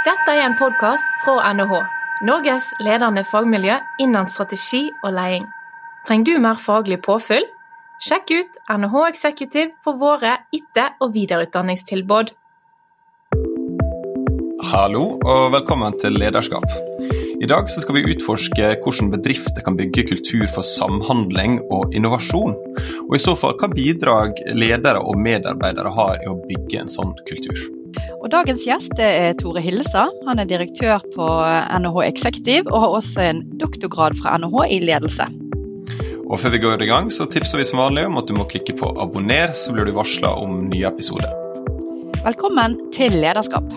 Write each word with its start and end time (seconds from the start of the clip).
Dette 0.00 0.32
er 0.32 0.46
en 0.46 0.54
podkast 0.56 1.18
fra 1.20 1.50
NHH, 1.52 1.74
Norges 2.24 2.70
ledende 2.80 3.20
fagmiljø 3.28 3.74
innen 4.00 4.30
strategi 4.32 4.86
og 5.04 5.12
leding. 5.12 5.42
Trenger 6.08 6.24
du 6.24 6.38
mer 6.40 6.56
faglig 6.56 6.96
påfyll? 7.04 7.44
Sjekk 8.00 8.30
ut 8.32 8.54
NHH 8.72 9.02
Executive 9.10 9.74
for 9.84 9.98
våre 10.00 10.38
etter- 10.56 10.94
og 11.04 11.12
videreutdanningstilbud. 11.12 12.32
Hallo 14.70 15.02
og 15.20 15.42
velkommen 15.52 15.98
til 16.00 16.16
Lederskap. 16.16 16.64
I 17.40 17.48
dag 17.52 17.68
skal 17.68 17.98
vi 17.98 18.06
utforske 18.14 18.70
hvordan 18.80 19.10
bedrifter 19.12 19.66
kan 19.66 19.76
bygge 19.76 20.06
kultur 20.14 20.46
for 20.54 20.64
samhandling 20.64 21.58
og 21.68 21.92
innovasjon. 21.92 22.56
Og 23.04 23.12
i 23.18 23.20
så 23.20 23.36
fall 23.36 23.60
hva 23.60 23.68
bidrag 23.74 24.40
ledere 24.56 25.04
og 25.04 25.20
medarbeidere 25.20 25.92
har 26.00 26.24
i 26.24 26.32
å 26.32 26.38
bygge 26.48 26.86
en 26.86 26.92
sånn 26.96 27.12
kultur. 27.28 27.79
Og 28.20 28.28
Dagens 28.28 28.66
gjest 28.68 28.98
er 29.00 29.32
Tore 29.40 29.62
Hillestad. 29.64 30.12
Han 30.26 30.42
er 30.42 30.48
direktør 30.48 31.00
på 31.14 31.26
NHH 31.80 32.02
Executive 32.04 32.68
og 32.68 32.82
har 32.82 32.96
også 32.98 33.22
en 33.24 33.38
doktorgrad 33.62 34.18
fra 34.20 34.34
NHH 34.36 34.66
i 34.76 34.80
ledelse. 34.84 35.24
Og 36.28 36.36
Før 36.42 36.52
vi 36.52 36.60
går 36.62 36.84
i 36.84 36.90
gang, 36.90 37.08
så 37.12 37.24
tipser 37.24 37.58
vi 37.58 37.64
som 37.64 37.80
vanlig 37.80 38.04
om 38.06 38.20
at 38.20 38.28
du 38.28 38.34
må 38.36 38.44
klikke 38.44 38.76
på 38.76 38.92
abonner, 39.00 39.54
så 39.56 39.72
blir 39.72 39.88
du 39.88 39.96
varsla 39.96 40.34
om 40.36 40.68
nye 40.68 40.84
episoder. 40.86 41.32
Velkommen 42.20 42.76
til 42.92 43.16
Lederskap. 43.24 43.72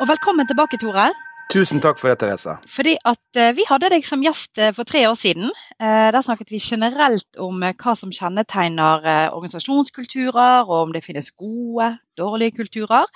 Og 0.00 0.08
velkommen 0.08 0.52
tilbake, 0.52 0.76
Tore. 0.84 1.08
Tusen 1.50 1.80
takk 1.82 1.98
for 1.98 2.12
det, 2.12 2.20
Therese. 2.20 2.52
Fordi 2.70 2.92
at 3.10 3.38
eh, 3.38 3.50
Vi 3.58 3.64
hadde 3.66 3.88
deg 3.90 4.04
som 4.06 4.22
gjest 4.22 4.60
eh, 4.62 4.70
for 4.76 4.86
tre 4.86 5.02
år 5.08 5.16
siden. 5.18 5.50
Eh, 5.82 6.10
Der 6.14 6.22
snakket 6.22 6.52
vi 6.52 6.60
generelt 6.62 7.40
om 7.42 7.58
hva 7.64 7.94
som 7.98 8.12
kjennetegner 8.14 9.32
organisasjonskulturer, 9.34 10.68
og 10.68 10.76
om 10.76 10.94
det 10.94 11.02
finnes 11.02 11.32
gode, 11.34 11.90
dårlige 12.18 12.54
kulturer. 12.60 13.10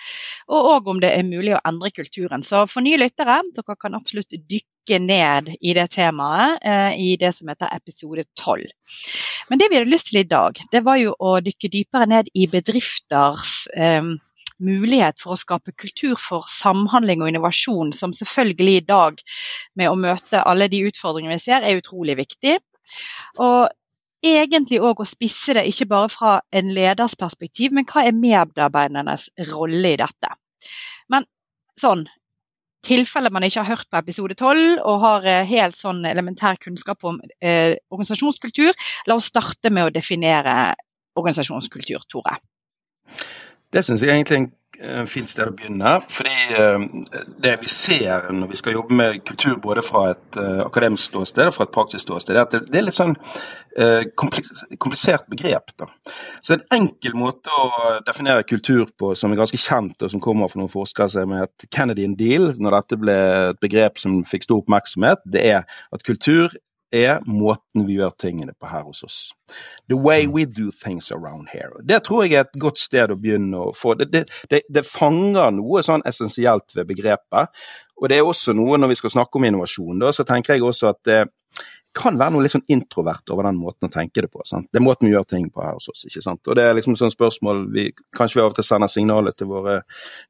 Og 0.50 0.70
òg 0.74 0.90
om 0.90 1.02
det 1.02 1.12
er 1.14 1.26
mulig 1.28 1.54
å 1.54 1.62
endre 1.68 1.92
kulturen. 1.94 2.42
Så 2.42 2.64
for 2.70 2.82
nye 2.82 2.98
lyttere, 2.98 3.38
dere 3.54 3.78
kan 3.78 3.94
absolutt 3.94 4.34
dykke 4.34 4.98
ned 5.00 5.54
i 5.60 5.72
det 5.76 5.86
temaet 5.94 6.60
i 7.00 7.14
det 7.20 7.30
som 7.32 7.48
heter 7.48 7.70
episode 7.72 8.26
12. 8.40 8.66
Men 9.48 9.60
det 9.60 9.70
vi 9.70 9.78
hadde 9.78 9.92
lyst 9.92 10.10
til 10.10 10.20
i 10.22 10.28
dag, 10.28 10.58
det 10.72 10.82
var 10.84 10.98
jo 11.00 11.14
å 11.20 11.38
dykke 11.44 11.70
dypere 11.72 12.08
ned 12.10 12.30
i 12.34 12.48
bedrifters 12.50 13.64
eh, 13.76 14.14
mulighet 14.62 15.18
for 15.20 15.34
å 15.34 15.40
skape 15.40 15.74
kultur 15.78 16.18
for 16.20 16.46
samhandling 16.50 17.22
og 17.22 17.32
innovasjon, 17.32 17.92
som 17.96 18.14
selvfølgelig 18.16 18.76
i 18.78 18.84
dag, 18.86 19.22
med 19.78 19.90
å 19.90 19.98
møte 19.98 20.42
alle 20.42 20.68
de 20.72 20.84
utfordringene 20.88 21.38
vi 21.38 21.46
ser, 21.46 21.64
er 21.64 21.80
utrolig 21.80 22.16
viktig. 22.20 22.58
Og 23.42 23.68
egentlig 24.24 24.80
òg 24.80 25.02
å 25.02 25.08
spisse 25.08 25.56
det 25.56 25.66
ikke 25.68 25.88
bare 25.90 26.10
fra 26.12 26.34
en 26.54 26.72
leders 26.74 27.16
perspektiv, 27.20 27.74
men 27.76 27.86
hva 27.88 28.06
er 28.06 28.16
medarbeidernes 28.16 29.28
rolle 29.50 29.94
i 29.94 30.00
dette. 30.00 30.30
Men 31.12 31.26
sånn, 31.80 32.06
tilfelle 32.84 33.32
man 33.32 33.44
ikke 33.46 33.62
har 33.64 33.76
hørt 33.76 33.90
på 33.90 34.00
episode 34.00 34.36
12 34.38 34.80
og 34.84 34.98
har 35.04 35.28
eh, 35.28 35.44
helt 35.48 35.78
sånn 35.78 36.04
elementær 36.08 36.58
kunnskap 36.60 37.04
om 37.08 37.20
eh, 37.40 37.76
organisasjonskultur, 37.92 38.72
la 39.08 39.18
oss 39.18 39.30
starte 39.32 39.72
med 39.72 39.88
å 39.88 39.94
definere 39.94 40.74
organisasjonskultur, 41.18 42.04
Tore. 42.10 42.38
Det 43.74 43.82
syns 43.84 44.04
jeg 44.04 44.14
egentlig 44.14 44.38
er 44.38 44.44
en 44.44 44.52
en 44.84 45.08
fint 45.08 45.30
sted 45.30 45.48
å 45.48 45.54
begynne. 45.54 45.96
Fordi 46.12 46.34
eh, 46.58 46.84
det 47.42 47.54
vi 47.62 47.70
ser 47.72 48.30
når 48.34 48.50
vi 48.52 48.60
skal 48.60 48.76
jobbe 48.76 48.96
med 48.98 49.20
kultur 49.26 49.58
både 49.62 49.84
fra 49.84 50.06
et 50.12 50.38
uh, 50.38 50.64
akademisk 50.64 51.12
ståsted 51.12 51.48
og 51.48 51.54
fra 51.56 51.66
et 51.68 51.74
praktisk 51.74 52.06
ståsted, 52.06 52.34
er 52.36 52.42
at 52.44 52.56
det, 52.56 52.78
er 52.78 52.86
litt 52.88 52.96
sånn 52.96 53.14
komplisert 54.14 55.24
begrep. 55.30 55.72
da. 55.80 55.88
Så 56.44 56.54
en 56.54 56.66
enkel 56.76 57.16
måte 57.18 57.50
å 57.50 57.96
definere 58.06 58.46
kultur 58.46 58.86
på 58.98 59.14
som 59.18 59.32
er 59.34 59.40
ganske 59.40 59.58
kjent, 59.58 59.96
og 59.98 60.12
som 60.12 60.22
kommer 60.22 60.50
fra 60.50 60.60
noen 60.60 60.70
forskere 60.70 61.10
som 61.10 61.34
het 61.34 61.66
and 61.82 62.14
Deal, 62.18 62.52
når 62.54 62.78
dette 62.78 63.00
ble 63.02 63.16
et 63.50 63.58
begrep 63.64 63.98
som 63.98 64.22
fikk 64.22 64.46
stor 64.46 64.62
oppmerksomhet, 64.62 65.26
det 65.26 65.42
er 65.56 65.66
at 65.66 66.06
kultur 66.06 66.54
er 66.94 67.20
måten 67.26 67.86
vi 67.88 67.98
gjør 67.98 68.14
tingene 68.20 68.54
på 68.58 68.70
her 68.70 68.84
hos 68.86 69.02
oss. 69.06 69.18
The 69.88 69.98
way 69.98 70.26
we 70.26 70.44
do 70.46 70.70
things 70.70 71.10
around 71.12 71.48
here. 71.52 71.70
Det 71.82 72.02
tror 72.06 72.24
jeg 72.24 72.38
er 72.38 72.46
et 72.46 72.60
godt 72.60 72.80
sted 72.80 73.12
å 73.12 73.18
begynne 73.20 73.60
å 73.68 73.72
få. 73.76 73.96
Det, 73.98 74.10
det, 74.12 74.24
det, 74.50 74.62
det 74.72 74.86
fanger 74.86 75.54
noe 75.56 75.82
sånn 75.86 76.04
essensielt 76.08 76.76
ved 76.76 76.88
begrepet. 76.92 77.64
Og 78.00 78.10
det 78.10 78.18
er 78.18 78.26
også 78.26 78.54
noe 78.56 78.78
når 78.80 78.94
vi 78.94 79.00
skal 79.02 79.14
snakke 79.16 79.38
om 79.38 79.48
innovasjon, 79.48 80.00
da, 80.02 80.10
så 80.14 80.26
tenker 80.26 80.56
jeg 80.56 80.66
også 80.66 80.90
at 80.90 81.02
det 81.06 81.20
kan 81.94 82.18
være 82.18 82.34
noe 82.34 82.44
litt 82.44 82.52
sånn 82.54 82.64
introvert 82.74 83.30
over 83.30 83.46
den 83.46 83.58
måten 83.60 83.88
å 83.88 83.92
tenke 83.92 84.24
det 84.24 84.30
på. 84.32 84.42
Sant? 84.48 84.66
Det 84.72 84.80
er 84.80 84.84
måten 84.84 85.06
vi 85.06 85.14
gjør 85.14 85.26
ting 85.30 85.46
på 85.52 85.62
her 85.62 85.76
hos 85.76 85.88
oss. 85.92 86.02
ikke 86.08 86.22
sant? 86.24 86.42
Og 86.50 86.58
det 86.58 86.64
er 86.66 86.74
liksom 86.74 86.96
sånn 86.98 87.12
spørsmål 87.14 87.66
vi 87.74 87.86
Kanskje 88.14 88.38
vi 88.38 88.42
av 88.44 88.50
og 88.52 88.56
til 88.58 88.66
sender 88.66 88.90
signaler 88.90 89.34
til 89.36 89.48
våre 89.50 89.80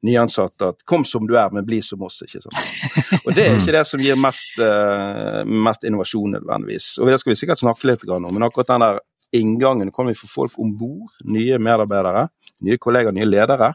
nyansatte 0.05 0.69
at 0.73 0.85
'kom 0.85 1.05
som 1.05 1.27
du 1.27 1.35
er, 1.37 1.49
men 1.51 1.65
bli 1.65 1.81
som 1.81 1.99
oss'. 1.99 2.21
ikke 2.23 2.41
sant? 2.41 3.21
Og 3.25 3.33
det 3.33 3.45
er 3.45 3.57
ikke 3.57 3.77
det 3.77 3.87
som 3.87 3.99
gir 3.99 4.15
mest, 4.15 4.49
uh, 4.59 5.43
mest 5.45 5.83
innovasjon 5.83 6.37
nødvendigvis. 6.37 6.99
Og 6.99 7.07
det 7.07 7.19
skal 7.19 7.31
vi 7.31 7.39
sikkert 7.39 7.59
snakke 7.59 7.87
litt 7.87 8.09
om, 8.09 8.33
men 8.33 8.43
akkurat 8.43 8.67
den 8.67 8.81
der 8.81 8.99
inngangen, 9.35 9.91
kan 9.91 10.07
vi 10.07 10.15
få 10.15 10.27
folk 10.27 10.59
om 10.61 10.75
bord, 10.77 11.11
nye 11.25 11.57
medarbeidere, 11.59 12.27
nye 12.65 12.77
kollegaer, 12.81 13.15
nye 13.15 13.27
ledere, 13.27 13.73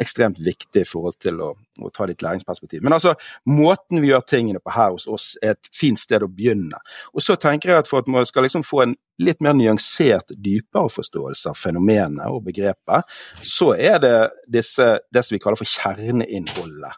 ekstremt 0.00 0.38
viktig 0.38 0.84
i 0.84 0.88
forhold 0.88 1.18
til 1.18 1.40
å, 1.42 1.54
å 1.86 1.92
ta 1.94 2.06
ditt 2.08 2.22
læringsperspektiv. 2.24 2.82
Men 2.84 2.96
altså, 2.96 3.14
måten 3.48 4.02
vi 4.02 4.12
gjør 4.12 4.24
tingene 4.26 4.62
på 4.62 4.74
her 4.74 4.92
hos 4.94 5.08
oss 5.10 5.32
er 5.42 5.56
et 5.56 5.72
fint 5.76 6.00
sted 6.00 6.24
å 6.24 6.30
begynne. 6.30 6.80
Og 7.14 7.24
så 7.24 7.36
tenker 7.40 7.72
jeg 7.72 7.84
at 7.84 7.90
for 7.90 8.02
at 8.02 8.10
man 8.12 8.28
skal 8.28 8.46
liksom 8.46 8.64
få 8.66 8.84
en 8.84 8.94
litt 9.20 9.42
mer 9.44 9.56
nyansert, 9.56 10.32
dypere 10.36 10.92
forståelse 10.92 11.52
av 11.52 11.58
fenomenet 11.60 12.30
og 12.30 12.46
begrepet, 12.46 13.18
så 13.44 13.74
er 13.76 14.00
det 14.02 14.14
disse, 14.48 14.96
det 15.12 15.24
som 15.26 15.36
vi 15.36 15.42
kaller 15.42 15.60
for 15.60 15.68
kjerneinnholdet. 15.68 16.96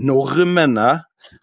Normene 0.00 0.90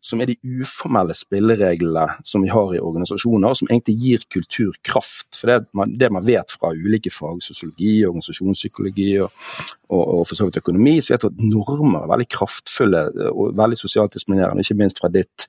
som 0.02 0.22
er 0.22 0.32
de 0.32 0.38
uformelle 0.62 1.16
spillereglene 1.18 2.18
som 2.28 2.44
vi 2.44 2.52
har 2.52 2.74
i 2.76 2.82
organisasjoner, 2.82 3.54
som 3.58 3.70
egentlig 3.70 3.96
gir 4.02 4.26
kultur 4.34 4.76
kraft. 4.86 5.30
For 5.38 5.52
det 5.52 5.98
det 6.00 6.10
man 6.14 6.26
vet 6.26 6.52
fra 6.52 6.74
ulike 6.74 7.12
fag, 7.14 7.42
sosiologi, 7.46 8.02
organisasjonspsykologi 8.08 9.10
og, 9.26 9.46
og, 9.90 10.04
og 10.04 10.24
for 10.28 10.40
så 10.40 10.48
vidt 10.48 10.60
økonomi, 10.62 10.98
så 11.02 11.14
vet 11.14 11.24
tror 11.24 11.34
at 11.34 11.44
normer 11.44 12.04
er 12.04 12.12
veldig 12.12 12.28
kraftfulle 12.34 13.04
og 13.32 13.54
veldig 13.58 13.80
sosialt 13.80 14.18
diskriminerende, 14.18 14.66
ikke 14.66 14.80
minst 14.82 15.02
fra 15.02 15.12
ditt 15.14 15.48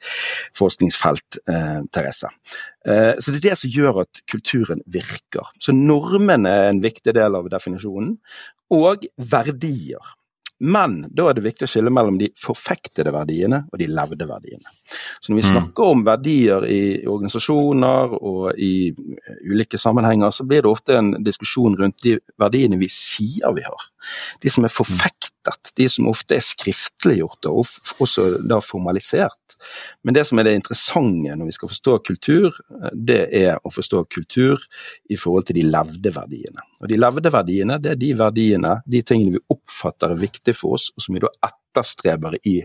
forskningsfelt, 0.59 1.41
eh, 1.51 1.81
Therese. 1.95 2.31
Eh, 2.87 3.15
så 3.19 3.33
det 3.33 3.41
er 3.41 3.49
det 3.51 3.59
som 3.63 3.75
gjør 3.75 4.03
at 4.05 4.23
kulturen 4.31 4.85
virker. 4.87 5.51
Så 5.63 5.75
normene 5.77 6.53
er 6.53 6.71
en 6.73 6.85
viktig 6.85 7.15
del 7.17 7.39
av 7.39 7.51
definisjonen, 7.53 8.17
og 8.75 9.07
verdier. 9.17 10.15
Men 10.59 11.05
da 11.15 11.29
er 11.29 11.37
det 11.39 11.45
viktig 11.45 11.67
å 11.67 11.71
skille 11.71 11.93
mellom 11.95 12.17
de 12.19 12.31
forfektede 12.39 13.13
verdiene 13.15 13.63
og 13.71 13.79
de 13.79 13.87
levde 13.91 14.27
verdiene. 14.27 14.73
Så 15.21 15.31
når 15.31 15.39
vi 15.39 15.47
snakker 15.47 15.93
om 15.93 16.03
verdier 16.07 16.67
i 16.67 16.81
organisasjoner 17.07 18.17
og 18.19 18.59
i 18.59 18.91
ulike 19.47 19.79
sammenhenger, 19.79 20.35
så 20.35 20.47
blir 20.49 20.65
det 20.65 20.73
ofte 20.73 20.99
en 20.99 21.13
diskusjon 21.25 21.79
rundt 21.79 22.03
de 22.03 22.17
verdiene 22.41 22.81
vi 22.81 22.91
sier 22.91 23.55
vi 23.55 23.67
har. 23.67 23.87
De 24.43 24.51
som 24.51 24.65
er 24.65 24.73
forfektet, 24.73 25.18
de 25.79 25.89
som 25.91 26.09
ofte 26.11 26.37
er 26.37 26.45
skriftliggjort 26.45 27.49
og 27.51 27.67
også 28.03 28.31
da 28.49 28.61
formalisert. 28.65 29.57
Men 30.07 30.15
det 30.15 30.25
som 30.29 30.39
er 30.39 30.47
det 30.47 30.55
interessante 30.59 31.35
når 31.35 31.49
vi 31.49 31.55
skal 31.57 31.71
forstå 31.73 31.95
kultur, 32.07 32.59
det 32.95 33.21
er 33.35 33.59
å 33.59 33.73
forstå 33.75 34.05
kultur 34.15 34.63
i 35.11 35.19
forhold 35.19 35.49
til 35.49 35.59
de 35.59 35.67
levde 35.67 36.13
verdiene. 36.15 36.65
Og 36.81 36.89
De 36.91 36.99
levde 36.99 37.33
verdiene 37.35 37.79
det 37.83 37.95
er 37.95 38.01
de 38.01 38.13
verdiene, 38.19 38.77
de 38.87 39.03
tingene 39.03 39.39
vi 39.39 39.45
oppfatter 39.55 40.15
er 40.15 40.23
viktige 40.23 40.57
for 40.57 40.79
oss, 40.79 40.91
og 40.95 41.05
som 41.05 41.17
vi 41.17 41.25
da 41.25 41.33
etterstreber 41.51 42.39
i 42.49 42.59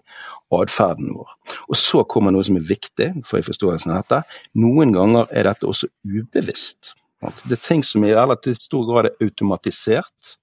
atferden 0.53 1.13
vår. 1.17 1.33
Og 1.69 1.79
så 1.79 2.03
kommer 2.09 2.33
noe 2.33 2.45
som 2.45 2.59
er 2.59 2.67
viktig 2.67 3.09
for 3.25 3.41
i 3.41 3.45
forståelsen 3.45 3.93
av 3.93 4.03
dette. 4.03 4.21
Noen 4.61 4.93
ganger 4.95 5.31
er 5.33 5.49
dette 5.49 5.69
også 5.69 5.89
ubevisst. 6.05 6.93
Det 7.47 7.57
er 7.57 7.67
ting 7.67 7.83
som 7.87 8.03
i 8.03 8.13
relativt 8.13 8.65
stor 8.65 8.85
grad 8.89 9.09
er 9.09 9.21
automatisert. 9.23 10.37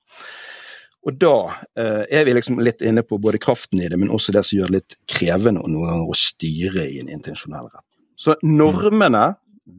Og 1.08 1.16
da 1.16 1.34
eh, 1.80 2.02
er 2.12 2.26
vi 2.28 2.34
liksom 2.36 2.60
litt 2.60 2.82
inne 2.84 3.02
på 3.06 3.16
både 3.22 3.40
kraften 3.40 3.80
i 3.80 3.88
det, 3.88 3.96
men 4.00 4.12
også 4.12 4.34
det 4.36 4.42
som 4.46 4.58
gjør 4.58 4.72
det 4.72 4.80
litt 4.80 4.96
krevende 5.08 5.62
noen 5.64 5.86
ganger 5.88 6.12
å 6.12 6.18
styre 6.18 6.84
i 6.84 6.98
en 7.00 7.12
intensjonell 7.12 7.70
rett. 7.70 7.86
Så 8.20 8.36
normene, 8.44 9.30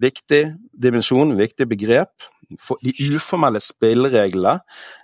viktig 0.02 0.42
dimensjon, 0.82 1.36
viktig 1.38 1.68
begrep. 1.70 2.26
De 2.82 2.94
uformelle 3.14 3.62
spillereglene. 3.62 4.58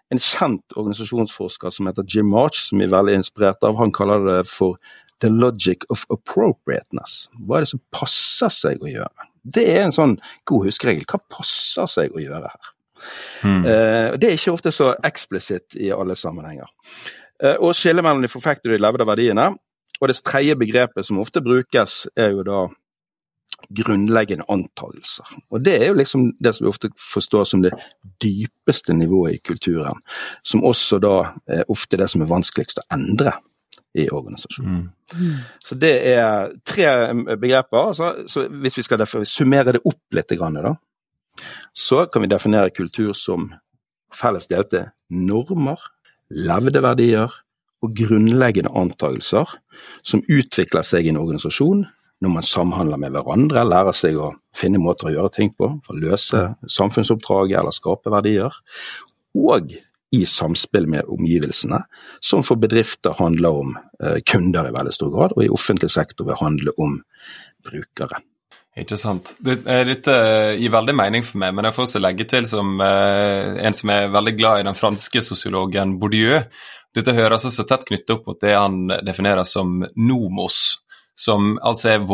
En 0.09 0.21
kjent 0.23 0.73
organisasjonsforsker 0.79 1.73
som 1.75 1.89
heter 1.89 2.07
Jim 2.09 2.31
March, 2.31 2.63
som 2.69 2.79
vi 2.79 2.87
er 2.87 2.93
veldig 2.95 3.17
inspirert 3.19 3.65
av, 3.67 3.75
han 3.77 3.93
kaller 3.93 4.23
det 4.25 4.39
for 4.49 4.79
the 5.21 5.29
logic 5.29 5.85
of 5.93 6.05
appropriateness. 6.13 7.27
Hva 7.45 7.59
er 7.59 7.65
det 7.65 7.73
som 7.73 7.83
passer 7.93 8.53
seg 8.53 8.81
å 8.81 8.89
gjøre? 8.89 9.29
Det 9.47 9.67
er 9.69 9.85
en 9.85 9.95
sånn 9.95 10.17
god 10.49 10.67
huskeregel. 10.67 11.05
Hva 11.07 11.21
passer 11.31 11.91
seg 11.91 12.15
å 12.15 12.23
gjøre 12.23 12.49
her? 12.49 12.73
Mm. 13.43 13.63
Det 14.17 14.27
er 14.27 14.35
ikke 14.35 14.53
ofte 14.53 14.71
så 14.75 14.91
eksplisitt 15.05 15.77
i 15.79 15.91
alle 15.95 16.15
sammenhenger. 16.15 16.69
Uh, 17.43 17.55
og 17.59 17.75
skille 17.77 18.01
mellom 18.01 18.23
de 18.25 18.31
forfektede 18.31 18.73
og 18.73 18.79
de 18.79 18.85
levde 18.85 19.07
verdiene. 19.07 19.47
Og 20.01 20.09
det 20.09 20.19
tredje 20.25 20.55
begrepet 20.57 21.05
som 21.05 21.19
ofte 21.21 21.41
brukes, 21.41 22.05
er 22.17 22.33
jo 22.35 22.45
da 22.45 22.67
grunnleggende 23.73 24.45
antagelser. 24.49 25.25
Og 25.49 25.65
Det 25.65 25.81
er 25.81 25.87
jo 25.87 25.93
liksom 25.93 26.31
det 26.39 26.55
som 26.55 26.65
vi 26.65 26.69
ofte 26.69 26.89
forstår 27.13 27.43
som 27.43 27.61
det 27.61 27.73
dypeste 28.23 28.93
nivået 28.93 29.33
i 29.33 29.41
kulturen. 29.47 30.01
Som 30.43 30.63
også 30.63 30.99
da 30.99 31.15
er 31.47 31.63
ofte 31.69 31.97
det 31.97 32.09
som 32.09 32.21
er 32.21 32.29
vanskeligst 32.29 32.79
å 32.79 32.87
endre 32.93 33.33
i 33.97 34.09
organisasjonen. 34.09 34.89
Mm. 35.13 35.35
Så 35.63 35.75
Det 35.75 36.07
er 36.07 36.51
tre 36.65 36.85
begreper. 37.37 37.87
Altså, 37.87 38.27
så 38.27 38.47
Hvis 38.47 38.77
vi 38.77 38.83
skal 38.83 38.99
derfor 38.99 39.23
summere 39.23 39.71
det 39.71 39.81
opp 39.85 40.03
litt, 40.11 40.29
da, 40.29 40.75
så 41.73 42.05
kan 42.11 42.23
vi 42.23 42.31
definere 42.31 42.73
kultur 42.73 43.13
som 43.17 43.51
felles 44.13 44.47
delte 44.51 44.87
normer, 45.09 45.79
levde 46.29 46.81
verdier 46.83 47.33
og 47.83 47.93
grunnleggende 47.95 48.73
antakelser 48.75 49.51
som 50.07 50.23
utvikler 50.25 50.85
seg 50.87 51.05
i 51.05 51.13
en 51.13 51.21
organisasjon 51.21 51.85
når 52.23 52.33
man 52.33 52.45
samhandler 52.45 52.97
med 52.97 53.13
hverandre, 53.13 53.65
lærer 53.67 53.93
seg 53.93 54.17
å 54.17 54.31
finne 54.57 54.81
måter 54.81 55.09
å 55.09 55.13
gjøre 55.13 55.33
ting 55.35 55.51
på 55.53 55.69
for 55.85 55.93
å 55.93 56.01
løse 56.01 56.39
samfunnsoppdraget 56.73 57.59
eller 57.59 57.75
skape 57.75 58.13
verdier, 58.13 58.55
og 59.37 59.75
i 60.15 60.23
samspill 60.25 60.87
med 60.89 61.09
omgivelsene, 61.11 61.81
som 62.23 62.41
for 62.47 62.59
bedrifter 62.59 63.13
handler 63.19 63.59
om 63.61 63.75
eh, 63.75 64.17
kunder 64.25 64.69
i 64.69 64.73
veldig 64.73 64.95
stor 64.95 65.11
grad, 65.13 65.35
og 65.35 65.43
i 65.43 65.51
offentlig 65.53 65.91
sektor 65.93 66.29
vil 66.29 66.39
handle 66.39 66.73
om 66.81 66.97
brukere. 67.67 68.21
Ikke 68.77 68.97
sant. 68.99 69.33
Eh, 69.41 69.83
dette 69.89 70.15
gir 70.59 70.73
veldig 70.73 70.95
mening 70.95 71.25
for 71.25 71.41
meg, 71.41 71.55
men 71.57 71.65
jeg 71.65 71.75
får 71.77 71.87
også 71.87 72.01
legge 72.03 72.27
til 72.29 72.47
som 72.49 72.77
eh, 72.83 73.57
en 73.65 73.77
som 73.77 73.93
er 73.93 74.11
veldig 74.13 74.35
glad 74.37 74.61
i 74.61 74.67
den 74.67 74.77
franske 74.77 75.23
sosiologen 75.25 75.97
Bourdieu. 76.01 76.43
Dette 76.95 77.15
høres 77.17 77.45
også 77.49 77.65
tett 77.67 77.85
knyttet 77.87 78.13
opp 78.15 78.29
mot 78.29 78.41
det 78.41 78.53
han 78.55 78.85
definerer 79.05 79.47
som 79.49 79.81
nomos, 79.97 80.59
som 81.17 81.55
altså 81.65 81.95
er 81.95 82.05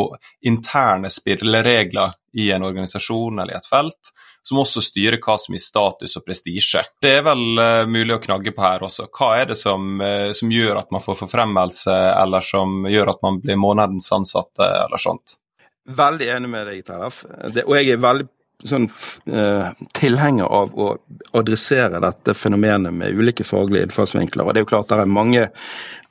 interne 0.48 1.12
spilleregler 1.12 2.16
i 2.40 2.50
en 2.52 2.66
organisasjon 2.66 3.40
eller 3.40 3.54
i 3.54 3.60
et 3.60 3.70
felt, 3.70 4.14
som 4.44 4.60
også 4.60 4.82
styrer 4.84 5.22
hva 5.24 5.38
som 5.40 5.56
gir 5.56 5.64
status 5.64 6.18
og 6.20 6.26
prestisje. 6.28 6.82
Det 7.02 7.14
er 7.20 7.24
vel 7.28 7.60
eh, 7.60 7.84
mulig 7.88 8.18
å 8.18 8.24
knagge 8.24 8.52
på 8.56 8.64
her 8.66 8.84
også. 8.88 9.08
Hva 9.12 9.34
er 9.40 9.52
det 9.54 9.60
som, 9.60 9.96
eh, 10.04 10.32
som, 10.36 10.52
gjør 10.52 10.82
at 10.82 10.92
man 10.96 11.04
får 11.04 11.22
forfremmelse, 11.22 11.96
eller 12.18 12.44
som 12.44 12.84
gjør 12.90 13.14
at 13.16 13.24
man 13.24 13.40
blir 13.44 13.60
månedens 13.60 14.12
ansatte, 14.16 14.68
eller 14.86 15.02
sånt? 15.02 15.38
Veldig 15.84 16.28
enig 16.32 16.50
med 16.50 16.70
deg, 16.70 16.84
Tellef. 16.88 17.24
Og 17.66 17.76
jeg 17.76 17.92
er 17.92 18.04
veldig 18.04 18.30
sånn, 18.70 18.88
uh, 19.34 19.72
tilhenger 19.98 20.48
av 20.48 20.74
å 20.80 20.94
adressere 21.38 22.02
dette 22.04 22.36
fenomenet 22.38 22.94
med 22.94 23.18
ulike 23.18 23.46
faglige 23.48 23.88
innfallsvinkler. 23.88 24.46
Og 24.46 24.54
det 24.54 24.62
er 24.62 24.66
jo 24.66 24.72
klart 24.72 24.92
det 24.92 25.00
er 25.02 25.10
mange, 25.10 25.48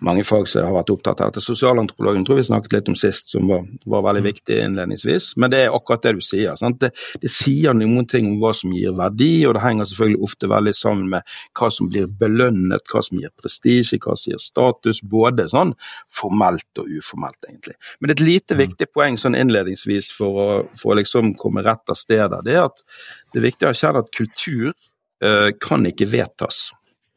mange 0.02 0.24
fag 0.26 0.48
som 0.50 0.66
har 0.66 0.74
vært 0.74 0.92
opptatt 0.94 1.22
av 1.22 1.30
dette. 1.30 1.44
Sosialantropologen 1.44 2.26
tror 2.26 2.40
vi 2.40 2.46
snakket 2.48 2.76
litt 2.76 2.90
om 2.92 2.98
sist, 2.98 3.32
som 3.34 3.48
var, 3.50 3.64
var 3.86 4.04
veldig 4.08 4.24
mm. 4.24 4.28
viktig 4.28 4.58
innledningsvis. 4.66 5.30
Men 5.40 5.54
det 5.54 5.62
er 5.64 5.76
akkurat 5.76 6.04
det 6.06 6.14
du 6.18 6.24
sier. 6.24 6.58
Det, 6.80 6.92
det, 7.22 7.32
sier 7.32 7.76
noen 7.78 8.08
ting 8.10 8.28
om 8.32 8.38
hva 8.42 8.52
som 8.56 8.74
gir 8.76 8.96
verdi, 8.98 9.32
og 9.48 9.56
det 9.56 9.64
henger 9.64 9.90
selvfølgelig 9.90 10.28
ofte 10.28 10.50
veldig 10.52 10.74
sammen 10.76 11.10
med 11.16 11.36
hva 11.58 11.70
som 11.72 11.90
blir 11.92 12.10
belønnet, 12.20 12.86
hva 12.92 13.04
som 13.06 13.20
gir 13.22 13.32
prestisje, 13.38 14.00
hva 14.02 14.16
som 14.18 14.34
gir 14.34 14.42
status. 14.42 15.02
Både 15.12 15.48
sånn 15.52 15.74
formelt 16.12 16.82
og 16.82 16.90
uformelt, 16.98 17.38
egentlig. 17.48 17.78
Men 18.00 18.14
et 18.14 18.24
lite 18.24 18.58
mm. 18.58 18.62
viktig 18.66 18.90
poeng 18.92 19.18
sånn 19.20 19.38
innledningsvis 19.38 20.10
for 20.16 20.42
å, 20.42 20.48
for 20.78 20.94
å 20.94 21.00
liksom 21.00 21.32
komme 21.38 21.64
rett 21.64 21.92
av 21.92 21.98
stedet 21.98 22.41
det 22.46 22.58
er 22.58 22.68
at 22.68 22.84
det 23.32 23.40
er 23.40 23.48
viktig 23.48 23.68
å 23.68 23.72
erkjenne 23.72 24.04
at 24.04 24.14
kultur 24.14 24.70
uh, 24.72 25.50
kan 25.62 25.88
ikke 25.88 26.10
vedtas. 26.12 26.68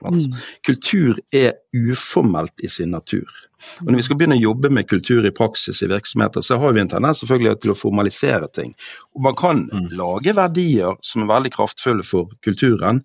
Mm. 0.06 0.34
Kultur 0.66 1.20
er 1.34 1.54
uformelt 1.74 2.60
i 2.64 2.70
sin 2.70 2.92
natur. 2.92 3.30
Og 3.82 3.90
Når 3.90 3.96
vi 3.96 4.06
skal 4.06 4.18
begynne 4.20 4.38
å 4.38 4.44
jobbe 4.44 4.70
med 4.70 4.90
kultur 4.90 5.26
i 5.26 5.34
praksis 5.34 5.82
i 5.82 5.90
virksomheter, 5.90 6.44
så 6.46 6.60
har 6.62 6.76
vi 6.76 6.84
en 6.84 6.92
tendens 6.92 7.24
selvfølgelig 7.24 7.62
til 7.64 7.74
å 7.74 7.78
formalisere 7.80 8.50
ting. 8.54 8.76
Og 9.16 9.26
Man 9.26 9.38
kan 9.40 9.64
mm. 9.72 9.88
lage 9.98 10.36
verdier 10.38 11.00
som 11.02 11.24
er 11.24 11.32
veldig 11.32 11.54
kraftfulle 11.56 12.06
for 12.06 12.36
kulturen, 12.46 13.02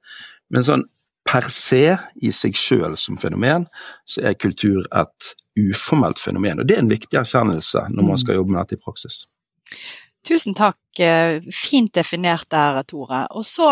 men 0.51 0.67
sånn 0.67 0.85
per 1.31 1.47
se 1.53 1.85
i 2.27 2.33
seg 2.35 2.57
sjøl 2.59 2.97
som 2.99 3.19
fenomen, 3.21 3.67
så 4.09 4.25
er 4.31 4.39
kultur 4.41 4.83
et 4.97 5.35
uformelt 5.61 6.19
fenomen. 6.19 6.61
Og 6.61 6.67
Det 6.67 6.77
er 6.77 6.85
en 6.85 6.93
viktig 6.93 7.21
erkjennelse 7.21 7.87
når 7.91 8.03
man 8.03 8.17
mm. 8.17 8.23
skal 8.25 8.41
jobbe 8.41 8.55
med 8.55 8.61
dette 8.65 8.81
i 8.81 8.85
praksis. 8.85 9.25
Tusen 10.27 10.55
takk. 10.55 10.77
Eh, 11.01 11.41
fint 11.55 11.95
definert 11.95 12.49
der, 12.53 12.83
Tore. 12.89 13.23
Og 13.31 13.47
så 13.47 13.71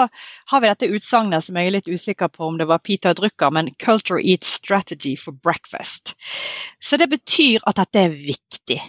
har 0.51 0.63
vi 0.63 0.71
dette 0.71 0.89
utsagnet 0.97 1.45
som 1.45 1.59
jeg 1.59 1.69
er 1.69 1.75
litt 1.77 1.91
usikker 1.91 2.31
på 2.33 2.47
om 2.47 2.57
det 2.59 2.69
var 2.71 2.81
Peter 2.85 3.15
Drucker, 3.15 3.51
men 3.53 3.69
'culture 3.75 4.21
eats 4.23 4.55
strategy 4.61 5.17
for 5.17 5.33
breakfast'. 5.33 6.15
Så 6.81 6.97
det 6.97 7.11
betyr 7.11 7.61
at 7.67 7.77
dette 7.77 8.05
er 8.05 8.17
viktig. 8.17 8.81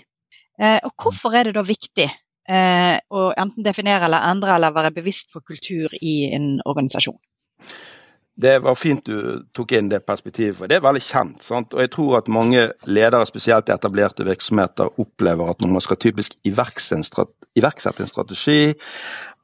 Eh, 0.62 0.80
og 0.84 0.92
hvorfor 0.96 1.36
er 1.36 1.44
det 1.44 1.56
da 1.56 1.64
viktig 1.64 2.08
eh, 2.50 2.98
å 3.10 3.32
enten 3.38 3.64
definere 3.64 4.06
eller 4.06 4.28
endre 4.32 4.56
eller 4.56 4.76
være 4.76 4.96
bevisst 4.96 5.32
for 5.32 5.42
kultur 5.42 5.90
i 6.02 6.32
en 6.36 6.62
organisasjon? 6.66 7.20
Det 8.39 8.56
var 8.63 8.77
fint 8.80 9.03
du 9.03 9.41
tok 9.56 9.74
inn 9.75 9.89
det 9.91 10.06
perspektivet, 10.07 10.56
for 10.56 10.71
det 10.71 10.77
er 10.77 10.83
veldig 10.86 11.01
kjent. 11.03 11.44
Sant? 11.44 11.74
Og 11.75 11.81
jeg 11.83 11.91
tror 11.91 12.19
at 12.21 12.30
mange 12.31 12.69
ledere, 12.88 13.25
spesielt 13.27 13.68
i 13.68 13.74
etablerte 13.75 14.24
virksomheter, 14.27 14.94
opplever 15.01 15.51
at 15.51 15.59
når 15.59 15.74
man 15.75 15.83
skal 15.83 16.00
typisk 16.00 16.38
iverksette 16.47 18.06
en 18.06 18.12
strategi, 18.13 18.62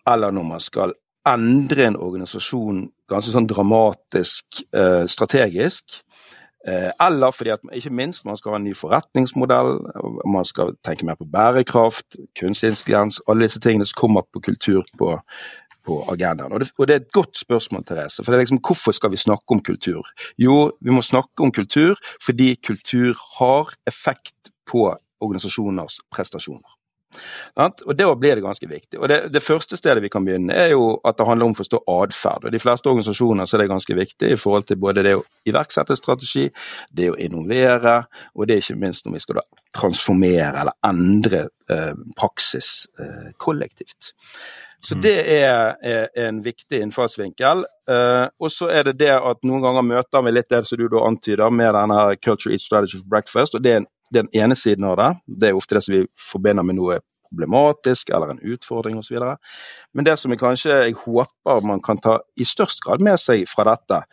eller 0.07 0.31
når 0.31 0.47
man 0.47 0.63
skal 0.63 0.95
endre 1.27 1.89
en 1.89 1.99
organisasjon 1.99 2.85
ganske 3.09 3.33
sånn 3.33 3.49
dramatisk 3.49 4.61
eh, 4.77 5.03
strategisk, 5.11 5.99
eh, 6.67 6.91
eller 7.01 7.33
fordi 7.35 7.53
at 7.55 7.65
ikke 7.81 7.93
minst 7.99 8.25
man 8.29 8.37
skal 8.39 8.55
ha 8.55 8.59
en 8.61 8.67
ny 8.69 8.75
forretningsmodell, 8.77 9.73
man 10.29 10.47
skal 10.47 10.75
tenke 10.85 11.07
mer 11.07 11.19
på 11.19 11.27
bærekraft, 11.29 12.19
kunstig 12.39 12.71
intelligens, 12.71 13.19
alle 13.27 13.49
disse 13.49 13.61
tingene 13.63 13.89
som 13.89 14.05
kommer 14.05 14.27
på 14.29 14.43
kultur 14.51 14.85
på 14.99 15.17
på 15.85 15.99
agendaen. 16.11 16.53
Og 16.53 16.61
det, 16.61 16.71
og 16.77 16.87
det, 16.87 16.95
er 16.95 17.03
et 17.03 17.11
godt 17.15 17.37
spørsmål, 17.39 17.85
Therese. 17.85 18.23
For 18.23 18.31
det 18.31 18.39
er 18.39 18.45
liksom, 18.45 18.61
Hvorfor 18.65 18.95
skal 18.97 19.11
vi 19.13 19.21
snakke 19.21 19.57
om 19.57 19.61
kultur? 19.63 20.07
Jo, 20.41 20.71
vi 20.81 20.91
må 20.91 21.01
snakke 21.05 21.45
om 21.45 21.51
kultur 21.51 21.99
fordi 22.23 22.55
kultur 22.55 23.13
har 23.39 23.75
effekt 23.87 24.51
på 24.69 24.89
organisasjoners 25.21 25.99
prestasjoner. 26.11 26.75
Og 27.55 27.95
Da 27.95 28.15
blir 28.15 28.35
det 28.35 28.43
ganske 28.43 28.67
viktig. 28.67 28.99
Og 28.99 29.09
det, 29.09 29.19
det, 29.33 29.43
første 29.43 29.77
stedet 29.77 30.03
vi 30.03 30.09
kan 30.09 30.25
begynne, 30.25 30.53
er 30.53 30.73
jo 30.73 30.99
at 31.05 31.17
det 31.17 31.27
handler 31.27 31.49
om 31.49 31.55
å 31.55 31.59
forstå 31.59 31.81
atferd. 31.87 32.45
Og 32.45 32.51
De 32.51 32.59
fleste 32.59 32.89
organisasjoner 32.91 33.47
så 33.47 33.55
er 33.55 33.63
det 33.63 33.71
ganske 33.71 33.95
viktig 33.95 34.31
i 34.33 34.39
forhold 34.39 34.67
til 34.67 34.81
både 34.81 35.03
det 35.05 35.15
å 35.15 35.23
iverksette 35.47 35.95
strategi, 35.95 36.49
det 36.91 37.11
å 37.11 37.15
innovere, 37.15 38.01
og 38.35 38.47
det 38.47 38.57
er 38.57 38.65
ikke 38.65 38.81
minst 38.83 39.05
når 39.05 39.17
vi 39.17 39.23
skal 39.23 39.39
da 39.39 39.45
transformere 39.75 40.61
eller 40.63 40.77
endre 40.87 41.41
eh, 41.71 41.95
praksis 42.17 42.87
eh, 42.99 43.31
kollektivt. 43.37 44.13
Så 44.85 44.95
mm. 44.95 45.01
det 45.01 45.15
er, 45.33 45.75
er 45.81 46.27
en 46.27 46.43
viktig 46.45 46.81
innfallsvinkel. 46.83 47.65
Uh, 47.89 48.27
og 48.39 48.51
så 48.53 48.69
er 48.69 48.85
det 48.89 48.99
det 49.01 49.13
at 49.15 49.41
noen 49.45 49.63
ganger 49.65 49.85
møter 49.85 50.25
vi 50.25 50.33
litt 50.35 50.51
det 50.53 50.61
som 50.69 50.79
du 50.79 50.85
da 50.91 51.01
antyder, 51.07 51.49
med 51.49 51.73
denne 51.73 51.99
Culture 52.21 52.53
Eat 52.53 52.61
Strategy 52.61 52.99
for 52.99 53.09
Breakfast. 53.09 53.57
og 53.57 53.65
det 53.65 53.73
er 53.79 53.89
den 54.13 54.29
ene 54.37 54.55
siden 54.55 54.85
av 54.85 54.97
det. 54.99 55.11
Det 55.25 55.49
er 55.49 55.57
ofte 55.57 55.77
det 55.77 55.83
som 55.85 55.95
vi 55.95 56.05
forbinder 56.29 56.65
med 56.65 56.77
noe 56.77 56.99
problematisk 57.25 58.09
eller 58.13 58.35
en 58.35 58.43
utfordring 58.53 58.99
osv. 59.01 59.17
Men 59.93 60.05
det 60.05 60.17
som 60.19 60.31
jeg 60.31 60.39
kanskje 60.39 60.77
jeg 60.83 60.97
håper 61.01 61.65
man 61.65 61.81
kan 61.81 61.97
ta 61.97 62.19
i 62.37 62.45
størst 62.45 62.83
grad 62.85 63.01
med 63.01 63.19
seg 63.19 63.47
fra 63.49 63.65
dette, 63.71 64.03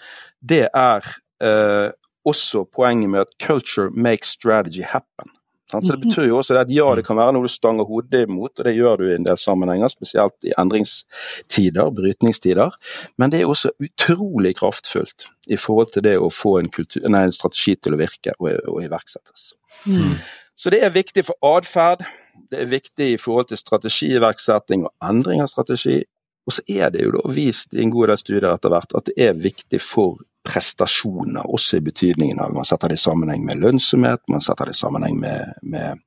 det 0.40 0.64
er 0.73 1.04
uh, 1.44 1.92
også 2.25 2.64
poenget 2.64 3.11
med 3.11 3.26
at 3.26 3.37
culture 3.42 3.90
makes 3.90 4.32
strategy 4.32 4.82
happen. 4.82 5.30
Så 5.71 5.95
Det 5.95 6.02
betyr 6.02 6.26
jo 6.28 6.37
også 6.37 6.59
at 6.61 6.71
ja, 6.73 6.85
det 6.99 7.04
kan 7.07 7.16
være 7.16 7.33
noe 7.33 7.47
du 7.47 7.52
stanger 7.52 7.87
hodet 7.88 8.26
imot, 8.26 8.59
og 8.59 8.66
det 8.66 8.75
gjør 8.76 8.99
du 9.00 9.07
i 9.09 9.14
en 9.14 9.25
del 9.25 9.38
sammenhenger, 9.40 9.88
spesielt 9.88 10.35
i 10.45 10.52
endringstider, 10.61 11.88
brytningstider. 11.97 12.76
Men 13.16 13.33
det 13.33 13.40
er 13.40 13.49
også 13.49 13.73
utrolig 13.81 14.52
kraftfullt 14.59 15.31
i 15.49 15.57
forhold 15.57 15.95
til 15.95 16.04
det 16.04 16.19
å 16.21 16.28
få 16.28 16.59
en, 16.61 16.69
kultur, 16.73 17.07
nei, 17.09 17.25
en 17.25 17.33
strategi 17.33 17.78
til 17.81 17.97
å 17.97 18.02
virke 18.02 18.37
og, 18.38 18.50
og 18.69 18.83
iverksettes. 18.85 19.54
Mm. 19.88 20.19
Så 20.54 20.71
det 20.75 20.83
er 20.85 20.92
viktig 20.92 21.25
for 21.25 21.57
atferd, 21.57 22.04
det 22.52 22.61
er 22.61 22.69
viktig 22.69 23.09
i 23.14 23.21
forhold 23.21 23.49
til 23.49 23.61
strategiiverksetting 23.61 24.85
og 24.87 25.09
endring 25.09 25.40
av 25.40 25.49
strategi. 25.52 26.02
Og 26.47 26.57
så 26.57 26.64
er 26.69 26.92
det 26.92 27.07
jo 27.07 27.14
da 27.14 27.23
vist 27.33 27.73
i 27.73 27.81
en 27.81 27.92
god 27.95 28.12
del 28.12 28.21
studier 28.21 28.50
etter 28.50 28.73
hvert 28.73 28.95
at 28.99 29.09
det 29.09 29.16
er 29.31 29.38
viktig 29.38 29.81
for 29.81 30.21
prestasjoner, 30.46 31.46
også 31.46 31.78
i 31.78 31.84
betydningen 31.87 32.40
av 32.42 32.54
man 32.54 32.66
setter 32.68 32.92
det 32.92 32.99
i 32.99 33.04
sammenheng 33.04 33.44
med 33.46 33.62
lønnsomhet, 33.62 34.25
man 34.32 34.42
setter 34.44 34.68
det 34.70 34.76
i 34.76 34.80
sammenheng 34.80 35.18
med, 35.20 35.54
med, 35.62 36.02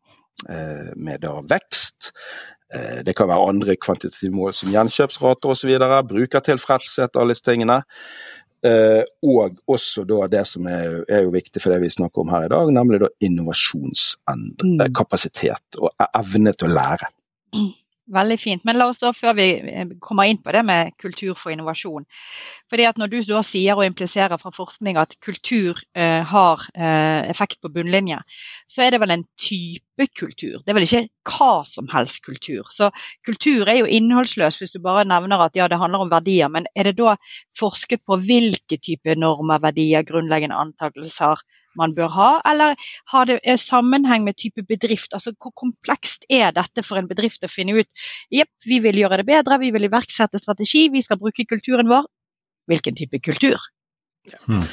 eh, 0.50 0.92
med 0.96 1.24
da 1.24 1.38
vekst. 1.48 2.12
Eh, 2.74 3.04
det 3.08 3.16
kan 3.16 3.30
være 3.32 3.50
andre 3.52 3.78
kvantitative 3.80 4.36
mål 4.36 4.56
som 4.58 4.74
gjenkjøpsrater 4.74 5.54
osv., 5.54 5.76
brukertilfredshet, 6.10 7.16
alle 7.16 7.36
disse 7.36 7.48
tingene. 7.48 7.82
Eh, 8.66 9.04
og 9.22 9.60
også 9.70 10.06
da 10.10 10.26
det 10.32 10.46
som 10.50 10.68
er, 10.68 11.04
er, 11.06 11.26
jo 11.28 11.34
viktig 11.36 11.62
for 11.62 11.76
det 11.76 11.84
vi 11.84 11.94
snakker 11.94 12.24
om 12.24 12.32
her 12.34 12.48
i 12.48 12.52
dag, 12.52 12.72
nemlig 12.74 13.04
da 13.04 13.12
innovasjonsendring, 13.28 14.80
mm. 14.80 15.82
og 15.84 16.08
evne 16.08 16.56
til 16.56 16.72
å 16.72 16.78
lære. 16.80 17.12
Veldig 18.14 18.36
fint. 18.38 18.62
Men 18.68 18.78
la 18.78 18.86
oss 18.92 19.00
da, 19.02 19.10
før 19.18 19.34
vi 19.40 19.46
eh, 19.66 19.94
kommer 20.04 20.30
inn 20.30 20.38
på 20.44 20.54
det 20.54 20.62
med 20.68 20.92
kultur 21.02 21.34
for 21.42 21.50
innovasjon. 21.50 22.04
Fordi 22.70 22.86
at 22.86 23.00
Når 23.02 23.10
du 23.10 23.16
da 23.26 23.42
sier 23.42 23.80
og 23.80 23.86
impliserer 23.88 24.38
fra 24.38 24.52
forskning 24.54 25.00
at 25.02 25.16
kultur 25.26 25.82
eh, 25.98 26.22
har 26.22 26.68
eh, 26.78 27.26
effekt 27.32 27.58
på 27.66 27.72
bunnlinje, 27.74 28.20
så 28.70 28.86
er 28.86 28.94
det 28.94 29.02
vel 29.02 29.16
en 29.16 29.26
type 29.42 30.08
kultur. 30.20 30.62
Det 30.62 30.70
er 30.70 30.78
vel 30.78 30.86
ikke 30.86 31.04
hva 31.32 31.66
som 31.66 31.90
helst 31.90 32.22
kultur. 32.28 32.70
Så 32.70 32.92
kultur 33.26 33.66
er 33.66 33.82
jo 33.82 33.90
innholdsløs 33.90 34.62
hvis 34.62 34.78
du 34.78 34.80
bare 34.86 35.08
nevner 35.10 35.42
at 35.48 35.58
ja, 35.58 35.66
det 35.66 35.82
handler 35.82 36.06
om 36.06 36.14
verdier. 36.14 36.52
Men 36.54 36.70
er 36.78 36.92
det 36.92 37.00
da 37.02 37.18
forsket 37.58 38.06
på 38.06 38.22
hvilke 38.22 38.78
type 38.78 39.18
normer, 39.18 39.66
verdier, 39.66 40.06
grunnleggende 40.06 40.62
antakelser, 40.62 41.42
man 41.80 41.94
bør 41.96 42.12
ha, 42.16 42.30
eller 42.50 42.76
har 43.14 43.30
det 43.30 43.58
sammenheng 43.62 44.26
med 44.28 44.38
type 44.42 44.66
bedrift? 44.68 45.14
Altså 45.14 45.34
Hvor 45.36 45.54
komplekst 45.56 46.28
er 46.30 46.52
dette 46.56 46.84
for 46.86 47.00
en 47.00 47.10
bedrift 47.10 47.46
å 47.46 47.52
finne 47.52 47.78
ut 47.80 48.06
jepp, 48.34 48.52
vi 48.66 48.82
vil 48.84 49.02
gjøre 49.04 49.22
det 49.22 49.30
bedre, 49.30 49.60
vi 49.62 49.72
vil 49.76 49.88
iverksette 49.90 50.42
strategi, 50.42 50.88
vi 50.94 51.04
skal 51.06 51.22
bruke 51.22 51.48
kulturen 51.50 51.90
vår. 51.92 52.08
Hvilken 52.72 52.98
type 52.98 53.20
kultur? 53.22 53.62
Ja. 54.26 54.40
Hmm. 54.48 54.66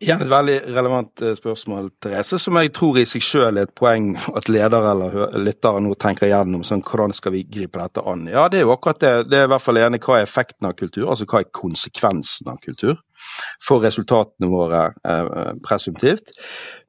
Igjen 0.00 0.22
et 0.24 0.30
veldig 0.32 0.54
relevant 0.72 1.22
eh, 1.22 1.34
spørsmål, 1.36 1.90
Therese, 2.00 2.38
som 2.40 2.56
jeg 2.56 2.70
tror 2.72 2.96
i 2.96 3.04
seg 3.08 3.24
selv 3.24 3.60
er 3.60 3.66
et 3.66 3.74
poeng 3.76 4.14
at 4.38 4.48
ledere 4.48 4.94
eller 4.94 5.34
lyttere 5.44 5.82
nå 5.84 5.92
tenker 6.00 6.30
igjennom 6.30 6.62
sånn, 6.64 6.80
hvordan 6.86 7.12
skal 7.12 7.34
vi 7.34 7.42
gripe 7.44 7.76
dette 7.82 8.00
an. 8.08 8.22
Ja, 8.32 8.46
Det 8.48 8.62
er 8.62 8.64
jo 8.64 8.72
akkurat 8.72 9.02
det. 9.04 9.12
Det 9.28 9.42
er 9.42 9.44
i 9.44 9.52
hvert 9.52 9.66
fall 9.66 9.82
enig 9.82 10.00
hva 10.06 10.16
er 10.16 10.24
effekten 10.24 10.70
av 10.70 10.78
kultur, 10.78 11.04
altså 11.04 11.28
hva 11.28 11.42
er 11.42 11.52
konsekvensen 11.60 12.48
av 12.48 12.62
kultur 12.64 12.96
for 13.60 13.84
resultatene 13.84 14.48
våre 14.48 14.86
eh, 15.04 15.52
presumptivt. 15.68 16.32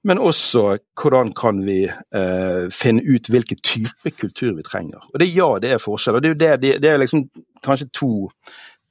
Men 0.08 0.24
også 0.24 0.78
hvordan 0.96 1.36
kan 1.36 1.60
vi 1.68 1.82
eh, 1.92 2.64
finne 2.72 3.04
ut 3.04 3.28
hvilken 3.28 3.60
type 3.60 4.16
kultur 4.24 4.56
vi 4.56 4.64
trenger. 4.64 5.04
Og 5.12 5.20
det 5.20 5.34
Ja, 5.36 5.52
det 5.60 5.76
er 5.76 5.84
forskjell. 5.84 6.16
og 6.16 6.24
det 6.24 6.32
jo 6.32 6.40
det, 6.40 6.80
det 6.82 6.90
er 6.90 7.04
liksom 7.04 7.28
kanskje 7.60 7.92
to 7.92 8.30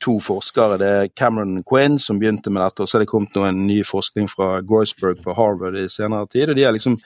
to 0.01 0.17
forskere. 0.23 0.79
Det 0.81 0.89
er 0.89 1.13
Cameron 1.17 1.63
Quinn 1.69 1.99
som 2.01 2.19
begynte 2.21 2.53
med 2.53 2.63
dette, 2.65 2.83
og 2.83 2.91
så 2.91 2.99
er 2.99 3.05
det 3.05 3.13
kommet 3.13 3.37
noen 3.37 3.67
ny 3.69 3.83
forskning 3.87 4.29
fra 4.31 4.59
Groisberg 4.67 5.23
på 5.25 5.37
Harvard 5.37 5.79
i 5.79 5.89
senere 5.93 6.29
tid. 6.31 6.51
og 6.51 6.57
de 6.57 6.67
har 6.67 6.75
liksom 6.77 6.99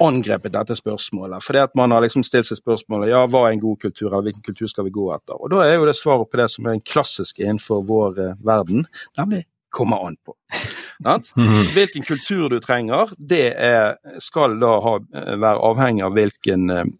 angrepet 0.00 0.52
dette 0.54 0.76
spørsmålet. 0.78 1.42
Fordi 1.42 1.58
at 1.58 1.74
Man 1.74 1.90
har 1.90 2.00
liksom 2.00 2.22
stilt 2.22 2.46
seg 2.46 2.60
spørsmålet 2.60 3.10
ja, 3.10 3.24
hva 3.26 3.48
er 3.48 3.56
en 3.56 3.60
god 3.60 3.78
kultur, 3.80 4.12
eller 4.12 4.28
hvilken 4.28 4.46
kultur 4.46 4.68
skal 4.68 4.84
vi 4.84 4.94
gå 4.94 5.08
etter. 5.14 5.34
Og 5.40 5.50
Da 5.50 5.64
er 5.64 5.74
jo 5.74 5.86
det 5.86 5.96
svaret 5.96 6.30
på 6.30 6.36
det 6.36 6.50
som 6.50 6.66
er 6.66 6.76
en 6.76 6.80
klassisk 6.84 7.40
innenfor 7.40 7.84
vår 7.86 8.18
eh, 8.18 8.34
verden, 8.44 8.86
nemlig 9.18 9.44
komme 9.70 9.96
an 9.96 10.16
på. 10.24 10.36
Mhm. 10.98 11.68
Hvilken 11.76 12.02
kultur 12.02 12.48
du 12.50 12.58
trenger, 12.58 13.12
det 13.18 13.54
er, 13.54 14.00
skal 14.18 14.56
da 14.58 14.80
ha, 14.82 14.96
eh, 15.14 15.36
være 15.38 15.60
avhengig 15.62 16.02
av 16.02 16.16
hvilken 16.16 16.70
eh, 16.74 16.82
Eh, 16.82 16.94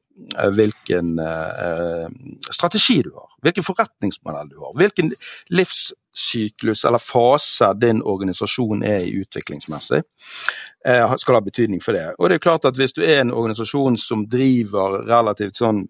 hvilken 0.55 1.19
eh, 1.19 2.09
strategi 2.51 3.03
du 3.03 3.11
har, 3.15 3.29
hvilken 3.43 3.67
forretningsmodell 3.67 4.49
du 4.49 4.59
har, 4.59 4.73
hvilken 4.79 5.13
livssyklus 5.55 6.85
eller 6.85 7.03
fase 7.03 7.73
din 7.81 8.03
organisasjon 8.03 8.83
er 8.87 9.07
i 9.07 9.15
utviklingsmessig, 9.23 10.03
eh, 10.87 11.15
skal 11.17 11.39
ha 11.39 11.45
betydning 11.45 11.83
for 11.85 11.97
det. 11.97 12.07
Og 12.19 12.29
det 12.29 12.39
er 12.39 12.47
klart 12.49 12.65
at 12.65 12.77
Hvis 12.77 12.93
du 12.93 13.03
er 13.03 13.21
en 13.21 13.35
organisasjon 13.35 13.97
som 13.97 14.27
driver 14.29 15.03
relativt 15.07 15.57
sånn 15.57 15.87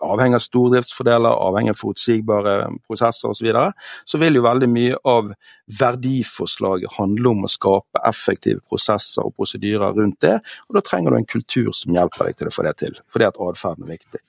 avhengig 0.00 0.38
av 0.38 0.44
stordriftsfordeler, 0.44 1.40
avhengig 1.48 1.74
av 1.74 1.80
forutsigbare 1.80 2.54
prosesser 2.86 3.30
osv., 3.30 3.40
så, 3.40 3.46
videre, 3.46 3.66
så 4.08 4.20
vil 4.22 4.38
jo 4.38 4.46
veldig 4.46 4.70
mye 4.70 5.00
av 5.10 5.32
verdiforslaget 5.80 6.92
handle 6.98 7.30
om 7.30 7.46
å 7.46 7.50
skape 7.50 8.02
effektive 8.04 8.60
prosesser 8.68 9.24
og 9.24 9.34
prosedyrer 9.38 9.96
rundt 9.96 10.20
det. 10.24 10.34
og 10.68 10.76
Da 10.76 10.82
trenger 10.84 11.14
du 11.14 11.18
en 11.18 11.28
kultur 11.28 11.72
som 11.76 11.94
hjelper 11.96 12.28
deg 12.28 12.38
til 12.38 12.50
å 12.50 12.54
få 12.54 12.66
det 12.66 12.74
til, 12.82 12.98
fordi 13.12 13.28
at 13.28 13.40
atferden 13.40 13.86
er 13.86 13.94
viktig. 13.94 14.20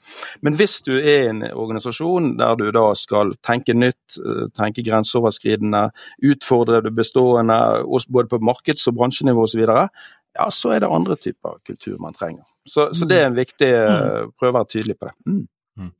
Men 0.46 0.56
hvis 0.60 0.80
du 0.88 0.94
er 0.96 1.30
en 1.30 1.44
organisasjon 1.52 2.36
der 2.40 2.56
du 2.60 2.70
da 2.76 2.88
skal 2.96 3.36
tenke 3.44 3.76
nytt, 3.76 4.20
eh, 4.20 4.48
tenke 4.56 4.86
grenseoverskridende, 4.86 5.90
utfordre 6.24 6.82
det 6.84 6.96
bestående 6.96 7.60
både 8.08 8.30
på 8.32 8.40
markeds- 8.40 8.88
og 8.88 8.96
bransjenivå 9.00 9.44
osv., 9.44 9.66
ja, 10.36 10.48
så 10.52 10.76
er 10.76 10.84
det 10.84 10.92
andre 10.92 11.16
typer 11.20 11.60
kultur 11.66 11.98
man 12.02 12.16
trenger. 12.16 12.44
Så, 12.68 12.90
så 12.98 13.08
det 13.08 13.20
er 13.22 13.30
en 13.30 13.38
viktig 13.38 13.70
mm. 13.72 13.92
Eh, 13.92 14.24
Prøve 14.40 14.52
å 14.52 14.58
være 14.60 14.72
tydelig 14.74 14.98
på 15.00 15.08
det. 15.10 15.16
Mm. 15.30 15.44
Mm. 15.76 15.92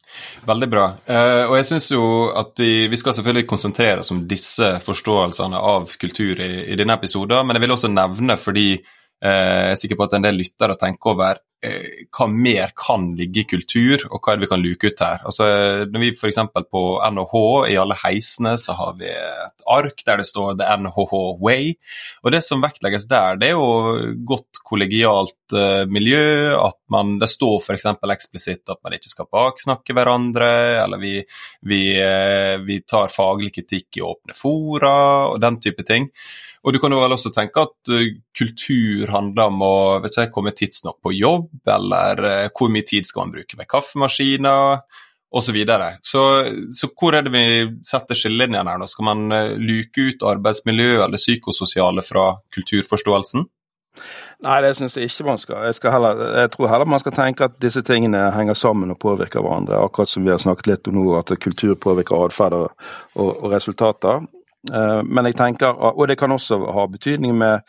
Veldig 0.48 0.68
bra. 0.72 0.84
Uh, 1.04 1.46
og 1.50 1.58
jeg 1.60 1.68
synes 1.68 1.90
jo 1.92 2.04
at 2.32 2.54
vi, 2.60 2.88
vi, 2.92 3.00
skal 3.00 3.16
selvfølgelig 3.18 3.48
konsentrere 3.50 4.04
oss 4.04 4.12
om 4.16 4.22
disse 4.28 4.70
forståelsene 4.84 5.60
av 5.60 5.90
kultur 6.00 6.40
i, 6.40 6.52
i 6.72 6.78
denne 6.80 6.96
episoden, 6.96 7.44
men 7.44 7.58
jeg 7.58 7.66
vil 7.66 7.76
også 7.76 7.92
nevne, 7.92 8.38
fordi 8.40 8.70
uh, 8.78 9.28
jeg 9.28 9.74
er 9.74 9.82
sikker 9.82 10.00
på 10.00 10.08
at 10.08 10.16
en 10.16 10.28
del 10.28 10.40
lyttere 10.40 10.80
tenker 10.80 11.12
over 11.12 11.42
hva 12.16 12.28
mer 12.32 12.72
kan 12.78 13.08
ligge 13.18 13.44
i 13.44 13.48
kultur, 13.50 14.06
og 14.10 14.20
hva 14.20 14.34
er 14.34 14.40
det 14.40 14.46
vi 14.46 14.52
kan 14.52 14.64
luke 14.64 14.92
ut 14.92 15.04
her. 15.04 15.24
Altså, 15.28 15.48
når 15.92 16.04
vi 16.04 16.12
F.eks. 16.14 16.40
på 16.72 16.84
NHH, 17.16 17.36
i 17.72 17.78
alle 17.82 17.98
heisene, 18.00 18.56
så 18.62 18.76
har 18.78 18.96
vi 19.00 19.10
et 19.10 19.66
ark 19.76 20.04
der 20.08 20.22
det 20.22 20.28
står 20.30 20.56
The 20.60 20.78
NHH 20.84 21.14
Way. 21.44 21.74
Og 22.24 22.34
Det 22.36 22.42
som 22.46 22.64
vektlegges 22.64 23.08
der, 23.12 23.40
det 23.42 23.52
er 23.52 23.60
jo 23.60 24.16
godt 24.28 24.62
kollegialt 24.66 25.56
uh, 25.56 25.84
miljø. 25.90 26.56
at 26.60 26.80
man, 26.92 27.18
Det 27.20 27.30
står 27.32 27.60
f.eks. 27.62 27.88
eksplisitt 28.16 28.70
at 28.70 28.82
man 28.84 28.98
ikke 28.98 29.12
skal 29.12 29.30
baksnakke 29.32 29.96
hverandre, 29.96 30.50
eller 30.84 31.02
vi, 31.02 31.20
vi, 31.62 31.84
uh, 32.02 32.58
vi 32.66 32.82
tar 32.88 33.14
faglig 33.14 33.54
kritikk 33.56 34.00
i 34.00 34.06
åpne 34.06 34.36
fora, 34.38 34.96
og 35.32 35.40
den 35.44 35.60
type 35.64 35.86
ting. 35.88 36.10
Og 36.66 36.74
du 36.74 36.82
kan 36.82 36.94
jo 36.94 37.00
vel 37.02 37.14
også 37.14 37.32
tenke 37.34 37.62
at 37.68 37.94
uh, 37.94 38.06
kultur 38.38 39.12
handler 39.14 39.52
om 39.52 39.66
å 39.66 39.76
vet 40.04 40.18
ikke, 40.18 40.34
komme 40.34 40.56
tidsnok 40.58 40.98
på 41.06 41.14
jobb, 41.14 41.52
eller 41.70 42.22
uh, 42.26 42.54
hvor 42.56 42.72
mye 42.74 42.88
tid 42.88 43.06
skal 43.06 43.28
man 43.28 43.36
bruke 43.38 43.60
med 43.60 43.70
kaffemaskiner, 43.70 44.82
osv. 45.36 45.50
Så, 45.50 45.52
videre. 45.52 45.88
så 46.02 46.22
Så 46.72 46.90
hvor 46.96 47.16
er 47.16 47.26
det 47.26 47.34
vi 47.34 47.46
setter 47.84 48.16
skillelinjene 48.16 48.72
her 48.72 48.80
nå? 48.80 48.88
Skal 48.88 49.10
man 49.10 49.26
uh, 49.34 49.58
luke 49.60 50.10
ut 50.10 50.26
arbeidsmiljø 50.26 51.04
eller 51.04 51.22
psykososiale 51.22 52.06
fra 52.06 52.32
kulturforståelsen? 52.56 53.46
Nei, 54.46 54.58
det 54.62 54.74
syns 54.76 54.98
jeg 54.98 55.10
ikke 55.10 55.26
man 55.30 55.40
skal. 55.40 55.64
Jeg, 55.70 55.78
skal 55.78 55.94
heller, 55.96 56.22
jeg, 56.42 56.52
tror 56.54 56.70
heller 56.72 56.90
man 56.92 57.02
skal 57.02 57.16
tenke 57.16 57.48
at 57.48 57.56
disse 57.64 57.82
tingene 57.88 58.26
henger 58.36 58.58
sammen 58.60 58.92
og 58.92 59.00
påvirker 59.02 59.44
hverandre. 59.44 59.80
Akkurat 59.80 60.12
som 60.12 60.26
vi 60.26 60.34
har 60.34 60.42
snakket 60.42 60.72
litt 60.72 60.90
om 60.92 60.98
nå, 61.00 61.06
at 61.20 61.32
kultur 61.42 61.76
påvirker 61.80 62.26
atferd 62.28 62.58
og, 62.60 62.90
og, 63.16 63.46
resultater. 63.54 64.26
Eh, 64.74 65.02
men 65.04 65.26
jeg 65.26 65.36
tenker, 65.36 65.68
Og 65.96 66.08
det 66.08 66.18
kan 66.18 66.32
også 66.32 66.58
ha 66.74 66.88
betydning 66.88 67.38
med 67.38 67.62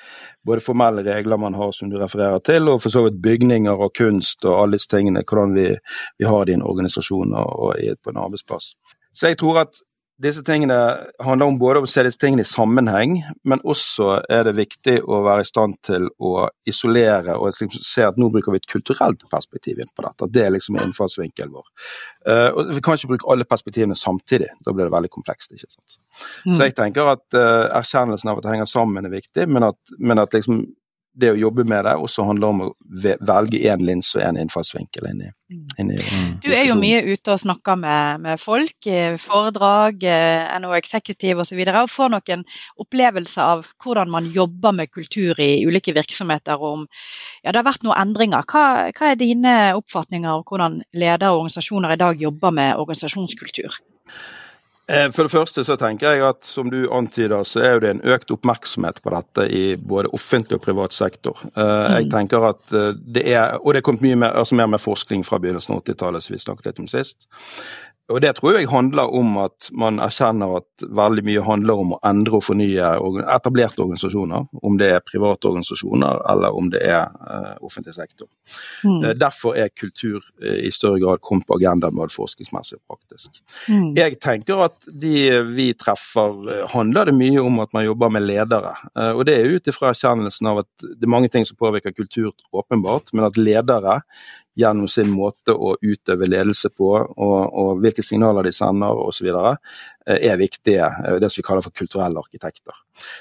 både 0.46 0.60
formelle 0.60 1.02
regler 1.02 1.36
man 1.36 1.54
har 1.54 1.72
som 1.72 1.90
du 1.90 1.98
refererer 1.98 2.38
til, 2.38 2.68
og 2.68 2.82
for 2.82 2.90
så 2.90 3.02
vidt 3.04 3.22
bygninger 3.22 3.72
og 3.72 3.92
kunst 3.98 4.44
og 4.44 4.62
alle 4.62 4.78
disse 4.78 4.88
tingene, 4.88 5.24
hvordan 5.26 5.54
vi, 5.54 5.76
vi 6.18 6.24
har 6.24 6.44
det 6.44 6.52
i 6.52 6.54
en 6.54 6.62
organisasjon 6.62 7.34
og 7.34 7.74
på 8.02 8.10
en 8.10 8.16
arbeidsplass. 8.16 8.74
Så 9.12 9.28
jeg 9.28 9.38
tror 9.38 9.60
at 9.60 9.82
disse 10.22 10.40
tingene 10.44 10.76
handler 11.20 11.50
om 11.50 11.58
både 11.60 11.82
å 11.84 11.88
se 11.90 12.00
disse 12.06 12.20
tingene 12.20 12.44
i 12.44 12.48
sammenheng, 12.48 13.18
men 13.44 13.60
også 13.68 14.22
er 14.32 14.46
det 14.48 14.54
viktig 14.56 14.94
å 15.04 15.18
være 15.26 15.44
i 15.44 15.48
stand 15.48 15.76
til 15.84 16.06
å 16.16 16.46
isolere 16.68 17.34
og 17.36 17.50
liksom 17.50 17.68
se 17.74 18.06
at 18.06 18.16
nå 18.20 18.30
bruker 18.32 18.54
vi 18.54 18.62
et 18.62 18.70
kulturelt 18.72 19.26
perspektiv 19.32 19.82
inn 19.82 19.92
på 19.92 20.06
dette. 20.06 20.30
Det 20.32 20.46
er 20.46 20.54
liksom 20.54 20.80
innfallsvinkelen 20.80 21.52
vår. 21.52 21.68
Uh, 22.28 22.48
og 22.48 22.72
Vi 22.78 22.84
kan 22.86 22.96
ikke 22.96 23.12
bruke 23.12 23.30
alle 23.32 23.48
perspektivene 23.48 23.98
samtidig, 23.98 24.48
da 24.64 24.72
blir 24.72 24.88
det 24.88 24.96
veldig 24.96 25.12
komplekst. 25.12 25.52
ikke 25.52 25.68
sant? 25.68 26.00
Mm. 26.46 26.54
Så 26.54 26.60
jeg 26.62 26.76
tenker 26.80 27.12
at 27.12 27.26
uh, 27.36 27.68
erkjennelsen 27.76 28.32
av 28.32 28.40
at 28.40 28.48
det 28.48 28.56
henger 28.56 28.72
sammen 28.72 29.04
er 29.04 29.12
viktig, 29.12 29.48
men 29.52 29.68
at, 29.68 29.80
men 30.00 30.24
at 30.24 30.32
liksom 30.32 30.64
det 31.16 31.32
å 31.32 31.38
jobbe 31.38 31.64
med 31.68 31.86
det 31.86 31.94
og 31.96 32.10
så 32.12 32.26
handler 32.28 32.44
det 32.44 32.52
om 32.52 32.62
å 32.66 33.16
velge 33.30 33.60
én 33.70 33.82
linse 33.84 34.18
og 34.18 34.24
én 34.24 34.38
innfallsvinkel. 34.40 35.08
Inn 35.10 35.22
i, 35.24 35.30
mm. 35.52 35.62
inn 35.80 35.92
i, 35.94 35.98
mm. 35.98 36.28
du 36.44 36.48
er 36.52 36.66
jo 36.68 36.76
mye 36.78 37.00
ute 37.06 37.32
og 37.32 37.40
snakker 37.42 37.78
med, 37.80 38.22
med 38.26 38.42
folk, 38.42 38.88
foredrag, 39.22 40.04
eh, 40.04 40.52
NHO 40.60 40.76
Executive 40.78 41.44
osv. 41.44 41.60
Og, 41.62 41.72
så 41.72 41.82
og 41.82 41.92
får 41.92 42.14
noen 42.14 42.46
opplevelser 42.84 43.44
av 43.44 43.66
hvordan 43.82 44.12
man 44.12 44.30
jobber 44.34 44.76
med 44.76 44.92
kultur 44.92 45.40
i 45.42 45.50
ulike 45.66 45.96
virksomheter. 45.96 46.60
om 46.60 46.86
ja, 47.42 47.52
det 47.52 47.60
har 47.60 47.68
vært 47.68 47.86
noen 47.86 48.00
endringer. 48.00 48.46
Hva, 48.46 48.64
hva 48.92 49.12
er 49.12 49.20
dine 49.20 49.56
oppfatninger 49.78 50.30
av 50.30 50.44
hvordan 50.46 50.82
ledere 50.94 51.32
og 51.32 51.46
organisasjoner 51.46 51.94
i 51.94 52.02
dag 52.02 52.26
jobber 52.28 52.54
med 52.54 52.76
organisasjonskultur? 52.76 53.80
Eh, 54.88 55.08
for 55.10 55.26
det 55.26 55.32
første 55.32 55.64
så 55.66 55.74
tenker 55.80 56.14
jeg 56.14 56.22
at 56.28 56.46
som 56.46 56.68
du 56.70 56.84
antyder, 56.94 57.42
så 57.48 57.62
er 57.66 57.80
det 57.82 57.90
en 57.90 58.02
økt 58.06 58.30
oppmerksomhet 58.30 59.00
på 59.02 59.10
dette 59.16 59.46
i 59.50 59.64
både 59.76 60.12
offentlig 60.14 60.60
og 60.60 60.62
privat 60.62 60.94
sektor. 60.94 61.42
Eh, 61.48 61.86
jeg 61.96 62.06
mm. 62.06 62.12
tenker 62.12 62.46
at 62.52 62.76
eh, 62.76 62.92
det 62.94 63.24
er, 63.32 63.58
Og 63.58 63.74
det 63.74 63.82
er 63.82 63.88
kommet 63.88 64.06
mye 64.06 64.20
mer, 64.22 64.38
altså 64.38 64.54
mer 64.54 64.70
med 64.70 64.82
forskning 64.82 65.26
fra 65.26 65.40
begynnelsen 65.42 65.74
av 65.74 65.82
80-tallet, 65.82 66.22
som 66.22 66.36
vi 66.36 66.42
snakket 66.44 66.70
litt 66.70 66.84
om 66.84 66.90
sist. 66.90 67.26
Og 68.06 68.20
Det 68.22 68.36
tror 68.36 68.54
jeg 68.54 68.68
handler 68.70 69.10
om 69.18 69.32
at 69.42 69.66
man 69.74 69.98
erkjenner 70.02 70.60
at 70.60 70.84
veldig 70.94 71.24
mye 71.26 71.42
handler 71.42 71.80
om 71.82 71.94
å 71.96 71.98
endre 72.06 72.38
og 72.38 72.44
fornye 72.46 72.90
etablerte 73.34 73.82
organisasjoner. 73.82 74.46
Om 74.62 74.78
det 74.78 74.92
er 74.94 75.02
private 75.02 75.50
organisasjoner 75.50 76.22
eller 76.30 76.54
om 76.54 76.70
det 76.70 76.84
er 76.86 77.10
uh, 77.10 77.56
offentlig 77.66 77.96
sektor. 77.96 78.28
Mm. 78.86 79.00
Uh, 79.02 79.10
derfor 79.18 79.58
er 79.58 79.74
kultur 79.74 80.20
uh, 80.22 80.54
i 80.62 80.70
større 80.70 81.02
grad 81.02 81.24
kommet 81.26 81.48
på 81.50 81.58
agendaen 81.58 81.98
både 81.98 82.14
forskningsmessig 82.14 82.78
og 82.78 82.94
praktisk. 82.94 83.42
Mm. 83.66 83.90
Jeg 83.98 84.20
tenker 84.22 84.64
at 84.68 84.78
de 84.86 85.42
vi 85.50 85.72
treffer, 85.74 86.38
handler 86.70 87.10
det 87.10 87.18
mye 87.18 87.42
om 87.42 87.58
at 87.64 87.74
man 87.74 87.88
jobber 87.88 88.14
med 88.14 88.26
ledere. 88.28 88.76
og 88.94 89.26
Det 89.26 89.34
er 89.34 89.50
ut 89.56 89.68
ifra 89.70 89.90
erkjennelsen 89.90 90.46
av 90.52 90.62
at 90.62 90.70
det 90.86 91.02
er 91.02 91.10
mange 91.10 91.30
ting 91.32 91.46
som 91.48 91.58
påvirker 91.58 91.94
kultur, 91.96 92.30
åpenbart, 92.54 93.10
men 93.16 93.26
at 93.26 93.38
ledere 93.40 94.00
gjennom 94.56 94.88
sin 94.88 95.10
måte 95.12 95.52
å 95.52 95.74
utøve 95.82 96.28
ledelse 96.28 96.70
på, 96.72 96.88
og, 96.96 97.40
og 97.46 97.82
hvilke 97.82 98.04
signaler 98.04 98.48
de 98.48 98.54
sender 98.56 99.02
osv., 99.06 99.28
er 100.06 100.38
viktige. 100.38 100.86
Det 101.20 101.28
som 101.28 101.40
vi 101.40 101.46
kaller 101.46 101.64
for 101.66 101.74
kulturelle 101.76 102.22
arkitekter. 102.22 102.76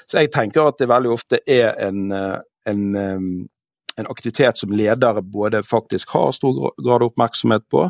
Så 0.05 0.21
jeg 0.21 0.31
tenker 0.33 0.69
at 0.69 0.79
det 0.79 0.87
veldig 0.91 1.11
ofte 1.11 1.41
er 1.49 1.71
en, 1.87 2.11
en 2.13 2.83
en 3.95 4.07
aktivitet 4.07 4.57
som 4.57 4.71
ledere 4.71 5.21
både 5.21 5.63
faktisk 5.63 6.09
har 6.09 6.31
stor 6.35 6.73
grad 6.83 7.03
av 7.03 7.07
oppmerksomhet 7.09 7.63
på, 7.71 7.85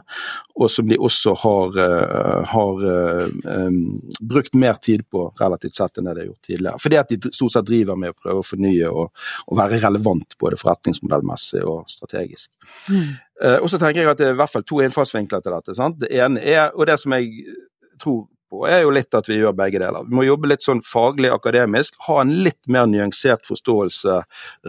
og 0.55 0.71
som 0.71 0.87
de 0.87 0.97
også 1.01 1.33
har, 1.41 1.79
uh, 1.79 2.43
har 2.51 2.85
um, 2.85 3.79
brukt 4.21 4.53
mer 4.53 4.77
tid 4.81 5.05
på 5.09 5.27
relativt 5.39 5.79
sett 5.79 5.97
enn 5.97 6.09
det 6.09 6.13
de 6.13 6.23
har 6.23 6.29
gjort 6.29 6.49
tidligere. 6.51 6.81
Fordi 6.83 6.99
at 7.01 7.13
de 7.13 7.33
stort 7.33 7.55
sett 7.55 7.67
driver 7.69 7.99
med 7.99 8.13
å 8.13 8.19
prøve 8.19 8.43
å 8.43 8.47
fornye 8.47 8.91
og, 8.91 9.25
og 9.47 9.59
være 9.61 9.81
relevant 9.81 10.37
både 10.41 10.61
forretningsmodellmessig 10.61 11.65
og 11.65 11.89
strategisk. 11.91 12.51
Mm. 12.89 13.15
Uh, 13.41 13.57
og 13.57 13.69
så 13.71 13.81
tenker 13.81 14.03
jeg 14.03 14.13
at 14.13 14.21
Det 14.21 14.29
er 14.29 14.37
i 14.37 14.39
hvert 14.39 14.53
fall 14.53 14.63
to 14.67 14.83
innfallsvinkler 14.85 15.41
til 15.43 15.57
dette. 15.57 15.77
Sant? 15.77 15.99
Det 16.05 16.13
ene 16.13 16.43
er, 16.45 16.69
og 16.75 16.85
det 16.87 16.99
som 17.01 17.17
jeg 17.17 17.57
tror 18.01 18.27
på, 18.55 18.65
er 18.69 18.83
jo 18.85 18.93
litt 18.95 19.15
at 19.17 19.27
vi 19.29 19.39
gjør 19.39 19.55
begge 19.57 19.81
deler. 19.81 20.05
Vi 20.07 20.15
må 20.17 20.25
jobbe 20.25 20.49
litt 20.51 20.63
sånn 20.65 20.81
faglig 20.85 21.31
akademisk, 21.33 21.97
ha 22.07 22.19
en 22.21 22.33
litt 22.45 22.61
mer 22.71 22.87
nyansert 22.89 23.45
forståelse 23.47 24.17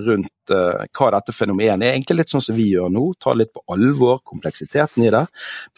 rundt 0.07 0.55
uh, 0.55 0.83
hva 0.97 1.11
dette 1.14 1.35
fenomenet 1.37 1.87
er. 1.87 1.95
Egentlig 1.95 2.21
litt 2.21 2.35
sånn 2.35 2.45
som 2.45 2.57
vi 2.59 2.69
gjør 2.73 2.90
nå. 2.93 3.05
Ta 3.23 3.35
litt 3.37 3.52
på 3.55 3.62
alvor 3.73 4.21
kompleksiteten 4.26 5.07
i 5.07 5.12
det. 5.14 5.25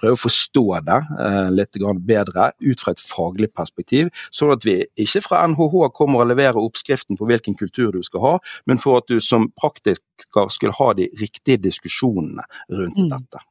Prøve 0.01 0.17
å 0.17 0.23
forstå 0.23 0.65
det 0.89 1.01
uh, 1.19 1.51
litt 1.55 1.81
bedre 2.09 2.51
ut 2.65 2.85
fra 2.85 2.95
et 2.95 3.05
faglig 3.05 3.53
perspektiv. 3.55 4.13
Sånn 4.35 4.55
at 4.55 4.65
vi 4.67 4.81
ikke 4.99 5.25
fra 5.27 5.45
NHH 5.49 5.91
kommer 5.97 6.25
og 6.25 6.33
leverer 6.33 6.61
oppskriften 6.63 7.19
på 7.19 7.29
hvilken 7.29 7.57
kultur 7.59 7.93
du 7.95 8.03
skal 8.07 8.25
ha, 8.25 8.35
men 8.67 8.81
for 8.81 9.03
at 9.03 9.11
du 9.11 9.21
som 9.25 9.51
praktiker 9.59 10.51
skulle 10.53 10.77
ha 10.79 10.93
de 10.99 11.09
riktige 11.21 11.61
diskusjonene 11.69 12.45
rundt 12.73 12.99
mm. 12.99 13.13
dette. 13.15 13.45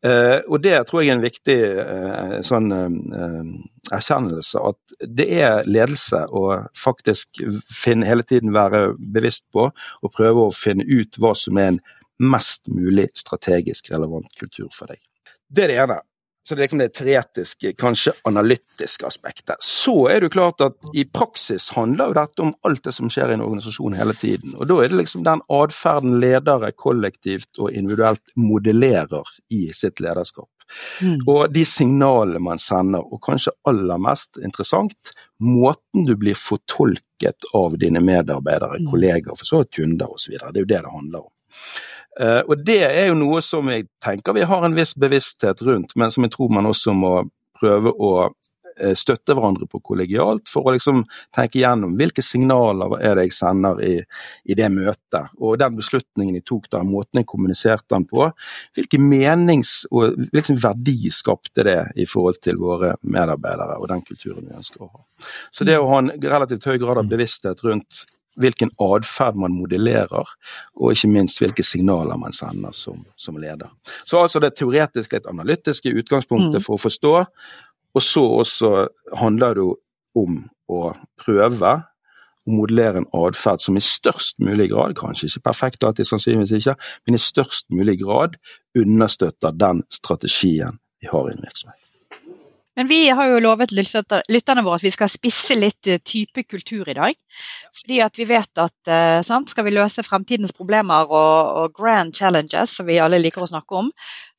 Uh, 0.00 0.40
og 0.48 0.62
Det 0.64 0.78
tror 0.88 1.02
jeg 1.02 1.10
er 1.10 1.18
en 1.18 1.24
viktig 1.24 1.56
uh, 1.76 2.36
sånn, 2.46 2.72
uh, 2.72 3.50
erkjennelse, 3.92 4.62
at 4.70 4.94
det 5.04 5.26
er 5.42 5.68
ledelse 5.68 6.22
å 6.32 6.44
faktisk 6.78 7.42
finne, 7.68 8.08
hele 8.08 8.24
tiden 8.24 8.54
være 8.56 8.94
bevisst 8.96 9.44
på 9.52 9.68
og 9.68 10.14
prøve 10.16 10.46
å 10.46 10.56
finne 10.56 10.86
ut 10.88 11.20
hva 11.20 11.34
som 11.36 11.60
er 11.60 11.74
en 11.74 11.82
mest 12.20 12.64
mulig 12.68 13.10
strategisk 13.16 13.92
relevant 13.92 14.32
kultur 14.40 14.72
for 14.72 14.88
deg. 14.88 15.02
Det 15.50 15.66
er 15.66 15.72
det 15.72 15.78
ene. 15.84 16.00
Så 16.50 16.56
det 16.56 16.64
er 16.64 16.64
liksom 16.64 16.80
det 16.80 16.94
teoretiske, 16.98 17.70
kanskje 17.78 18.12
analytiske 18.26 19.06
aspektet. 19.06 19.54
Så 19.62 20.08
er 20.10 20.18
det 20.18 20.26
jo 20.26 20.32
klart 20.34 20.64
at 20.66 20.88
i 20.98 21.04
praksis 21.06 21.68
handler 21.76 22.10
jo 22.10 22.16
dette 22.18 22.42
om 22.42 22.50
alt 22.66 22.82
det 22.88 22.94
som 22.96 23.06
skjer 23.06 23.30
i 23.30 23.36
en 23.36 23.44
organisasjon 23.44 23.94
hele 23.94 24.16
tiden. 24.18 24.56
Og 24.58 24.66
da 24.66 24.80
er 24.82 24.90
det 24.90 24.98
liksom 24.98 25.22
den 25.28 25.44
atferden 25.46 26.18
ledere 26.18 26.72
kollektivt 26.74 27.62
og 27.62 27.70
individuelt 27.70 28.34
modellerer 28.34 29.30
i 29.54 29.68
sitt 29.78 30.02
lederskap. 30.02 30.50
Mm. 30.98 31.20
Og 31.30 31.54
de 31.54 31.62
signalene 31.62 32.42
man 32.42 32.58
sender, 32.58 33.06
og 33.06 33.22
kanskje 33.22 33.54
aller 33.70 34.02
mest 34.02 34.42
interessant, 34.42 35.14
måten 35.38 36.10
du 36.10 36.16
blir 36.18 36.34
fortolket 36.34 37.46
av 37.54 37.78
dine 37.78 38.02
medarbeidere, 38.02 38.82
mm. 38.82 38.90
kollegaer, 38.90 39.38
for 39.38 39.46
så 39.46 39.62
vidt 39.62 39.76
kunder 39.78 40.18
osv. 40.18 40.34
Det 40.34 40.50
er 40.50 40.64
jo 40.64 40.72
det 40.74 40.82
det 40.82 40.98
handler 40.98 41.28
om. 41.28 41.30
Uh, 42.20 42.42
og 42.48 42.58
Det 42.66 42.82
er 42.84 43.06
jo 43.08 43.18
noe 43.18 43.40
som 43.44 43.70
jeg 43.70 43.86
tenker 44.02 44.34
vi 44.36 44.48
har 44.48 44.66
en 44.66 44.74
viss 44.76 44.96
bevissthet 44.98 45.62
rundt, 45.62 45.94
men 45.96 46.10
som 46.10 46.26
jeg 46.26 46.34
tror 46.34 46.52
man 46.52 46.68
også 46.68 46.94
må 46.96 47.14
prøve 47.60 47.92
å 47.94 48.10
uh, 48.26 48.92
støtte 48.98 49.36
hverandre 49.36 49.68
på 49.70 49.78
kollegialt, 49.92 50.50
for 50.50 50.66
å 50.66 50.74
liksom 50.74 51.04
tenke 51.36 51.62
gjennom 51.62 51.94
hvilke 52.00 52.24
signaler 52.26 52.96
er 52.98 53.14
det 53.16 53.28
jeg 53.28 53.36
sender 53.38 53.80
i, 53.86 53.94
i 54.50 54.58
det 54.58 54.68
møtet. 54.74 55.30
Og 55.38 55.56
den 55.62 55.78
beslutningen 55.78 56.40
jeg 56.40 56.48
tok 56.50 56.66
der, 56.74 56.84
måten 56.88 57.22
jeg 57.22 57.30
kommuniserte 57.30 57.94
den 57.94 58.08
på, 58.10 58.26
hvilken 58.76 59.06
menings- 59.06 59.84
og 59.94 60.18
hvilken 60.34 60.58
verdi 60.60 61.14
skapte 61.14 61.66
det 61.70 61.80
i 61.94 62.08
forhold 62.10 62.42
til 62.42 62.58
våre 62.60 62.96
medarbeidere 63.06 63.78
og 63.78 63.90
den 63.92 64.02
kulturen 64.08 64.48
vi 64.48 64.58
ønsker 64.58 64.82
å 64.82 64.90
ha. 64.90 65.04
Så 65.54 65.68
det 65.68 65.78
å 65.78 65.88
ha 65.94 66.02
en 66.02 66.16
relativt 66.20 66.66
høy 66.66 66.80
grad 66.82 67.04
av 67.04 67.12
bevissthet 67.12 67.62
rundt 67.68 68.08
hvilken 68.40 68.72
atferd 68.80 69.38
man 69.40 69.54
modellerer, 69.54 70.30
og 70.76 70.94
ikke 70.94 71.10
minst 71.12 71.40
hvilke 71.42 71.64
signaler 71.66 72.18
man 72.20 72.34
sender 72.36 72.74
som, 72.76 73.04
som 73.16 73.38
leder. 73.40 73.70
Så 74.04 74.22
altså 74.22 74.42
det 74.42 74.54
teoretiske, 74.58 75.18
litt 75.18 75.28
analytiske 75.30 75.92
utgangspunktet 76.02 76.60
mm. 76.60 76.66
for 76.66 76.78
å 76.78 76.84
forstå, 76.86 77.14
og 77.90 78.04
så 78.06 78.24
også 78.40 78.72
handler 79.18 79.58
det 79.58 79.68
om 80.18 80.42
å 80.70 80.82
prøve 81.20 81.76
å 82.46 82.54
modellere 82.54 83.02
en 83.02 83.10
atferd 83.14 83.62
som 83.62 83.76
i 83.76 83.84
størst 83.84 84.38
mulig 84.42 84.70
grad, 84.72 84.96
kanskje 84.98 85.28
ikke 85.28 85.46
perfekt 85.50 85.84
alltid, 85.86 86.08
sannsynligvis 86.08 86.56
ikke, 86.60 86.76
men 87.06 87.18
i 87.18 87.22
størst 87.22 87.68
mulig 87.74 87.98
grad 88.02 88.38
understøtter 88.78 89.54
den 89.58 89.84
strategien 89.92 90.80
vi 91.00 91.10
har 91.10 91.28
i 91.28 91.36
en 91.36 91.46
virksomhet. 91.46 91.89
Men 92.78 92.86
vi 92.86 93.08
har 93.08 93.26
jo 93.26 93.40
lovet 93.42 93.72
lytterne 93.74 94.62
våre 94.62 94.78
at 94.78 94.84
vi 94.84 94.92
skal 94.94 95.10
spisse 95.10 95.56
litt 95.58 95.88
eh, 95.90 96.00
type 96.06 96.44
kultur 96.46 96.88
i 96.88 96.96
dag. 96.96 97.16
Fordi 97.76 97.98
at 98.04 98.20
vi 98.20 98.26
vet 98.30 98.62
at 98.62 98.90
eh, 98.90 99.18
sant, 99.26 99.50
skal 99.50 99.66
vi 99.66 99.74
løse 99.74 100.04
fremtidens 100.06 100.54
problemer 100.56 101.10
og, 101.10 101.50
og, 101.64 101.74
grand 101.76 102.14
challenges, 102.16 102.76
som 102.78 102.86
vi 102.88 103.00
alle 103.02 103.20
liker 103.22 103.44
å 103.44 103.50
snakke 103.50 103.82
om, 103.82 103.90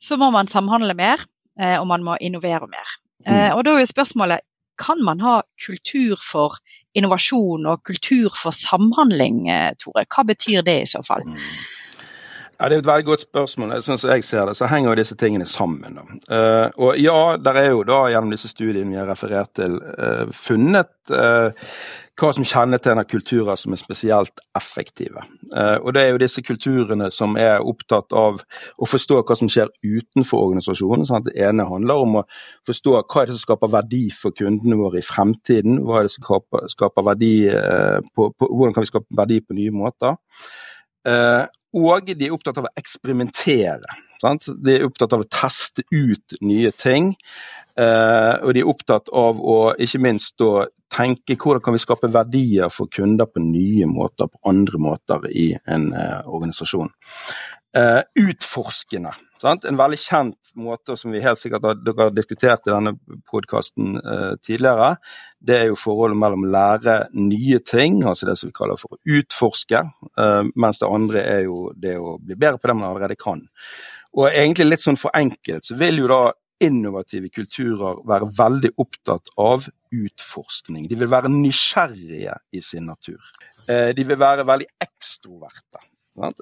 så 0.02 0.18
må 0.22 0.32
man 0.34 0.50
samhandle 0.52 0.96
mer, 0.98 1.26
eh, 1.60 1.76
og 1.80 1.90
man 1.92 2.08
må 2.08 2.16
innovere 2.24 2.72
mer. 2.72 2.98
Mm. 3.22 3.52
Og 3.54 3.60
da 3.68 3.76
er 3.76 3.84
jo 3.84 3.92
spørsmålet 3.92 4.42
kan 4.82 4.98
man 5.06 5.20
ha 5.22 5.36
kultur 5.62 6.18
for 6.26 6.56
innovasjon 6.98 7.68
og 7.70 7.84
kultur 7.86 8.34
for 8.34 8.56
samhandling, 8.56 9.44
Tore? 9.78 10.08
Hva 10.10 10.24
betyr 10.26 10.66
det 10.66 10.78
i 10.82 10.88
så 10.90 11.04
fall? 11.06 11.28
Mm. 11.30 11.44
Ja, 12.62 12.70
Det 12.70 12.76
er 12.76 12.80
et 12.80 12.86
veldig 12.86 13.06
godt 13.06 13.22
spørsmål. 13.26 13.72
Sånn 13.82 13.98
som 13.98 14.12
jeg 14.14 14.22
ser 14.22 14.46
det, 14.46 14.54
så 14.54 14.68
henger 14.70 14.92
jo 14.92 14.98
disse 15.00 15.16
tingene 15.18 15.48
sammen. 15.50 15.96
Uh, 16.30 16.70
og 16.78 17.00
ja, 17.02 17.34
der 17.42 17.58
er 17.58 17.70
jo 17.72 17.80
da 17.90 18.04
gjennom 18.14 18.36
disse 18.36 18.52
studiene 18.52 18.92
vi 18.92 19.00
har 19.00 19.08
referert 19.10 19.50
til, 19.58 19.80
uh, 19.82 20.30
funnet 20.30 20.92
uh, 21.10 21.50
hva 22.22 22.30
som 22.38 22.46
kjennetegner 22.46 23.08
kulturer 23.10 23.58
som 23.58 23.74
er 23.74 23.82
spesielt 23.82 24.44
effektive. 24.54 25.24
og 25.56 25.88
Det 25.96 26.02
er 26.04 26.10
jo 26.12 26.20
disse 26.22 26.44
kulturene 26.46 27.08
som 27.10 27.34
er 27.40 27.64
opptatt 27.66 28.14
av 28.14 28.44
å 28.78 28.90
forstå 28.90 29.24
hva 29.24 29.38
som 29.40 29.50
skjer 29.50 29.72
utenfor 29.82 30.44
organisasjonen. 30.44 31.08
Sånn 31.08 31.26
det 31.26 31.34
ene 31.42 31.66
handler 31.66 32.04
om 32.04 32.20
å 32.20 32.24
forstå 32.68 32.94
hva 33.00 33.24
er 33.24 33.32
det 33.32 33.40
som 33.40 33.46
skaper 33.48 33.72
verdi 33.74 34.04
for 34.14 34.38
kundene 34.38 34.78
våre 34.78 35.02
i 35.02 35.08
fremtiden. 35.08 35.80
Hva 35.88 35.98
er 35.98 36.06
det 36.06 36.14
som 36.14 36.28
skaper, 36.28 36.68
skaper 36.76 37.08
verdi 37.10 37.34
på, 38.14 38.30
på, 38.36 38.52
hvordan 38.52 38.76
kan 38.76 38.86
vi 38.86 38.92
skape 38.92 39.22
verdi 39.24 39.40
på 39.42 39.58
nye 39.58 39.74
måter. 39.74 40.20
Uh, 41.08 41.48
og 41.78 42.08
de 42.08 42.28
er 42.28 42.36
opptatt 42.36 42.60
av 42.60 42.68
å 42.68 42.74
eksperimentere. 42.80 43.98
Sant? 44.22 44.50
De 44.60 44.76
er 44.76 44.86
opptatt 44.86 45.16
av 45.16 45.24
å 45.24 45.30
teste 45.32 45.86
ut 45.90 46.36
nye 46.44 46.72
ting. 46.76 47.14
Uh, 47.80 48.36
og 48.44 48.52
de 48.54 48.62
er 48.62 48.68
opptatt 48.68 49.08
av 49.16 49.40
å 49.40 49.58
ikke 49.80 50.02
minst 50.04 50.36
da 50.42 50.66
tenke 50.92 51.38
hvordan 51.40 51.64
kan 51.64 51.76
vi 51.78 51.82
skape 51.82 52.10
verdier 52.12 52.72
for 52.74 52.92
kunder 52.92 53.30
på 53.32 53.40
nye 53.46 53.88
måter, 53.88 54.28
på 54.28 54.52
andre 54.52 54.82
måter 54.84 55.30
i 55.32 55.48
en 55.64 55.88
uh, 55.96 56.20
organisasjon. 56.28 56.92
Uh, 57.72 58.02
utforskende. 58.20 59.14
Sant? 59.40 59.64
En 59.64 59.78
veldig 59.80 59.96
kjent 59.96 60.50
måte 60.60 60.98
som 61.00 61.14
vi 61.16 61.22
helt 61.24 61.40
sikkert 61.40 61.64
har, 61.64 61.78
dere 61.80 62.10
har 62.10 62.10
diskutert 62.12 62.66
i 62.68 62.74
denne 62.74 62.92
podkasten 63.32 63.94
uh, 63.96 64.34
tidligere, 64.44 64.98
det 65.40 65.56
er 65.56 65.70
jo 65.70 65.78
forholdet 65.80 66.20
mellom 66.20 66.44
lære 66.52 66.98
nye 67.16 67.62
ting, 67.64 68.02
altså 68.04 68.28
det 68.28 68.36
som 68.42 68.50
vi 68.50 68.58
kaller 68.58 68.82
for 68.82 68.98
å 68.98 69.16
utforske, 69.16 69.86
uh, 70.20 70.42
mens 70.52 70.82
det 70.82 70.90
andre 70.90 71.24
er 71.24 71.46
jo 71.46 71.62
det 71.80 71.94
å 71.96 72.18
bli 72.20 72.36
bedre 72.36 72.60
på 72.60 72.74
det 72.74 72.76
man 72.82 72.90
allerede 72.90 73.16
kan. 73.22 73.46
Og 74.20 74.28
egentlig 74.28 74.68
litt 74.68 74.84
sånn 74.84 75.00
forenklet 75.00 75.72
så 75.72 75.80
vil 75.80 76.04
jo 76.04 76.12
da 76.12 76.20
innovative 76.68 77.32
kulturer 77.32 78.04
være 78.12 78.28
veldig 78.36 78.74
opptatt 78.84 79.32
av 79.40 79.72
utforskning. 79.96 80.92
De 80.92 81.00
vil 81.00 81.14
være 81.16 81.32
nysgjerrige 81.32 82.36
i 82.52 82.66
sin 82.68 82.92
natur. 82.92 83.24
De 83.66 84.06
vil 84.12 84.20
være 84.20 84.44
veldig 84.46 84.68
ekstroverte. 84.84 85.82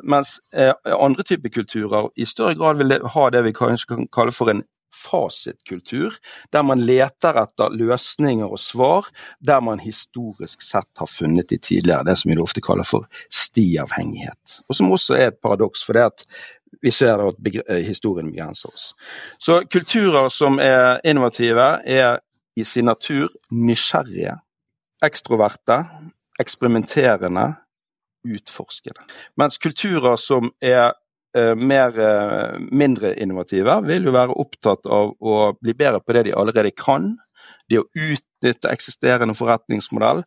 Mens 0.04 0.40
eh, 0.54 0.74
andre 0.86 1.24
typer 1.24 1.50
kulturer 1.54 2.10
i 2.16 2.26
større 2.26 2.56
grad 2.58 2.80
vil 2.82 3.00
ha 3.14 3.30
det 3.30 3.46
vi 3.46 3.56
kanskje 3.56 3.94
kan 3.94 4.08
kalle 4.14 4.34
for 4.34 4.52
en 4.52 4.64
fasitkultur, 4.96 6.16
der 6.52 6.64
man 6.66 6.82
leter 6.82 7.38
etter 7.38 7.74
løsninger 7.78 8.50
og 8.50 8.60
svar 8.60 9.10
der 9.46 9.62
man 9.62 9.80
historisk 9.80 10.64
sett 10.66 10.90
har 10.98 11.10
funnet 11.10 11.50
de 11.50 11.60
tidligere, 11.62 12.04
det 12.04 12.18
som 12.18 12.32
vi 12.32 12.40
ofte 12.42 12.64
kaller 12.66 12.88
for 12.88 13.06
stiavhengighet. 13.30 14.60
Og 14.68 14.76
som 14.76 14.92
også 14.92 15.20
er 15.20 15.30
et 15.30 15.42
paradoks, 15.44 15.86
for 15.86 15.98
det 15.98 16.08
at 16.10 16.26
vi 16.82 16.92
ser 16.92 17.22
at 17.28 17.40
eh, 17.68 17.86
historien 17.86 18.32
begrenser 18.32 18.74
oss. 18.74 18.94
Så 19.40 19.62
kulturer 19.72 20.30
som 20.34 20.60
er 20.60 21.00
innovative, 21.04 21.72
er 21.86 22.20
i 22.56 22.64
sin 22.64 22.90
natur 22.90 23.30
nysgjerrige, 23.52 24.36
ekstroverte, 25.06 25.84
eksperimenterende, 26.40 27.54
utforske 28.28 28.94
det. 28.96 29.06
Mens 29.38 29.58
kulturer 29.58 30.16
som 30.20 30.52
er 30.62 30.94
eh, 31.38 31.56
mer, 31.56 32.00
eh, 32.00 32.60
mindre 32.72 33.16
innovative, 33.16 33.80
vil 33.88 34.10
jo 34.10 34.16
være 34.16 34.38
opptatt 34.42 34.88
av 34.90 35.16
å 35.20 35.42
bli 35.62 35.76
bedre 35.78 36.02
på 36.04 36.16
det 36.18 36.30
de 36.30 36.38
allerede 36.38 36.74
kan. 36.76 37.14
Det 37.70 37.82
å 37.82 37.90
utnytte 37.94 38.72
eksisterende 38.72 39.38
forretningsmodell. 39.38 40.24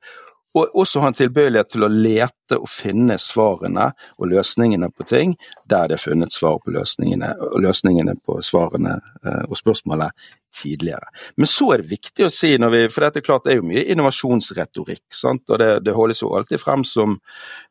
og 0.55 0.74
også 0.76 1.00
ha 1.00 1.09
en 1.09 1.16
tilbøyelighet 1.16 1.70
til 1.72 1.87
å 1.87 1.88
lete 1.88 2.59
og 2.59 2.68
finne 2.68 3.14
svarene 3.16 3.87
og 4.18 4.26
løsningene 4.28 4.90
på 4.92 5.07
ting 5.09 5.33
der 5.64 5.88
det 5.88 5.96
har 5.96 6.02
funnet 6.02 6.35
svar 6.35 6.59
på 6.61 6.74
løsningene, 6.74 7.31
og 7.40 7.62
løsningene 7.64 8.18
på 8.20 8.37
svarene 8.44 8.98
eh, 9.24 9.46
og 9.48 9.57
spørsmålet 9.57 10.12
tidligere. 10.54 11.08
Men 11.36 11.48
så 11.50 11.72
er 11.72 11.82
det 11.82 11.90
viktig 11.92 12.26
å 12.26 12.32
si, 12.32 12.52
når 12.60 12.74
vi, 12.74 12.82
for 12.92 13.06
dette 13.06 13.22
er 13.22 13.26
klart 13.26 13.46
det 13.46 13.54
er 13.54 13.60
jo 13.60 13.68
mye 13.68 13.84
innovasjonsretorikk, 13.94 15.04
sant? 15.16 15.44
og 15.48 15.60
det, 15.62 15.70
det, 15.86 15.94
holdes 15.96 16.22
jo 16.22 16.32
alltid 16.36 16.60
frem 16.62 16.84
som, 16.88 17.18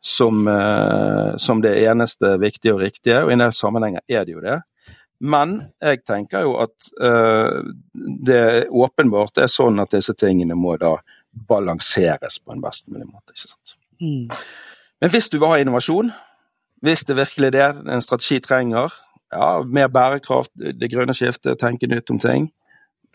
som, 0.01 0.41
uh, 0.47 1.37
som, 1.41 1.61
det 1.63 1.75
eneste 1.85 2.35
viktige 2.41 2.75
og 2.75 2.83
riktige, 2.83 3.21
og 3.23 3.31
i 3.31 3.37
denne 3.37 3.51
sammenhengen 3.55 4.05
er 4.09 4.25
det 4.27 4.35
jo 4.35 4.43
det. 4.45 4.59
Men 5.21 5.59
jeg 5.83 6.01
tenker 6.09 6.47
jo 6.47 6.55
at 6.63 6.91
uh, 6.97 7.61
det 7.93 8.67
åpenbart 8.73 9.43
er 9.43 9.51
sånn 9.51 9.81
at 9.83 9.93
disse 9.93 10.17
tingene 10.17 10.57
må 10.57 10.75
da 10.81 10.95
balanseres 11.31 12.41
på 12.41 12.55
en 12.55 12.63
best 12.63 12.89
mulig 12.89 13.05
måte. 13.05 13.35
ikke 13.35 13.47
sant? 13.47 13.77
Mm. 14.01 14.27
Men 15.01 15.13
hvis 15.13 15.29
du 15.29 15.37
vil 15.37 15.53
ha 15.53 15.61
innovasjon, 15.61 16.11
hvis 16.81 17.05
det 17.05 17.17
virkelig 17.17 17.51
er 17.51 17.53
det 17.53 17.93
en 17.93 18.01
strategi 18.01 18.39
trenger, 18.41 18.93
ja, 19.31 19.61
mer 19.63 19.87
bærekraft, 19.87 20.51
det 20.55 20.89
grønne 20.91 21.13
skiftet, 21.15 21.59
tenke 21.61 21.87
nytt 21.87 22.09
om 22.11 22.19
ting, 22.19 22.49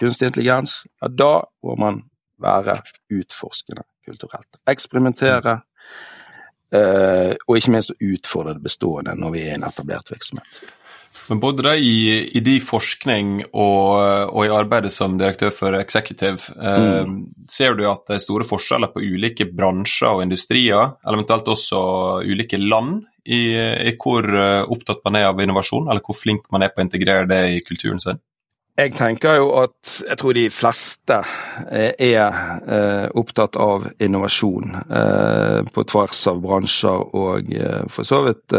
kunstig 0.00 0.30
intelligens, 0.30 0.82
ja, 1.00 1.08
da 1.08 1.32
må 1.64 1.76
man 1.80 2.02
være 2.42 2.80
utforskende 3.12 3.86
kulturelt. 4.06 4.60
Eksperimentere, 4.68 5.60
eh, 6.74 7.32
og 7.46 7.58
ikke 7.58 7.74
minst 7.74 7.94
utfordre 7.96 8.56
det 8.56 8.64
bestående 8.66 9.16
når 9.18 9.34
vi 9.34 9.44
er 9.44 9.54
i 9.54 9.60
en 9.60 9.68
etablert 9.68 10.12
virksomhet. 10.12 10.60
Men 11.30 11.40
både 11.40 11.64
da 11.64 11.72
i, 11.80 12.28
i 12.36 12.42
de 12.44 12.58
forskning 12.60 13.38
og, 13.46 13.96
og, 14.28 14.40
i 14.44 14.52
arbeidet 14.52 14.92
som 14.92 15.16
direktør 15.18 15.52
for 15.54 15.76
Executive, 15.78 16.52
eh, 16.60 17.08
mm. 17.08 17.16
ser 17.50 17.74
du 17.78 17.86
at 17.88 18.04
det 18.06 18.18
er 18.18 18.24
store 18.26 18.46
forskjeller 18.46 18.92
på 18.92 19.02
ulike 19.02 19.48
bransjer 19.48 20.18
og 20.18 20.24
industrier, 20.26 20.96
eventuelt 21.08 21.48
også 21.56 21.80
ulike 22.26 22.60
land, 22.60 23.06
i, 23.26 23.40
i 23.90 23.96
hvor 23.98 24.28
eh, 24.28 24.62
opptatt 24.70 25.02
man 25.06 25.18
er 25.18 25.32
av 25.32 25.40
innovasjon, 25.42 25.88
eller 25.88 26.04
hvor 26.04 26.18
flink 26.18 26.46
man 26.54 26.62
er 26.62 26.70
på 26.70 26.82
å 26.82 26.86
integrere 26.86 27.26
det 27.30 27.42
i 27.56 27.62
kulturen 27.66 28.02
sin? 28.02 28.20
Jeg 28.76 28.92
tenker 28.92 29.38
jo 29.38 29.46
at 29.56 29.92
jeg 30.04 30.18
tror 30.20 30.36
de 30.36 30.42
fleste 30.52 31.16
eh, 31.72 31.94
er 31.96 32.34
eh, 32.68 33.06
opptatt 33.16 33.56
av 33.56 33.86
innovasjon 34.04 34.74
eh, 34.84 35.60
på 35.72 35.84
tvers 35.88 36.26
av 36.28 36.42
bransjer 36.44 37.16
og 37.16 37.48
for 37.92 38.08
så 38.08 38.20
vidt 38.26 38.52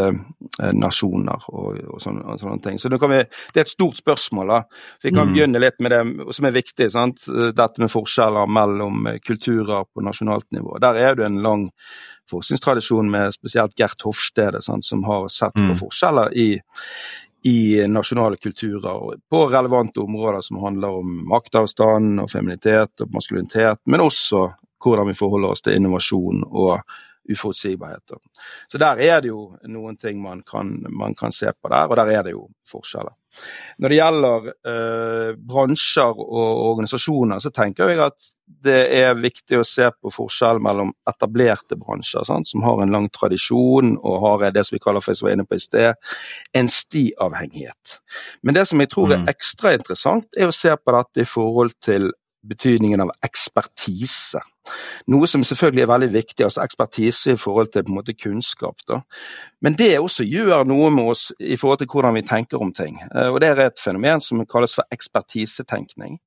nasjoner 0.74 1.46
og, 1.52 1.78
og, 1.84 2.02
sånne, 2.02 2.24
og 2.26 2.42
sånne, 2.42 2.58
ting. 2.66 2.82
Så 2.82 2.90
det, 2.90 2.98
vi, 3.04 3.22
det, 3.54 3.62
er 3.62 3.68
et 3.68 3.76
stort 3.76 4.02
spørsmål. 4.02 4.56
da. 4.56 4.60
Vi 5.06 5.14
kan 5.14 5.30
mm. 5.30 5.36
begynne 5.36 5.62
litt 5.62 5.86
med 5.86 5.94
det 5.94 6.34
som 6.34 6.50
er 6.50 6.56
viktig. 6.56 6.90
Sant? 6.94 7.28
Dette 7.30 7.84
med 7.84 7.94
forskjeller 7.94 8.50
mellom 8.50 9.10
kulturer 9.22 9.86
på 9.86 10.06
nasjonalt 10.06 10.50
nivå. 10.56 10.80
Der 10.82 10.98
er 10.98 11.18
det 11.20 11.28
en 11.28 11.42
lang 11.46 11.68
forskningstradisjon 12.32 13.12
med 13.12 13.36
spesielt 13.36 13.78
Gert 13.80 14.02
Hofstede, 14.04 14.62
sant, 14.66 14.86
som 14.86 15.06
har 15.08 15.30
sett 15.32 15.56
på 15.56 15.70
mm. 15.70 15.78
forskjeller 15.80 16.34
i, 16.38 16.50
i 17.44 17.88
nasjonale 17.88 18.38
kulturer 18.38 19.18
på 19.30 19.44
relevante 19.48 20.00
områder 20.00 20.42
som 20.42 20.62
handler 20.64 21.02
om 21.02 21.20
maktavstand 21.30 22.22
og 22.24 22.32
feminitet 22.32 23.04
og 23.06 23.14
maskulinitet, 23.14 23.80
men 23.86 24.04
også 24.04 24.48
hvordan 24.84 25.10
vi 25.10 25.18
forholder 25.18 25.54
oss 25.54 25.64
til 25.66 25.78
innovasjon 25.78 26.44
og 26.48 26.82
uforutsigbarhet. 27.30 28.18
Så 28.72 28.80
der 28.82 29.02
er 29.04 29.22
det 29.22 29.32
jo 29.32 29.52
noen 29.72 29.98
ting 30.00 30.22
man 30.22 30.44
kan, 30.48 30.78
man 30.90 31.16
kan 31.18 31.36
se 31.36 31.52
på 31.54 31.72
der, 31.74 31.88
og 31.88 32.00
der 32.00 32.14
er 32.18 32.28
det 32.28 32.36
jo 32.36 32.48
forskjeller. 32.70 33.16
Når 33.78 33.92
det 33.92 33.98
gjelder 34.00 34.48
eh, 34.50 35.32
bransjer 35.38 36.22
og 36.24 36.64
organisasjoner, 36.72 37.42
så 37.44 37.52
tenker 37.54 37.92
jeg 37.92 38.02
at 38.08 38.32
det 38.66 38.80
er 38.98 39.20
viktig 39.20 39.60
å 39.60 39.68
se 39.68 39.90
på 39.92 40.12
forskjell 40.14 40.62
mellom 40.64 40.94
etablerte 41.10 41.78
bransjer, 41.78 42.26
sant, 42.26 42.50
som 42.50 42.64
har 42.66 42.82
en 42.82 42.94
lang 42.96 43.10
tradisjon 43.14 43.98
og 43.98 44.22
har 44.24 44.48
det 44.56 44.64
som 44.66 44.78
vi 44.78 44.82
kaller 44.84 45.04
for, 45.04 45.18
som 45.18 45.28
var 45.28 45.38
inne 45.38 45.46
på 45.48 45.60
i 45.60 45.64
sted, 45.64 46.00
en 46.58 46.72
stiavhengighet. 46.72 48.00
Men 48.42 48.58
det 48.58 48.66
som 48.72 48.82
jeg 48.82 48.94
tror 48.94 49.14
er 49.14 49.26
mm. 49.26 49.30
ekstra 49.36 49.76
interessant, 49.78 50.32
er 50.38 50.50
å 50.50 50.56
se 50.56 50.74
på 50.74 50.96
dette 50.98 51.24
i 51.24 51.30
forhold 51.30 51.76
til 51.84 52.10
betydningen 52.44 53.02
av 53.02 53.12
ekspertise. 53.26 54.42
Noe 55.12 55.28
som 55.32 55.44
selvfølgelig 55.48 55.84
er 55.86 55.92
veldig 55.92 56.10
viktig, 56.14 56.44
altså 56.46 56.64
ekspertise 56.64 57.34
i 57.34 57.40
forhold 57.40 57.72
til 57.72 57.86
på 57.86 57.94
en 57.94 57.98
måte 58.00 58.16
kunnskap. 58.18 58.84
Da. 58.88 59.02
Men 59.64 59.78
det 59.80 59.94
også 60.00 60.28
gjør 60.28 60.68
noe 60.68 60.92
med 60.94 61.12
oss 61.14 61.30
i 61.40 61.56
forhold 61.60 61.82
til 61.82 61.92
hvordan 61.92 62.18
vi 62.20 62.26
tenker 62.28 62.64
om 62.64 62.74
ting. 62.76 63.00
Eh, 63.14 63.30
og 63.32 63.42
Det 63.42 63.50
er 63.50 63.64
et 63.68 63.84
fenomen 63.84 64.22
som 64.22 64.46
kalles 64.46 64.76
for 64.76 64.88
ekspertisetenkning. 64.92 66.20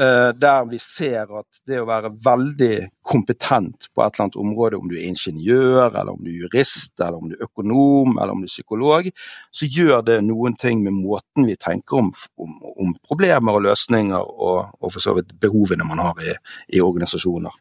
Eh, 0.00 0.28
der 0.34 0.64
vi 0.66 0.78
ser 0.82 1.28
at 1.38 1.60
det 1.70 1.76
å 1.78 1.86
være 1.86 2.08
veldig 2.24 2.88
kompetent 3.06 3.86
på 3.94 4.02
et 4.02 4.16
eller 4.16 4.24
annet 4.24 4.38
område, 4.42 4.80
om 4.80 4.88
du 4.90 4.96
er 4.98 5.04
ingeniør, 5.06 5.84
eller 5.86 6.10
om 6.16 6.24
du 6.24 6.32
er 6.32 6.40
jurist, 6.40 6.96
eller 6.98 7.20
om 7.20 7.30
du 7.30 7.36
er 7.36 7.44
økonom, 7.46 8.16
eller 8.16 8.34
om 8.34 8.42
du 8.42 8.48
er 8.48 8.50
psykolog, 8.50 9.06
så 9.54 9.68
gjør 9.70 10.02
det 10.08 10.18
noen 10.26 10.58
ting 10.58 10.82
med 10.82 10.98
måten 10.98 11.46
vi 11.46 11.54
tenker 11.54 12.00
om, 12.00 12.10
om, 12.42 12.58
om 12.74 12.96
problemer 13.06 13.60
og 13.60 13.68
løsninger, 13.68 14.18
og, 14.18 14.74
og, 14.80 14.88
for 14.88 15.04
så 15.04 15.14
vidt 15.14 15.30
behovene 15.38 15.86
man 15.86 16.02
har 16.02 16.26
i, 16.26 16.34
i 16.74 16.82
organisasjoner. 16.82 17.54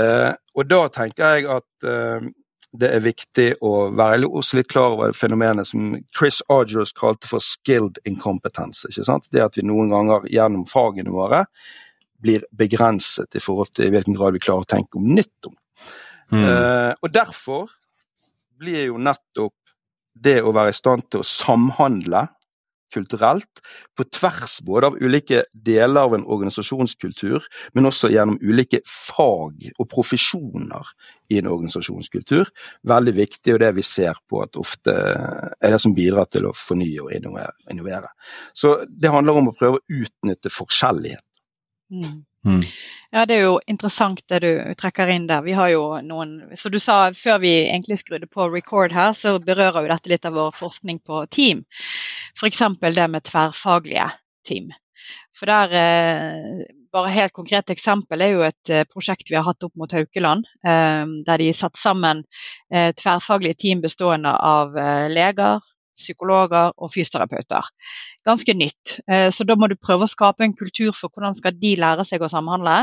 Eh, 0.00 0.32
og 0.56 0.72
da 0.72 0.82
tenker 0.92 1.36
jeg 1.36 1.50
at 1.52 1.88
uh, 1.88 2.32
det 2.72 2.90
er 2.92 3.04
viktig 3.04 3.46
å 3.64 3.88
være 3.96 4.26
også 4.26 4.58
litt 4.58 4.68
klar 4.72 4.96
over 4.96 5.14
fenomenet 5.16 5.68
som 5.68 5.94
Chris 6.16 6.42
Argers 6.52 6.92
kalte 6.96 7.28
for 7.28 7.40
'skilled 7.40 7.98
incompetence'. 8.04 8.86
ikke 8.88 9.04
sant? 9.04 9.28
Det 9.30 9.42
at 9.42 9.56
vi 9.56 9.62
noen 9.62 9.90
ganger 9.90 10.26
gjennom 10.28 10.66
fagene 10.66 11.10
våre 11.10 11.46
blir 12.18 12.44
begrenset 12.50 13.36
i 13.36 13.40
forhold 13.40 13.72
til 13.74 13.86
i 13.86 13.90
hvilken 13.90 14.16
grad 14.16 14.32
vi 14.32 14.42
klarer 14.42 14.64
å 14.64 14.72
tenke 14.76 14.98
om 14.98 15.06
nytt 15.14 15.50
om. 15.50 15.56
Mm. 16.32 16.44
Uh, 16.44 16.92
og 17.02 17.12
derfor 17.12 17.70
blir 18.58 18.88
jo 18.88 18.98
nettopp 18.98 19.54
det 20.16 20.40
å 20.42 20.52
være 20.56 20.72
i 20.72 20.76
stand 20.76 21.10
til 21.10 21.20
å 21.20 21.28
samhandle 21.28 22.26
kulturelt, 22.94 23.62
på 23.96 24.04
tvers 24.04 24.58
både 24.66 24.90
av 24.90 24.98
ulike 25.00 25.44
deler 25.52 26.06
av 26.06 26.14
en 26.16 26.26
organisasjonskultur, 26.26 27.44
men 27.74 27.88
også 27.88 28.10
gjennom 28.12 28.38
ulike 28.42 28.82
fag 28.86 29.68
og 29.76 29.88
profesjoner 29.92 30.92
i 31.32 31.40
en 31.40 31.50
organisasjonskultur. 31.50 32.50
Veldig 32.86 33.16
viktig, 33.16 33.54
og 33.54 33.62
det 33.62 33.72
vi 33.78 33.86
ser 33.86 34.18
på 34.28 34.42
at 34.44 34.58
ofte 34.60 34.94
er 34.94 35.74
det 35.74 35.82
som 35.82 35.94
bidrar 35.96 36.30
til 36.30 36.48
å 36.48 36.54
fornye 36.56 37.02
og 37.02 37.12
innovere. 37.16 38.12
Så 38.54 38.78
det 38.88 39.12
handler 39.12 39.42
om 39.42 39.50
å 39.50 39.56
prøve 39.56 39.80
å 39.80 40.02
utnytte 40.02 40.52
forskjellighet. 40.52 41.24
Mm. 41.90 42.24
Mm. 42.46 42.62
Ja, 43.10 43.26
Det 43.26 43.34
er 43.34 43.42
jo 43.42 43.58
interessant 43.66 44.22
det 44.30 44.38
du 44.44 44.50
trekker 44.78 45.10
inn 45.10 45.26
der. 45.26 45.42
Vi 45.42 45.54
har 45.56 45.70
jo 45.72 45.82
noen, 46.02 46.36
så 46.54 46.70
du 46.70 46.78
sa 46.78 47.10
Før 47.14 47.40
vi 47.42 47.52
egentlig 47.64 47.98
skrudde 47.98 48.26
på 48.30 48.46
record 48.52 48.92
her, 48.92 49.12
så 49.12 49.38
berører 49.42 49.82
jo 49.82 49.90
dette 49.90 50.12
litt 50.12 50.26
av 50.28 50.36
vår 50.38 50.52
forskning 50.54 51.00
på 51.02 51.24
team. 51.30 51.64
F.eks. 52.36 52.62
det 52.80 53.08
med 53.08 53.24
tverrfaglige 53.24 54.10
team. 54.46 54.72
For 55.36 55.48
der, 55.50 55.72
eh, 55.76 56.66
bare 56.92 57.12
helt 57.12 57.32
konkret 57.36 57.70
eksempel 57.70 58.22
er 58.24 58.32
jo 58.32 58.42
et 58.46 58.72
eh, 58.72 58.86
prosjekt 58.88 59.30
vi 59.30 59.36
har 59.36 59.44
hatt 59.46 59.64
opp 59.66 59.74
mot 59.76 59.92
Haukeland. 59.92 60.46
Eh, 60.66 61.04
der 61.26 61.42
de 61.42 61.52
satt 61.52 61.76
sammen 61.80 62.24
tverrfaglige 62.70 63.60
team 63.62 63.80
bestående 63.84 64.32
av 64.32 64.74
leger, 65.12 65.60
psykologer 65.96 66.72
og 66.76 66.90
fysioterapeuter. 66.92 67.68
Ganske 68.26 68.52
nytt. 68.52 68.98
Så 69.32 69.46
da 69.48 69.54
må 69.56 69.68
du 69.70 69.76
prøve 69.80 70.04
å 70.04 70.10
skape 70.10 70.44
en 70.44 70.56
kultur 70.56 70.90
for 70.92 71.08
hvordan 71.08 71.36
skal 71.38 71.54
de 71.56 71.70
lære 71.80 72.04
seg 72.04 72.20
å 72.20 72.28
samhandle. 72.28 72.82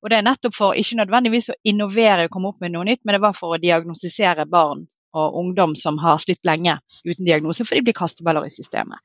Og 0.00 0.12
det 0.12 0.20
er 0.20 0.24
nettopp 0.24 0.54
for 0.56 0.78
ikke 0.78 1.00
nødvendigvis 1.02 1.50
å 1.52 1.58
innovere 1.66 2.28
og 2.28 2.32
komme 2.32 2.54
opp 2.54 2.62
med 2.62 2.72
noe 2.72 2.86
nytt, 2.88 3.02
men 3.04 3.18
det 3.18 3.24
var 3.26 3.36
for 3.36 3.56
å 3.56 3.60
diagnostisere 3.60 4.46
barn 4.48 4.86
og 5.14 5.38
ungdom 5.40 5.74
som 5.78 5.98
har 6.02 6.20
slitt 6.22 6.42
lenge 6.46 6.76
uten 7.04 7.24
diagnose, 7.24 7.64
for 7.64 7.76
de 7.76 7.84
blir 7.86 7.96
kasteballer 7.96 8.46
i 8.46 8.54
systemet. 8.54 8.98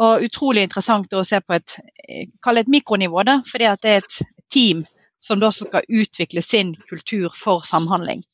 Og 0.00 0.24
utrolig 0.24 0.64
interessant 0.64 1.12
å 1.12 1.24
se 1.26 1.40
på 1.44 1.56
et, 1.58 1.76
et 2.08 2.72
mikronivå, 2.72 3.24
da, 3.28 3.40
fordi 3.48 3.70
det 3.82 3.90
er 3.90 4.04
et 4.04 4.18
team 4.52 4.84
som 5.22 5.40
da 5.40 5.52
skal 5.54 5.84
utvikle 5.88 6.42
sin 6.42 6.74
kultur 6.88 7.32
for 7.36 7.66
samhandling. 7.66 8.24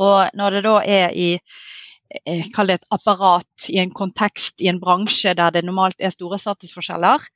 Og 0.00 0.30
når 0.38 0.56
det 0.56 0.62
da 0.64 0.76
er 0.86 1.16
i 1.18 1.30
Eh, 1.34 1.79
kall 2.54 2.70
det 2.70 2.80
et 2.80 2.88
apparat 2.94 3.68
i 3.70 3.78
en 3.82 3.92
kontekst, 3.94 4.58
i 4.60 4.68
en 4.70 4.80
bransje 4.82 5.34
der 5.38 5.52
det 5.54 5.62
normalt 5.66 6.00
er 6.02 6.12
store 6.14 6.40
statusforskjeller. 6.42 7.26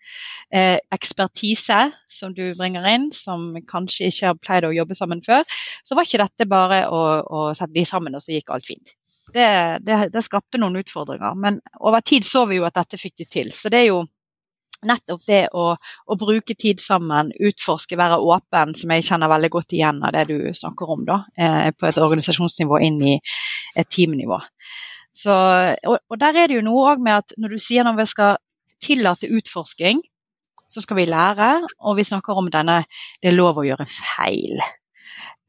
Eh, 0.50 0.78
ekspertise 0.94 1.92
som 2.10 2.34
du 2.34 2.42
bringer 2.58 2.86
inn, 2.90 3.10
som 3.14 3.52
kanskje 3.70 4.10
ikke 4.10 4.32
har 4.32 4.42
pleid 4.42 4.66
å 4.66 4.74
jobbe 4.74 4.98
sammen 4.98 5.22
før. 5.24 5.46
Så 5.86 5.94
var 5.94 6.08
ikke 6.08 6.22
dette 6.24 6.50
bare 6.50 6.84
å, 6.90 7.02
å 7.22 7.46
sette 7.54 7.74
de 7.76 7.86
sammen, 7.88 8.16
og 8.16 8.24
så 8.24 8.34
gikk 8.34 8.50
alt 8.54 8.66
fint. 8.66 8.96
Det, 9.34 9.46
det, 9.82 9.96
det, 10.14 10.22
skapte 10.22 10.60
noen 10.60 10.78
utfordringer. 10.82 11.34
Men 11.38 11.60
over 11.80 12.02
tid 12.04 12.26
så 12.26 12.44
vi 12.46 12.60
jo 12.60 12.66
at 12.68 12.76
dette 12.76 13.00
fikk 13.00 13.16
de 13.22 13.30
til. 13.30 13.54
Så 13.54 13.70
det 13.72 13.80
er 13.82 13.88
jo 13.88 14.04
nettopp 14.88 15.24
det 15.28 15.42
å, 15.56 15.66
å, 15.76 16.16
bruke 16.20 16.56
tid 16.58 16.82
sammen, 16.82 17.32
utforske, 17.34 17.98
være 17.98 18.20
åpen, 18.22 18.74
som 18.78 18.94
jeg 18.94 19.06
kjenner 19.08 19.32
veldig 19.32 19.50
godt 19.54 19.76
igjen 19.76 20.02
av 20.04 20.14
det 20.16 20.26
du 20.30 20.38
snakker 20.54 20.94
om, 20.96 21.04
da, 21.08 21.20
eh, 21.36 21.70
på 21.76 21.88
et 21.90 22.00
organisasjonsnivå 22.02 22.80
inn 22.86 23.00
i 23.02 23.18
et 23.74 23.90
teamnivå. 23.90 24.40
Så, 25.14 25.34
og, 25.34 25.98
og, 26.10 26.16
der 26.18 26.40
er 26.42 26.50
det 26.50 26.58
jo 26.58 26.66
noe 26.66 26.88
òg 26.92 27.04
med 27.04 27.22
at 27.22 27.36
når 27.38 27.54
du 27.54 27.62
sier 27.62 27.86
når 27.86 28.00
vi 28.00 28.08
skal 28.10 28.38
tillate 28.82 29.30
utforsking, 29.30 30.02
så 30.70 30.82
skal 30.82 30.98
vi 30.98 31.04
lære, 31.06 31.50
og 31.84 31.98
vi 31.98 32.06
snakker 32.08 32.40
om 32.40 32.48
denne 32.50 32.80
det 33.22 33.30
er 33.30 33.36
lov 33.36 33.60
å 33.60 33.66
gjøre 33.66 33.86
feil. 33.90 34.58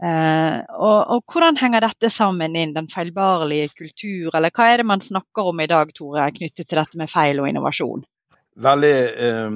Eh, 0.04 0.58
og, 0.76 0.98
og, 1.16 1.22
Hvordan 1.32 1.58
henger 1.62 1.86
dette 1.86 2.12
sammen 2.12 2.56
inn, 2.60 2.76
den 2.76 2.90
feilbarlige 2.92 3.72
kultur, 3.78 4.36
eller 4.36 4.52
hva 4.52 4.68
er 4.72 4.82
det 4.82 4.90
man 4.90 5.04
snakker 5.04 5.52
om 5.52 5.62
i 5.64 5.70
dag, 5.72 5.94
Tore, 5.96 6.28
knyttet 6.36 6.68
til 6.68 6.82
dette 6.82 7.00
med 7.00 7.12
feil 7.12 7.40
og 7.42 7.48
innovasjon? 7.50 8.04
Veldig 8.56 8.92
eh, 9.28 9.56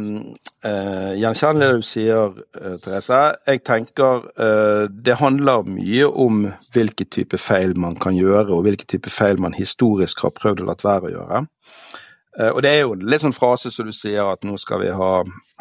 eh, 0.67 1.11
gjenkjennelig 1.21 1.67
det 1.69 1.75
du 1.79 1.85
sier, 1.87 2.33
eh, 2.59 2.73
Therese. 2.83 3.19
Jeg 3.47 3.61
tenker 3.63 4.25
eh, 4.35 4.89
det 4.91 5.15
handler 5.21 5.69
mye 5.71 6.09
om 6.09 6.41
hvilke 6.75 7.07
type 7.07 7.39
feil 7.39 7.77
man 7.79 7.95
kan 7.95 8.17
gjøre, 8.17 8.49
og 8.51 8.65
hvilke 8.67 8.89
type 8.91 9.11
feil 9.13 9.39
man 9.39 9.55
historisk 9.55 10.25
har 10.25 10.35
prøvd 10.35 10.65
å 10.65 10.67
la 10.67 10.75
være 10.83 11.07
å 11.07 11.13
gjøre. 11.13 11.41
Eh, 12.39 12.49
og 12.49 12.59
det 12.65 12.73
er 12.73 12.81
jo 12.81 12.97
litt 12.99 13.23
sånn 13.23 13.35
frase 13.37 13.71
som 13.71 13.87
du 13.87 13.95
sier, 13.95 14.33
at 14.33 14.43
nå 14.43 14.59
skal 14.59 14.83
vi 14.83 14.91
ha, 14.91 15.11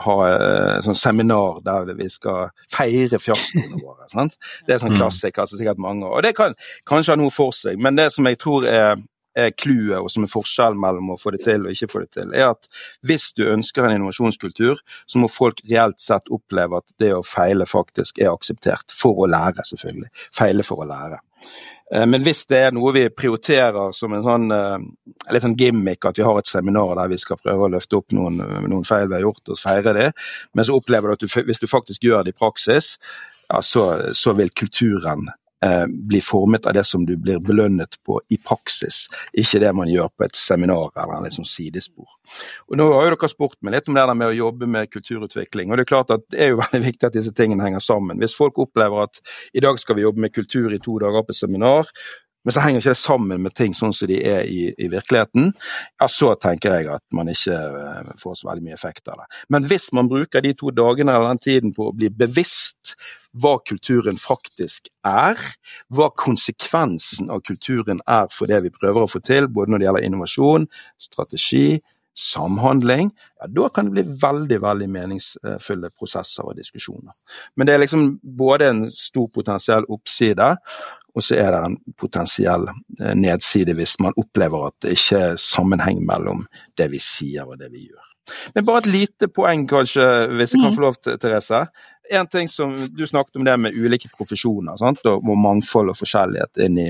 ha 0.02 0.16
et 0.32 0.88
sånn 0.88 0.98
seminar 0.98 1.62
der 1.66 1.94
vi 1.94 2.08
skal 2.10 2.50
feire 2.74 3.22
fjaskoene 3.22 3.78
våre. 3.84 4.08
Sant? 4.16 4.34
Det 4.66 4.74
er 4.74 4.82
sånn 4.82 4.96
mm. 4.96 4.98
klassiker 4.98 5.46
som 5.46 5.62
sikkert 5.62 5.78
mange 5.78 6.10
Og 6.10 6.26
det 6.26 6.34
kan 6.34 6.58
kanskje 6.90 7.14
ha 7.14 7.22
noe 7.22 7.30
for 7.30 7.54
seg, 7.54 7.78
men 7.78 7.94
det 8.02 8.10
som 8.14 8.26
jeg 8.26 8.42
tror 8.42 8.66
er 8.66 8.98
er 9.38 9.54
clouet 9.56 9.98
og 10.00 10.10
som 10.12 10.26
er 10.26 10.32
forskjellen 10.32 10.80
mellom 10.82 11.14
å 11.14 11.18
få 11.20 11.32
det 11.34 11.44
til 11.46 11.64
og 11.64 11.72
ikke 11.74 11.90
få 11.92 12.04
det 12.04 12.10
til, 12.18 12.34
er 12.34 12.50
at 12.50 12.68
hvis 13.06 13.30
du 13.38 13.46
ønsker 13.48 13.86
en 13.86 13.96
innovasjonskultur, 13.96 14.82
så 15.06 15.22
må 15.22 15.30
folk 15.32 15.62
reelt 15.70 16.00
sett 16.02 16.30
oppleve 16.34 16.82
at 16.82 16.88
det 17.00 17.14
å 17.16 17.24
feile 17.26 17.68
faktisk 17.68 18.20
er 18.22 18.32
akseptert. 18.32 18.94
For 18.94 19.24
å 19.24 19.28
lære, 19.30 19.64
selvfølgelig. 19.68 20.12
Feile 20.34 20.66
for 20.66 20.84
å 20.84 20.88
lære. 20.88 21.20
Eh, 21.92 22.06
men 22.06 22.22
hvis 22.24 22.44
det 22.50 22.60
er 22.66 22.76
noe 22.76 22.92
vi 22.96 23.06
prioriterer 23.14 23.94
som 23.96 24.14
en 24.14 24.24
sånn 24.24 24.52
eh, 24.54 24.76
litt 25.32 25.44
sånn 25.44 25.56
gimmick, 25.58 26.04
at 26.04 26.20
vi 26.20 26.26
har 26.26 26.40
et 26.40 26.50
seminar 26.50 26.94
der 26.98 27.12
vi 27.12 27.20
skal 27.20 27.40
prøve 27.40 27.66
å 27.66 27.72
løfte 27.72 28.00
opp 28.00 28.14
noen, 28.16 28.40
noen 28.68 28.86
feil 28.88 29.08
vi 29.08 29.18
har 29.18 29.26
gjort 29.28 29.54
og 29.54 29.60
feire 29.60 29.96
det, 29.96 30.08
men 30.52 30.68
så 30.68 30.76
opplever 30.78 31.08
du 31.08 31.18
at 31.18 31.24
du, 31.24 31.42
hvis 31.48 31.62
du 31.62 31.68
faktisk 31.70 32.04
gjør 32.04 32.26
det 32.26 32.34
i 32.34 32.38
praksis, 32.38 32.96
ja, 33.48 33.62
så, 33.64 33.88
så 34.12 34.34
vil 34.36 34.52
kulturen 34.52 35.30
eh, 35.30 35.36
blir 35.88 36.22
formet 36.22 36.66
av 36.66 36.74
det 36.76 36.84
som 36.86 37.02
du 37.06 37.16
blir 37.18 37.40
belønnet 37.42 37.96
på 38.06 38.20
i 38.30 38.38
praksis, 38.38 39.06
ikke 39.32 39.58
det 39.62 39.72
man 39.74 39.90
gjør 39.90 40.10
på 40.14 40.26
et 40.28 40.36
seminar 40.38 40.92
eller 40.94 41.26
et 41.26 41.34
sånt 41.34 41.50
sidespor. 41.50 42.06
Og 42.68 42.78
Nå 42.78 42.86
har 42.92 43.08
jo 43.08 43.16
dere 43.16 43.30
spurt 43.32 43.58
meg 43.62 43.74
litt 43.74 43.90
om 43.90 43.98
det 43.98 44.04
der 44.06 44.18
med 44.18 44.30
å 44.30 44.36
jobbe 44.36 44.68
med 44.70 44.92
kulturutvikling. 44.92 45.70
og 45.70 45.78
Det 45.80 45.86
er 45.86 45.90
klart 45.90 46.14
at 46.14 46.24
det 46.30 46.44
er 46.44 46.52
jo 46.52 46.60
veldig 46.64 46.84
viktig 46.86 47.10
at 47.10 47.18
disse 47.18 47.34
tingene 47.34 47.66
henger 47.66 47.82
sammen. 47.84 48.22
Hvis 48.22 48.36
folk 48.38 48.58
opplever 48.62 49.08
at 49.08 49.20
i 49.52 49.64
dag 49.64 49.80
skal 49.82 49.98
vi 49.98 50.06
jobbe 50.06 50.22
med 50.22 50.34
kultur 50.34 50.72
i 50.74 50.82
to 50.82 50.98
dager 51.02 51.26
på 51.26 51.36
seminar, 51.36 51.90
men 52.48 52.54
så 52.56 52.62
henger 52.64 52.80
ikke 52.80 52.94
det 52.94 53.00
sammen 53.02 53.42
med 53.44 53.52
ting 53.52 53.74
sånn 53.76 53.92
som 53.92 54.08
de 54.08 54.22
er 54.24 54.46
i, 54.48 54.70
i, 54.72 54.86
virkeligheten, 54.88 55.50
ja, 56.00 56.06
så 56.08 56.30
tenker 56.40 56.78
jeg 56.78 56.86
at 56.94 57.04
man 57.12 57.28
ikke 57.28 57.52
eh, 57.52 58.14
får 58.22 58.38
så 58.40 58.48
veldig 58.48 58.64
mye 58.64 58.78
effekt 58.78 59.10
av 59.12 59.20
det. 59.20 59.26
Men 59.52 59.66
hvis 59.68 59.90
man 59.92 60.08
bruker 60.08 60.40
de 60.40 60.54
to 60.56 60.72
dagene 60.72 61.12
eller 61.12 61.34
den 61.34 61.42
tiden 61.44 61.74
på 61.76 61.90
å 61.90 61.92
bli 61.92 62.08
bevisst 62.08 62.94
hva 63.36 63.58
kulturen 63.68 64.16
faktisk 64.16 64.88
er, 65.04 65.36
hva 65.92 66.08
konsekvensen 66.16 67.28
av 67.28 67.44
kulturen 67.44 68.00
er 68.08 68.32
for 68.32 68.48
det 68.48 68.62
vi 68.64 68.72
prøver 68.72 69.04
å 69.04 69.12
få 69.12 69.20
til, 69.20 69.52
både 69.52 69.74
når 69.74 69.82
det 69.82 69.88
gjelder 69.90 70.08
innovasjon, 70.08 70.66
strategi, 71.04 71.66
samhandling, 72.18 73.12
ja, 73.38 73.46
da 73.46 73.68
kan 73.70 73.86
det 73.86 73.94
bli 73.94 74.16
veldig 74.22 74.58
veldig 74.64 74.88
meningsfulle 74.90 75.90
prosesser 75.94 76.48
og 76.48 76.56
diskusjoner. 76.58 77.14
Men 77.54 77.68
det 77.68 77.76
er 77.76 77.82
liksom 77.84 78.08
både 78.40 78.70
en 78.72 78.80
stor 78.90 79.28
potensiell 79.34 79.86
oppside, 79.86 80.48
og 81.18 81.24
så 81.24 81.38
er 81.42 81.50
det 81.54 81.62
en 81.66 81.78
potensiell 81.98 82.68
eh, 82.70 83.14
nedside 83.18 83.74
hvis 83.78 83.96
man 84.04 84.16
opplever 84.20 84.68
at 84.70 84.76
det 84.84 84.94
ikke 84.96 85.22
er 85.30 85.40
sammenheng 85.42 86.04
mellom 86.06 86.46
det 86.78 86.90
vi 86.92 87.02
sier 87.02 87.48
og 87.48 87.58
det 87.60 87.72
vi 87.74 87.88
gjør. 87.88 88.04
Men 88.54 88.66
bare 88.68 88.84
et 88.84 88.90
lite 88.92 89.28
poeng, 89.32 89.64
kanskje, 89.68 90.04
hvis 90.36 90.52
jeg 90.52 90.60
kan 90.60 90.70
mm. 90.70 90.76
få 90.76 90.84
lov 90.84 90.98
til, 91.00 91.16
Therese. 91.20 91.62
En 92.12 92.28
ting 92.28 92.48
som 92.48 92.74
Du 92.96 93.06
snakket 93.06 93.36
om 93.36 93.44
det 93.44 93.56
med 93.60 93.76
ulike 93.76 94.08
profesjoner 94.16 94.76
sant? 94.80 95.00
og 95.04 95.24
mangfold 95.24 95.92
og 95.92 95.96
forskjellighet 95.96 96.60
inn 96.64 96.78
i 96.80 96.88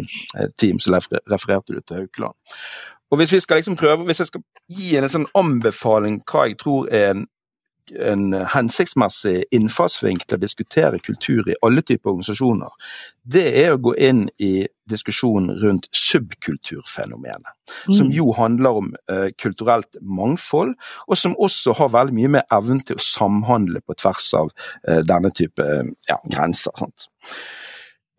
team, 0.59 0.79
så 0.79 0.95
refererte 0.95 1.75
du 1.75 1.81
til 1.81 2.03
Haukeland. 2.03 2.35
Og 3.11 3.19
Hvis 3.19 3.33
vi 3.33 3.41
skal 3.41 3.57
liksom 3.57 3.77
prøve, 3.77 4.05
hvis 4.05 4.21
jeg 4.21 4.31
skal 4.31 4.43
gi 4.69 4.97
en 4.99 5.09
sånn 5.09 5.27
anbefaling 5.39 6.21
hva 6.29 6.49
jeg 6.49 6.59
tror 6.61 6.91
er 6.93 7.15
en 7.15 7.27
en 7.97 8.33
hensiktsmessig 8.53 9.45
innfallsvinkel 9.55 10.27
til 10.29 10.39
å 10.39 10.43
diskutere 10.43 11.01
kultur 11.03 11.49
i 11.49 11.57
alle 11.65 11.83
typer 11.83 12.13
organisasjoner, 12.13 12.75
det 13.29 13.47
er 13.63 13.75
å 13.75 13.81
gå 13.83 13.95
inn 14.09 14.27
i 14.41 14.67
diskusjonen 14.89 15.59
rundt 15.61 15.89
subkulturfenomenet. 15.93 17.51
Mm. 17.89 17.95
Som 17.99 18.13
jo 18.15 18.31
handler 18.37 18.81
om 18.81 18.93
uh, 19.13 19.29
kulturelt 19.41 20.01
mangfold, 20.01 20.75
og 21.07 21.21
som 21.21 21.37
også 21.37 21.77
har 21.81 21.93
veldig 21.97 22.17
mye 22.17 22.35
med 22.39 22.55
evnen 22.55 22.81
til 22.85 22.97
å 22.97 23.05
samhandle 23.05 23.85
på 23.85 23.99
tvers 24.01 24.31
av 24.39 24.53
uh, 24.53 25.01
denne 25.05 25.33
type 25.37 25.67
ja, 26.09 26.21
grenser. 26.25 26.73
Sant? 26.81 27.11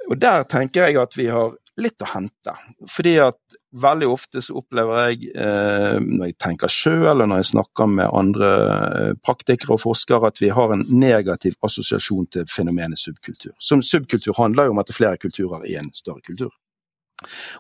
Og 0.09 0.17
Der 0.21 0.45
tenker 0.49 0.87
jeg 0.87 1.01
at 1.01 1.17
vi 1.17 1.27
har 1.29 1.57
litt 1.81 2.03
å 2.03 2.09
hente. 2.13 2.53
Fordi 2.89 3.15
at 3.23 3.39
veldig 3.83 4.07
ofte 4.09 4.41
så 4.43 4.57
opplever 4.59 5.09
jeg, 5.09 5.31
eh, 5.35 5.97
når 6.03 6.31
jeg 6.31 6.37
tenker 6.41 6.71
sjøl 6.73 7.11
eller 7.11 7.29
når 7.29 7.43
jeg 7.43 7.51
snakker 7.51 7.91
med 7.91 8.13
andre 8.21 8.53
eh, 8.69 9.11
praktikere 9.25 9.75
og 9.75 9.83
forskere, 9.83 10.31
at 10.31 10.41
vi 10.41 10.51
har 10.53 10.73
en 10.73 10.85
negativ 10.89 11.57
assosiasjon 11.65 12.29
til 12.35 12.47
fenomenet 12.49 13.01
subkultur. 13.01 13.53
Som 13.59 13.83
subkultur 13.85 14.37
handler 14.37 14.69
jo 14.69 14.75
om 14.75 14.81
at 14.81 14.89
det 14.89 14.95
er 14.95 15.01
flere 15.01 15.21
kulturer 15.21 15.67
i 15.69 15.77
en 15.79 15.91
større 15.93 16.23
kultur. 16.25 16.51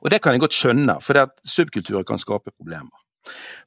Og 0.01 0.09
det 0.11 0.21
kan 0.23 0.33
jeg 0.33 0.45
godt 0.45 0.55
skjønne, 0.55 0.99
for 1.03 1.19
subkulturer 1.43 2.07
kan 2.07 2.21
skape 2.21 2.53
problemer. 2.55 2.95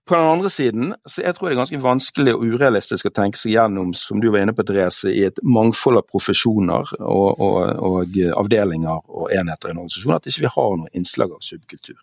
På 0.09 0.17
den 0.17 0.25
andre 0.25 0.51
siden 0.51 0.95
så 1.07 1.23
jeg 1.23 1.37
tror 1.37 1.49
det 1.49 1.55
er 1.55 1.61
ganske 1.61 1.83
vanskelig 1.83 2.35
og 2.35 2.45
urealistisk 2.51 3.07
å 3.07 3.15
tenke 3.15 3.39
seg 3.39 3.55
gjennom, 3.55 3.93
som 3.95 4.21
du 4.23 4.31
var 4.33 4.43
inne 4.43 4.55
på 4.57 4.65
Therese, 4.67 5.13
i 5.13 5.23
et 5.29 5.39
mangfold 5.47 6.01
av 6.01 6.09
profesjoner 6.11 6.95
og, 6.99 7.29
og, 7.39 7.59
og 7.79 8.17
avdelinger 8.41 9.05
og 9.07 9.31
enheter 9.31 9.71
i 9.71 9.77
en 9.77 9.85
organisasjon, 9.85 10.17
at 10.17 10.27
ikke 10.27 10.47
vi 10.47 10.55
har 10.57 10.79
noe 10.81 10.91
innslag 10.99 11.37
av 11.37 11.45
subkultur. 11.47 12.01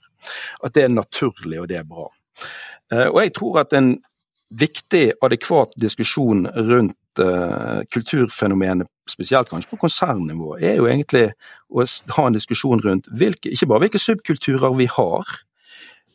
At 0.63 0.77
det 0.77 0.85
er 0.85 0.93
naturlig 0.93 1.59
og 1.59 1.67
det 1.71 1.81
er 1.81 1.89
bra. 1.89 2.07
Eh, 2.93 3.07
og 3.09 3.19
jeg 3.23 3.35
tror 3.35 3.65
at 3.65 3.75
en 3.75 3.97
viktig, 4.49 5.11
adekvat 5.21 5.75
diskusjon 5.77 6.47
rundt 6.47 7.21
uh, 7.21 7.81
kulturfenomenet, 7.93 8.87
spesielt 9.09 9.49
kanskje 9.49 9.69
på 9.73 9.81
konsernnivå, 9.83 10.55
er 10.57 10.79
jo 10.79 10.87
egentlig 10.89 11.27
å 11.69 11.85
ha 12.15 12.25
en 12.25 12.37
diskusjon 12.37 12.81
rundt 12.81 13.09
hvilke, 13.13 13.51
ikke 13.53 13.69
bare 13.69 13.85
hvilke 13.85 14.01
subkulturer 14.01 14.73
vi 14.77 14.87
har, 14.89 15.35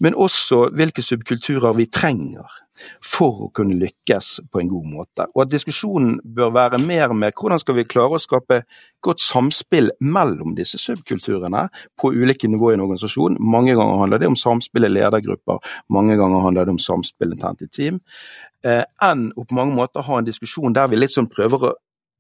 men 0.03 0.17
også 0.19 0.69
hvilke 0.75 1.03
subkulturer 1.05 1.77
vi 1.79 1.87
trenger 1.91 2.61
for 3.05 3.45
å 3.47 3.51
kunne 3.55 3.77
lykkes 3.79 4.31
på 4.51 4.61
en 4.61 4.71
god 4.71 4.87
måte. 4.91 5.27
Og 5.35 5.45
at 5.45 5.53
diskusjonen 5.53 6.17
bør 6.37 6.53
være 6.57 6.81
mer 6.83 7.15
med 7.15 7.37
hvordan 7.39 7.61
skal 7.63 7.79
vi 7.79 7.87
klare 7.87 8.19
å 8.19 8.23
skape 8.23 8.63
godt 9.05 9.23
samspill 9.23 9.93
mellom 10.03 10.57
disse 10.59 10.81
subkulturene 10.83 11.69
på 12.01 12.11
ulike 12.15 12.51
nivåer 12.51 12.75
i 12.75 12.79
en 12.79 12.87
organisasjon. 12.89 13.39
Mange 13.39 13.77
ganger 13.79 14.03
handler 14.03 14.23
det 14.23 14.33
om 14.33 14.39
samspill 14.39 14.89
i 14.89 14.93
ledergrupper, 14.93 15.63
mange 15.95 16.19
ganger 16.21 16.45
handler 16.49 16.67
det 16.67 16.75
om 16.75 16.83
samspill 16.83 17.37
internt 17.37 17.63
i 17.63 17.71
team. 17.71 18.03
Eh, 18.65 18.83
enn 19.05 19.29
å 19.37 19.45
på 19.45 19.57
mange 19.59 19.77
måter 19.77 20.05
ha 20.07 20.19
en 20.19 20.27
diskusjon 20.27 20.75
der 20.75 20.89
vi 20.89 20.99
sånn 21.13 21.29
prøver 21.31 21.69
å 21.69 21.75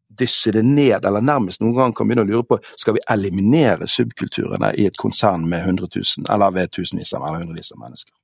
dysse 0.08 0.52
det 0.52 0.62
ned, 0.62 1.04
eller 1.04 1.24
nærmest 1.24 1.62
noen 1.62 1.74
gang 1.78 1.94
kan 1.96 2.08
begynne 2.08 2.26
å 2.26 2.28
lure 2.28 2.46
på 2.48 2.58
skal 2.78 2.96
vi 2.98 3.02
eliminere 3.10 3.88
subkulturene 3.90 4.72
i 4.78 4.86
et 4.88 5.00
konsern 5.00 5.48
med 5.48 5.64
100 5.64 5.88
000, 5.96 6.28
eller 6.30 6.54
ved 6.54 6.72
tusenvis 6.76 7.14
av 7.14 7.26
eller 7.26 7.42
hundrevis 7.42 7.72
av 7.74 7.80
mennesker. 7.82 8.14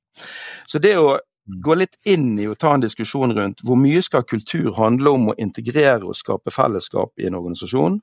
Så 0.67 0.79
det 0.79 0.95
å 0.99 1.17
gå 1.65 1.75
litt 1.75 1.97
inn 2.07 2.39
i 2.39 2.47
å 2.47 2.55
ta 2.55 2.75
en 2.75 2.83
diskusjon 2.83 3.33
rundt 3.35 3.63
hvor 3.65 3.79
mye 3.79 4.01
skal 4.05 4.27
kultur 4.27 4.71
handle 4.77 5.15
om 5.15 5.31
å 5.31 5.37
integrere 5.41 6.05
og 6.05 6.17
skape 6.17 6.53
fellesskap 6.53 7.11
i 7.19 7.27
en 7.27 7.37
organisasjon, 7.39 7.99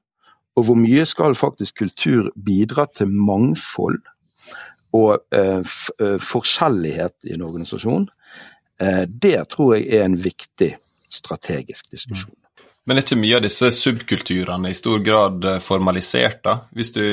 og 0.58 0.66
hvor 0.66 0.78
mye 0.78 1.04
skal 1.06 1.38
faktisk 1.38 1.78
kultur 1.84 2.32
bidra 2.34 2.88
til 2.90 3.12
mangfold 3.14 4.00
og 4.96 5.20
eh, 5.36 5.60
eh 6.02 6.18
forskjellighet 6.18 7.14
i 7.28 7.36
en 7.36 7.44
organisasjon, 7.46 8.08
eh, 8.80 9.04
det 9.06 9.48
tror 9.54 9.76
jeg 9.76 9.86
er 9.94 10.04
en 10.04 10.18
viktig 10.18 10.72
strategisk 11.12 11.90
diskusjon. 11.92 12.34
Men 12.88 12.96
er 12.96 13.05
ikke 13.05 13.20
mye 13.20 13.37
av 13.37 13.44
disse 13.44 13.68
subkulturene 13.77 14.72
i 14.72 14.77
stor 14.77 15.03
grad 15.05 15.44
eh, 15.44 15.61
formalisert? 15.61 16.40
da? 16.46 16.55
Hvis 16.72 16.94
du 16.94 17.05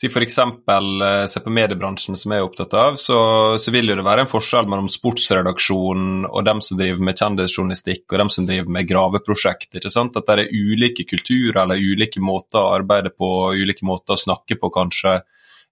si 0.00 0.08
f.eks. 0.08 0.36
Eh, 0.38 1.24
ser 1.28 1.42
på 1.44 1.52
mediebransjen 1.52 2.16
som 2.16 2.32
jeg 2.32 2.40
er 2.40 2.46
opptatt 2.46 2.76
av, 2.78 2.94
så, 3.00 3.18
så 3.60 3.74
vil 3.74 3.90
det 3.90 4.04
være 4.06 4.24
en 4.24 4.30
forskjell 4.30 4.70
mellom 4.70 4.86
sportsredaksjonen 4.92 6.28
og 6.30 6.46
dem 6.46 6.62
som 6.64 6.78
driver 6.78 7.02
med 7.08 7.18
kjendisjournalistikk 7.20 8.06
og 8.06 8.22
dem 8.22 8.30
som 8.32 8.46
driver 8.48 8.70
med 8.78 8.86
graveprosjekt. 8.88 9.74
ikke 9.74 9.92
sant? 9.92 10.16
At 10.16 10.30
det 10.30 10.46
er 10.46 10.54
ulike 10.54 11.04
kulturer 11.10 11.64
eller 11.64 11.82
ulike 11.82 12.22
måter 12.22 12.62
å 12.62 12.72
arbeide 12.78 13.10
på, 13.10 13.50
ulike 13.58 13.84
måter 13.90 14.14
å 14.14 14.24
snakke 14.28 14.60
på 14.62 14.70
kanskje, 14.78 15.18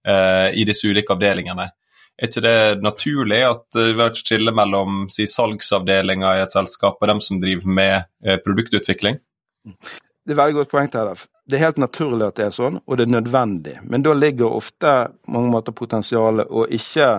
eh, 0.03 0.49
i 0.51 0.67
disse 0.67 0.91
ulike 0.91 1.15
avdelingene. 1.15 1.71
Er 2.19 2.27
ikke 2.27 2.43
det 2.43 2.83
naturlig 2.83 3.39
at 3.47 3.63
det 3.71 3.93
er 3.95 4.05
et 4.09 4.19
skille 4.19 4.51
mellom 4.51 5.05
si, 5.07 5.23
salgsavdelinga 5.31 6.35
i 6.35 6.43
et 6.43 6.51
selskap 6.51 6.99
og 6.99 7.07
dem 7.07 7.23
som 7.23 7.39
driver 7.39 7.71
med 7.79 7.95
eh, 8.27 8.35
produktutvikling? 8.43 9.21
Det 9.65 10.35
er 10.35 10.37
veldig 10.37 10.59
godt 10.59 10.71
poeng, 10.71 10.89
Tellef. 10.93 11.25
Det 11.49 11.57
er 11.57 11.65
helt 11.65 11.81
naturlig 11.81 12.27
at 12.27 12.37
det 12.37 12.45
er 12.45 12.53
sånn, 12.53 12.77
og 12.85 12.97
det 12.99 13.07
er 13.07 13.13
nødvendig. 13.15 13.79
Men 13.89 14.05
da 14.05 14.13
ligger 14.13 14.53
ofte 14.59 14.91
mange 15.33 15.49
måter 15.49 15.73
potensialet 15.73 16.51
å 16.53 16.67
ikke 16.69 17.09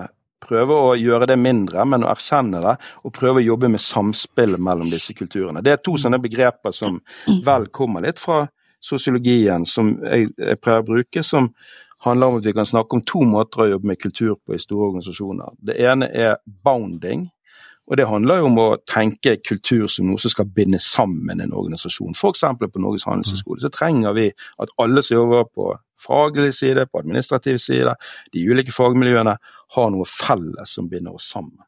prøve 0.40 0.76
å 0.76 0.94
gjøre 0.98 1.28
det 1.30 1.36
mindre, 1.40 1.84
men 1.86 2.04
å 2.06 2.12
erkjenne 2.12 2.62
det 2.64 2.76
og 3.04 3.14
prøve 3.16 3.42
å 3.42 3.44
jobbe 3.44 3.70
med 3.74 3.82
samspill 3.82 4.56
mellom 4.62 4.88
disse 4.90 5.14
kulturene. 5.18 5.62
Det 5.64 5.74
er 5.74 5.82
to 5.84 5.96
sånne 6.00 6.20
begreper 6.22 6.74
som 6.76 7.00
vel 7.46 7.68
kommer 7.74 8.06
litt 8.06 8.22
fra 8.22 8.44
sosiologien 8.80 9.66
som 9.68 9.92
jeg, 10.06 10.30
jeg 10.38 10.60
prøver 10.62 10.80
å 10.80 10.88
bruke, 10.94 11.24
som 11.26 11.50
handler 12.06 12.30
om 12.30 12.38
at 12.38 12.46
vi 12.46 12.54
kan 12.56 12.68
snakke 12.68 12.96
om 12.96 13.04
to 13.04 13.20
måter 13.28 13.64
å 13.64 13.68
jobbe 13.74 13.90
med 13.90 14.00
kultur 14.00 14.38
på 14.38 14.56
i 14.56 14.62
store 14.62 14.88
organisasjoner. 14.88 15.58
Det 15.60 15.76
ene 15.84 16.08
er 16.08 16.38
bounding. 16.64 17.28
Og 17.90 17.96
Det 17.96 18.06
handler 18.06 18.38
jo 18.38 18.46
om 18.46 18.58
å 18.62 18.68
tenke 18.86 19.36
kultur 19.42 19.88
som 19.90 20.06
noe 20.06 20.20
som 20.22 20.30
skal 20.30 20.46
binde 20.46 20.78
sammen 20.78 21.40
en 21.40 21.54
organisasjon. 21.56 22.14
F.eks. 22.14 22.44
på 22.60 22.82
Norges 22.82 23.06
handelshøyskole 23.08 23.64
så 23.64 23.70
trenger 23.74 24.14
vi 24.14 24.28
at 24.62 24.74
alle 24.78 25.02
som 25.02 25.16
jobber 25.16 25.48
på 25.50 25.72
faglig 26.00 26.52
side, 26.54 26.86
på 26.86 27.02
administrativ 27.02 27.58
side, 27.58 27.96
de 28.32 28.44
ulike 28.46 28.72
fagmiljøene, 28.72 29.34
har 29.74 29.90
noe 29.90 30.06
felles 30.08 30.76
som 30.76 30.88
binder 30.90 31.18
oss 31.18 31.26
sammen. 31.32 31.58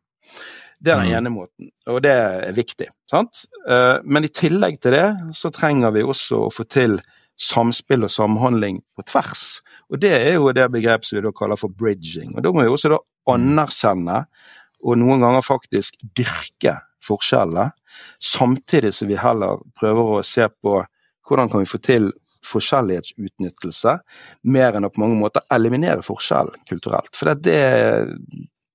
Det 0.82 0.90
er 0.90 1.02
den 1.02 1.10
mm. 1.12 1.16
ene 1.18 1.30
måten, 1.30 1.68
og 1.86 2.00
det 2.02 2.12
er 2.12 2.54
viktig. 2.56 2.88
sant? 3.10 3.44
Eh, 3.70 3.98
men 4.02 4.26
i 4.26 4.32
tillegg 4.34 4.80
til 4.82 4.96
det 4.96 5.08
så 5.38 5.52
trenger 5.54 5.94
vi 5.94 6.02
også 6.02 6.46
å 6.46 6.54
få 6.54 6.66
til 6.66 6.98
samspill 7.42 8.06
og 8.06 8.10
samhandling 8.12 8.80
på 8.96 9.04
tvers. 9.06 9.62
Og 9.90 10.00
Det 10.02 10.12
er 10.16 10.34
jo 10.34 10.50
det 10.54 10.70
begrepet 10.74 11.06
som 11.06 11.18
vi 11.18 11.24
da 11.26 11.32
kaller 11.34 11.58
for 11.60 11.70
bridging. 11.70 12.34
Og 12.36 12.42
Da 12.42 12.52
må 12.52 12.62
vi 12.62 12.72
også 12.72 12.90
da 12.94 12.98
anerkjenne, 13.30 14.24
og 14.82 14.98
noen 14.98 15.22
ganger 15.22 15.44
faktisk 15.46 16.00
dyrke, 16.16 16.78
forskjellene. 17.02 17.70
Samtidig 18.22 18.92
som 18.94 19.10
vi 19.10 19.18
heller 19.18 19.62
prøver 19.78 20.18
å 20.18 20.26
se 20.26 20.46
på 20.48 20.80
hvordan 21.28 21.50
kan 21.50 21.62
vi 21.62 21.70
få 21.70 21.80
til 21.82 22.10
forskjellighetsutnyttelse, 22.46 23.96
mer 24.50 24.76
enn 24.76 24.86
å 24.86 24.90
på 24.90 25.02
mange 25.02 25.18
måter 25.20 25.44
eliminere 25.54 26.02
forskjell 26.02 26.50
kulturelt. 26.68 27.14
For 27.14 27.30
det, 27.38 27.58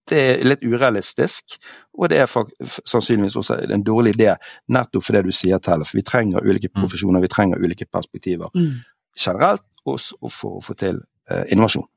det 0.07 0.21
er 0.23 0.45
litt 0.47 0.63
urealistisk, 0.63 1.57
og 1.97 2.11
det 2.11 2.21
er 2.23 2.31
sannsynligvis 2.31 3.35
også 3.41 3.59
en 3.65 3.83
dårlig 3.83 4.15
idé, 4.15 4.31
nettopp 4.71 5.03
for 5.03 5.17
det 5.17 5.25
du 5.27 5.35
sier, 5.35 5.59
Telle. 5.63 5.87
For 5.87 5.99
vi 5.99 6.05
trenger 6.07 6.47
ulike 6.47 6.71
mm. 6.71 6.79
profesjoner, 6.79 7.23
vi 7.23 7.33
trenger 7.33 7.63
ulike 7.63 7.89
perspektiver 7.91 8.53
mm. 8.55 8.71
generelt, 9.19 9.67
og 9.87 9.99
for 10.31 10.59
å 10.59 10.63
få 10.63 10.77
til 10.79 11.01
eh, 11.31 11.45
innovasjon. 11.51 11.87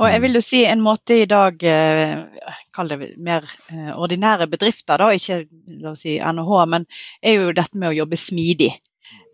Og 0.00 0.08
jeg 0.08 0.22
vil 0.24 0.38
jo 0.38 0.40
si 0.44 0.62
en 0.64 0.80
måte 0.84 1.18
i 1.20 1.26
dag, 1.28 1.58
eh, 1.68 2.54
kall 2.72 2.88
det 2.88 3.00
mer 3.20 3.44
eh, 3.72 3.90
ordinære 3.92 4.48
bedrifter, 4.52 5.02
da, 5.02 5.10
ikke 5.12 5.42
la 5.82 5.92
oss 5.92 6.06
si 6.06 6.16
NHH, 6.16 6.62
men 6.72 6.88
er 7.20 7.36
jo 7.36 7.52
dette 7.56 7.76
med 7.76 7.90
å 7.90 7.98
jobbe 8.00 8.16
smidig. 8.16 8.72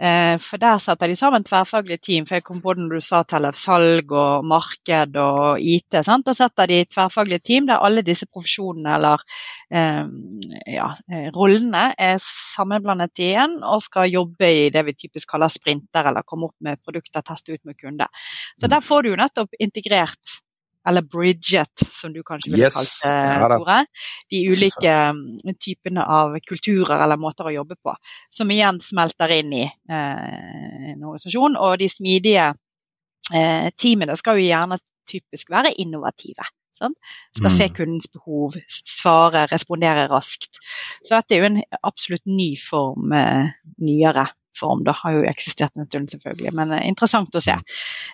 Eh, 0.02 0.34
for 0.42 0.58
der 0.62 0.80
setter 0.82 1.10
de 1.10 1.14
sammen 1.18 1.44
tverrfaglige 1.46 2.02
team. 2.02 2.26
For 2.26 2.38
jeg 2.38 2.46
kom 2.46 2.58
på 2.62 2.74
det 2.74 2.82
når 2.82 2.98
du 2.98 3.06
sa 3.06 3.20
til 3.26 3.46
salg 3.54 4.10
og 4.14 4.48
marked 4.50 5.14
og 5.22 5.62
IT. 5.62 6.00
Sant? 6.06 6.26
Da 6.26 6.34
setter 6.34 6.70
de 6.70 6.80
tverrfaglige 6.90 7.44
team 7.46 7.70
der 7.70 7.82
alle 7.82 8.02
disse 8.06 8.26
profesjonene 8.26 8.96
eller 8.96 9.22
ja, 9.68 10.86
rollene 11.34 11.82
er 12.00 12.18
sammenblandet 12.24 13.20
igjen 13.20 13.58
og 13.60 13.82
skal 13.84 14.10
jobbe 14.10 14.48
i 14.48 14.68
det 14.74 14.86
vi 14.86 14.96
typisk 14.96 15.34
kaller 15.34 15.52
sprinter, 15.52 16.08
eller 16.08 16.26
komme 16.26 16.48
opp 16.48 16.56
med 16.64 16.82
produkter, 16.82 17.26
teste 17.26 17.54
ut 17.54 17.64
med 17.68 17.78
kunder. 17.78 18.10
Så 18.58 18.70
der 18.70 18.82
får 18.82 19.02
du 19.02 19.12
jo 19.12 19.18
nettopp 19.20 19.58
integrert 19.62 20.38
eller 20.88 21.02
Bridget, 21.02 21.84
som 21.90 22.12
du 22.12 22.22
kanskje 22.26 22.52
ville 22.52 22.68
yes. 22.68 22.76
kalt 22.76 22.94
det, 23.04 23.56
Tore. 23.58 23.78
De 24.32 24.42
ulike 24.48 24.94
mm, 25.14 25.56
typene 25.60 26.04
av 26.04 26.38
kulturer 26.48 27.02
eller 27.04 27.20
måter 27.20 27.50
å 27.50 27.54
jobbe 27.54 27.76
på, 27.82 27.94
som 28.32 28.50
igjen 28.54 28.80
smelter 28.82 29.34
inn 29.38 29.52
i 29.56 29.64
eh, 29.66 30.92
en 30.94 31.02
organisasjon. 31.02 31.58
Og 31.60 31.76
de 31.82 31.90
smidige 31.92 32.46
eh, 33.34 33.68
teamene 33.76 34.16
skal 34.18 34.40
jo 34.40 34.48
gjerne 34.48 34.80
typisk 35.08 35.52
være 35.52 35.74
innovative. 35.82 36.46
Sant? 36.78 36.98
Skal 37.34 37.50
se 37.50 37.66
mm. 37.66 37.74
kundens 37.74 38.10
behov, 38.14 38.56
svare, 38.70 39.48
respondere 39.50 40.06
raskt. 40.12 40.60
Så 41.02 41.16
dette 41.16 41.34
er 41.34 41.42
jo 41.42 41.48
en 41.50 41.62
absolutt 41.82 42.28
ny 42.30 42.52
form, 42.60 43.12
eh, 43.18 43.50
nyere 43.82 44.28
form. 44.58 44.84
Det 44.86 44.94
har 45.00 45.16
jo 45.16 45.24
eksistert 45.28 45.76
en 45.76 45.88
stund, 45.88 46.10
selvfølgelig, 46.12 46.52
men 46.58 46.74
eh, 46.76 46.86
interessant 46.90 47.34
å 47.34 47.42
se. 47.42 47.56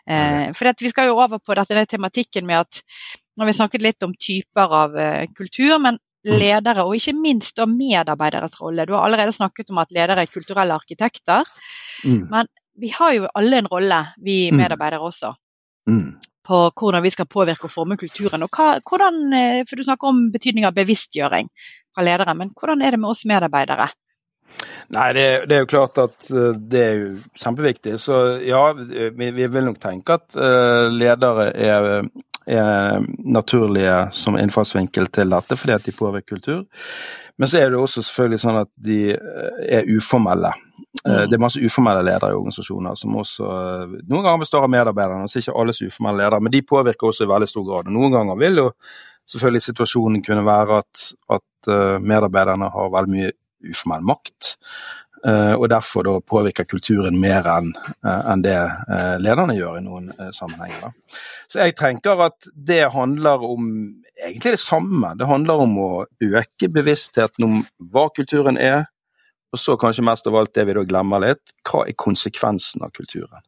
Eh, 0.07 0.49
for 0.57 0.73
vi 0.81 0.93
skal 0.93 1.11
jo 1.11 1.21
over 1.21 1.41
på 1.43 1.57
dette 1.59 1.87
tematikken 1.95 2.47
med 2.49 2.65
at 2.65 2.83
når 3.41 3.51
vi 3.51 3.57
snakket 3.59 3.85
litt 3.85 4.07
om 4.07 4.15
typer 4.15 4.77
av 4.81 4.99
eh, 5.01 5.31
kultur, 5.35 5.79
men 5.79 5.99
mm. 5.99 6.35
ledere, 6.35 6.85
og 6.85 6.99
ikke 6.99 7.17
minst 7.19 7.57
da 7.59 7.67
medarbeideres 7.71 8.59
rolle. 8.61 8.87
Du 8.87 8.95
har 8.97 9.07
allerede 9.07 9.35
snakket 9.35 9.73
om 9.75 9.81
at 9.83 9.95
ledere 9.95 10.27
er 10.27 10.31
kulturelle 10.31 10.77
arkitekter. 10.77 11.49
Mm. 12.05 12.29
Men 12.31 12.53
vi 12.79 12.93
har 12.95 13.17
jo 13.17 13.33
alle 13.35 13.63
en 13.63 13.71
rolle, 13.71 14.05
vi 14.23 14.45
mm. 14.51 14.61
medarbeidere 14.63 15.03
også. 15.09 15.35
Mm. 15.91 16.15
På 16.45 16.67
hvordan 16.77 17.03
vi 17.05 17.13
skal 17.13 17.29
påvirke 17.31 17.67
og 17.67 17.73
forme 17.73 17.97
kulturen. 17.97 18.45
Og 18.45 18.53
hva, 18.53 18.79
hvordan, 18.85 19.21
for 19.65 19.81
Du 19.81 19.85
snakker 19.87 20.11
om 20.11 20.27
betydning 20.33 20.67
av 20.69 20.77
bevisstgjøring 20.77 21.49
fra 21.95 22.05
ledere, 22.05 22.35
men 22.37 22.51
hvordan 22.53 22.83
er 22.85 22.95
det 22.95 23.01
med 23.01 23.15
oss 23.15 23.25
medarbeidere? 23.29 23.89
Nei, 24.95 25.09
det, 25.17 25.25
det, 25.49 25.57
er 25.57 25.65
jo 25.65 25.71
klart 25.71 25.99
at 26.03 26.29
eh, 26.31 26.53
det 26.55 26.83
er 26.83 26.95
jo 26.99 27.09
kjempeviktig. 27.41 27.97
Så 28.03 28.21
ja, 28.45 28.63
vi, 28.77 29.31
vi 29.35 29.49
vil 29.49 29.67
nok 29.71 29.81
tenke 29.83 30.19
at 30.19 30.29
uh, 30.37 30.87
ledere 30.93 31.49
er, 31.51 31.89
er, 32.47 33.07
naturlige 33.25 33.97
som 34.15 34.39
innfallsvinkel 34.39 35.09
til 35.15 35.35
dette, 35.35 35.59
fordi 35.59 35.77
at 35.77 35.89
de 35.89 35.97
påvirker 35.97 36.37
kultur. 36.37 36.63
Men 37.41 37.51
så 37.51 37.59
er 37.59 37.73
det 37.73 37.81
også 37.81 38.05
selvfølgelig 38.07 38.43
sånn 38.45 38.61
at 38.61 38.71
de 38.79 38.99
eh, 39.17 39.63
er 39.81 39.89
uformelle. 39.91 40.53
Mm. 41.03 41.25
Det 41.27 41.35
er 41.35 41.43
masse 41.43 41.59
uformelle 41.59 42.05
ledere 42.07 42.31
i 42.31 42.37
organisasjoner 42.37 42.95
som 42.97 43.17
også 43.19 43.49
noen 44.07 44.23
ganger 44.23 44.45
består 44.45 44.63
av 44.63 44.71
medarbeidere. 44.71 45.27
Så 45.29 45.41
ikke 45.41 45.57
alle 45.59 45.75
uformelle 45.75 46.23
ledere, 46.23 46.39
men 46.47 46.55
de 46.55 46.61
påvirker 46.63 47.11
også 47.11 47.27
i 47.27 47.33
veldig 47.33 47.49
stor 47.51 47.67
grad. 47.67 47.91
Noen 47.91 48.15
ganger 48.15 48.39
vil 48.39 48.63
jo 48.63 48.69
selvfølgelig 49.35 49.65
situasjonen 49.67 50.23
kunne 50.23 50.47
være 50.47 50.79
at, 50.85 51.09
at 51.35 51.73
medarbeiderne 52.05 52.71
har 52.71 52.95
veldig 52.95 53.17
mye 53.17 53.33
uformell 53.73 54.05
makt. 54.07 54.55
Uh, 55.25 55.55
og 55.57 55.71
derfor 55.73 56.05
da 56.05 56.19
påvirker 56.21 56.67
kulturen 56.69 57.17
mer 57.17 57.47
enn 57.49 57.71
uh, 58.05 58.25
en 58.29 58.43
det 58.45 58.59
uh, 58.61 59.15
lederne 59.17 59.55
gjør 59.57 59.79
i 59.79 59.85
noen 59.87 60.11
sammenhenger. 60.37 60.83
Da. 60.83 61.21
Så 61.49 61.63
jeg 61.63 61.77
tenker 61.79 62.21
at 62.27 62.49
det 62.53 62.83
handler 62.93 63.47
om 63.47 63.71
egentlig 64.21 64.53
det 64.59 64.61
samme. 64.61 65.15
Det 65.17 65.29
handler 65.31 65.63
om 65.65 65.79
å 65.81 65.89
øke 66.05 66.69
bevisstheten 66.69 67.47
om 67.47 67.63
hva 67.95 68.11
kulturen 68.13 68.61
er, 68.61 68.85
og 69.55 69.63
så 69.63 69.79
kanskje 69.81 70.05
mest 70.05 70.29
av 70.29 70.37
alt 70.37 70.53
det 70.59 70.67
vi 70.69 70.77
da 70.77 70.85
glemmer 70.85 71.23
litt, 71.25 71.55
hva 71.71 71.87
er 71.89 71.97
konsekvensen 72.05 72.85
av 72.85 72.93
kulturen. 72.93 73.41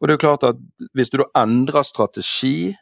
Og 0.00 0.04
det 0.04 0.12
er 0.12 0.18
jo 0.18 0.24
klart 0.26 0.46
at 0.50 0.60
Hvis 0.92 1.10
du 1.10 1.22
da 1.22 1.28
endrer 1.38 1.86
strategi, 1.86 2.74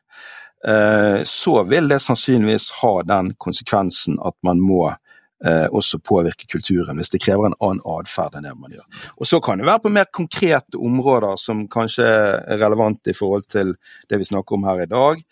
så 1.24 1.52
vil 1.64 1.86
det 1.88 2.02
sannsynligvis 2.04 2.66
ha 2.82 2.90
den 3.08 3.30
konsekvensen 3.40 4.18
at 4.20 4.34
man 4.44 4.58
må 4.60 4.82
eh, 4.90 4.98
også 5.40 5.98
påvirke 6.04 6.44
kulturen, 6.52 6.98
hvis 7.00 7.12
det 7.14 7.22
krever 7.24 7.48
en 7.48 7.54
annen 7.64 7.80
atferd 7.88 8.34
enn 8.36 8.44
det 8.44 8.52
man 8.60 8.74
gjør. 8.74 9.06
Og 9.16 9.26
Så 9.26 9.40
kan 9.40 9.58
det 9.58 9.68
være 9.68 9.84
på 9.86 9.92
mer 9.94 10.10
konkrete 10.12 10.76
områder 10.76 11.38
som 11.40 11.62
kanskje 11.68 12.04
er 12.04 12.60
relevante 12.60 13.14
i 13.14 13.16
forhold 13.16 13.48
til 13.48 13.72
det 14.08 14.18
vi 14.20 14.28
snakker 14.28 14.58
om 14.58 14.68
her 14.68 14.82
i 14.84 14.90
dag. 14.90 15.22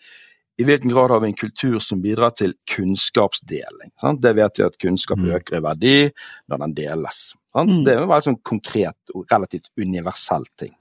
I 0.59 0.65
hvilken 0.67 0.91
grad 0.91 1.11
har 1.13 1.21
vi 1.23 1.27
en 1.27 1.37
kultur 1.39 1.79
som 1.79 2.01
bidrar 2.01 2.33
til 2.35 2.53
kunnskapsdeling? 2.67 3.93
Sant? 4.01 4.19
Det 4.21 4.33
vet 4.35 4.59
vi 4.59 4.65
at 4.65 4.75
kunnskap 4.81 5.21
mm. 5.21 5.29
øker 5.37 5.57
i 5.57 5.63
verdi 5.63 5.99
når 6.51 6.63
den 6.65 6.73
deles. 6.81 7.21
Sant? 7.53 7.77
Det 7.85 7.93
er 7.93 8.03
en 8.03 8.25
sånn 8.25 8.41
konkret 8.43 9.13
og 9.13 9.23
relativt 9.31 9.69
universell 9.79 10.43
ting. 10.59 10.73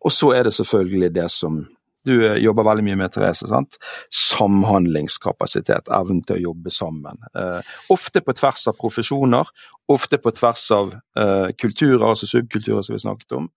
Og 0.00 0.14
så 0.14 0.32
er 0.32 0.48
det 0.48 0.54
selvfølgelig 0.56 1.10
det 1.18 1.26
som 1.34 1.60
du 2.06 2.14
eh, 2.26 2.38
jobber 2.44 2.66
veldig 2.68 2.86
mye 2.86 3.00
med, 3.02 3.12
Therese. 3.14 3.48
sant? 3.50 3.78
Samhandlingskapasitet, 4.14 5.90
evnen 5.94 6.22
til 6.26 6.38
å 6.38 6.44
jobbe 6.50 6.72
sammen. 6.74 7.20
Eh, 7.34 7.74
ofte 7.94 8.22
på 8.24 8.36
tvers 8.38 8.68
av 8.70 8.78
profesjoner, 8.80 9.50
ofte 9.88 10.20
på 10.22 10.32
tvers 10.36 10.66
av 10.76 10.94
eh, 10.94 11.48
kulturer, 11.58 12.08
altså 12.10 12.28
subkulturer 12.30 12.84
som 12.86 12.96
vi 12.96 13.04
snakket 13.06 13.38
om. 13.40 13.48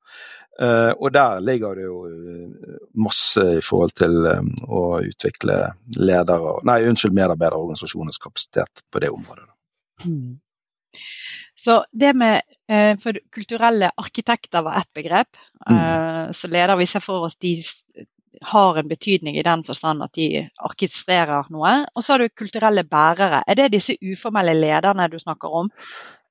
Eh, 0.59 0.91
og 0.99 1.13
der 1.15 1.39
ligger 1.41 1.77
det 1.77 1.85
jo 1.87 1.99
eh, 2.05 2.77
masse 2.99 3.43
i 3.57 3.63
forhold 3.63 3.95
til 3.97 4.17
eh, 4.29 4.49
å 4.67 4.81
utvikle 5.07 5.57
ledere, 5.97 6.57
nei, 6.67 6.81
unnskyld, 6.91 7.15
medarbeiderorganisasjoners 7.17 8.19
kapasitet 8.21 8.83
på 8.91 9.01
det 9.01 9.09
området. 9.15 9.47
Mm. 10.05 10.39
Så 11.61 11.83
det 11.91 12.15
med 12.17 12.41
for 13.03 13.19
Kulturelle 13.29 13.91
arkitekter 14.01 14.63
var 14.65 14.79
ett 14.79 14.89
begrep. 14.97 15.37
Mm. 15.69 16.31
Så 16.33 16.49
leder 16.49 16.79
vi 16.79 16.87
ser 16.89 17.03
for 17.05 17.27
oss 17.27 17.35
de 17.37 17.51
har 18.41 18.79
en 18.79 18.89
betydning 18.89 19.37
i 19.37 19.45
den 19.45 19.63
forstand 19.67 20.03
at 20.03 20.13
de 20.17 20.47
orkestrerer 20.63 21.51
noe. 21.53 21.73
Og 21.95 22.03
så 22.03 22.15
har 22.15 22.23
du 22.23 22.29
kulturelle 22.29 22.83
bærere. 22.83 23.43
Er 23.47 23.59
det 23.59 23.71
disse 23.75 23.97
uformelle 24.01 24.55
lederne 24.57 25.09
du 25.11 25.19
snakker 25.19 25.61
om? 25.63 25.71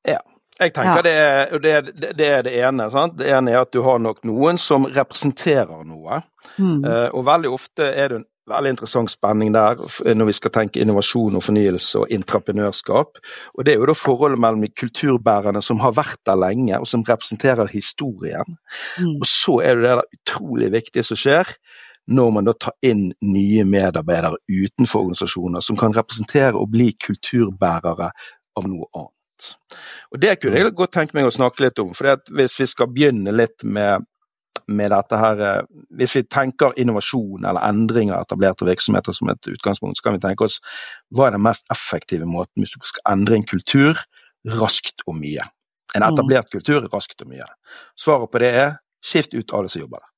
Ja. 0.08 0.20
Jeg 0.60 0.74
tenker 0.76 0.98
ja. 0.98 1.02
det, 1.02 1.12
er, 1.16 1.84
det, 1.92 2.16
det, 2.18 2.26
er, 2.26 2.42
det 2.44 2.52
ene. 2.60 2.90
Sant? 2.92 3.14
Det 3.16 3.30
ene 3.32 3.54
er 3.54 3.62
at 3.62 3.70
du 3.72 3.80
har 3.86 4.00
nok 4.02 4.18
noen 4.28 4.58
som 4.60 4.84
representerer 4.84 5.86
noe. 5.88 6.20
Mm. 6.58 6.82
Uh, 6.84 7.08
og 7.16 7.24
veldig 7.30 7.52
ofte 7.54 7.86
er 7.88 8.12
det 8.12 8.18
en 8.20 8.26
veldig 8.50 8.72
interessant 8.74 9.12
spenning 9.12 9.54
der 9.54 9.80
når 10.16 10.28
vi 10.28 10.34
skal 10.36 10.52
tenke 10.54 10.82
innovasjon 10.82 11.38
og 11.38 11.44
fornyelse 11.46 12.02
og 12.02 12.12
entreprenørskap. 12.12 13.20
Og 13.54 13.64
Det 13.64 13.72
er 13.72 13.80
jo 13.80 13.88
da 13.90 13.96
forholdet 13.96 14.42
mellom 14.42 14.64
de 14.64 14.72
kulturbærerne 14.82 15.62
som 15.64 15.80
har 15.84 15.94
vært 15.96 16.20
der 16.26 16.38
lenge, 16.40 16.78
og 16.78 16.88
som 16.90 17.04
representerer 17.06 17.70
historien. 17.72 18.58
Mm. 18.98 19.16
Og 19.20 19.26
så 19.28 19.60
er 19.64 19.80
det 19.80 19.88
det 19.88 20.18
utrolig 20.18 20.72
viktige 20.72 21.06
som 21.06 21.20
skjer, 21.20 21.54
når 22.10 22.30
man 22.34 22.48
da 22.48 22.54
tar 22.58 22.74
inn 22.86 23.10
nye 23.22 23.64
medarbeidere 23.68 24.40
utenfor 24.48 25.04
organisasjoner 25.04 25.64
som 25.64 25.78
kan 25.78 25.94
representere 25.94 26.56
og 26.58 26.70
bli 26.72 26.92
kulturbærere 26.98 28.10
av 28.56 28.68
noe 28.68 28.88
annet. 28.94 29.50
Og 30.12 30.20
Det 30.20 30.34
kunne 30.40 30.60
jeg 30.60 30.74
godt 30.76 30.92
tenke 30.92 31.16
meg 31.16 31.28
å 31.28 31.32
snakke 31.32 31.64
litt 31.64 31.78
om. 31.78 31.94
for 31.94 32.16
Hvis 32.28 32.58
vi 32.60 32.66
skal 32.66 32.90
begynne 32.92 33.32
litt 33.32 33.64
med 33.64 34.06
med 34.70 34.92
dette 34.92 35.18
her 35.18 35.40
eh, 35.40 35.62
Hvis 35.98 36.16
vi 36.16 36.22
tenker 36.30 36.76
innovasjon 36.80 37.44
eller 37.44 37.64
endring 37.68 38.12
av 38.14 38.24
etablerte 38.24 38.66
virksomheter 38.68 39.16
som 39.16 39.30
et 39.32 39.50
utgangspunkt, 39.50 39.98
så 39.98 40.06
kan 40.06 40.16
vi 40.16 40.22
tenke 40.22 40.46
oss 40.46 40.60
hva 41.14 41.28
er 41.28 41.36
den 41.36 41.44
mest 41.46 41.66
effektive 41.74 42.28
måten 42.28 42.62
hvis 42.62 42.76
du 42.76 42.86
skal 42.86 43.14
endre 43.14 43.38
en 43.38 43.48
kultur 43.48 43.98
raskt 44.60 45.04
og 45.06 45.18
mye. 45.18 45.42
En 45.94 46.04
mm. 46.04 46.12
etablert 46.12 46.52
kultur 46.52 46.86
raskt 46.92 47.24
og 47.24 47.32
mye. 47.32 47.48
Svaret 47.98 48.30
på 48.30 48.42
det 48.42 48.52
er 48.62 48.70
skift 49.04 49.34
ut 49.34 49.56
alle 49.56 49.72
som 49.72 49.82
jobber 49.82 50.00
der. 50.00 50.09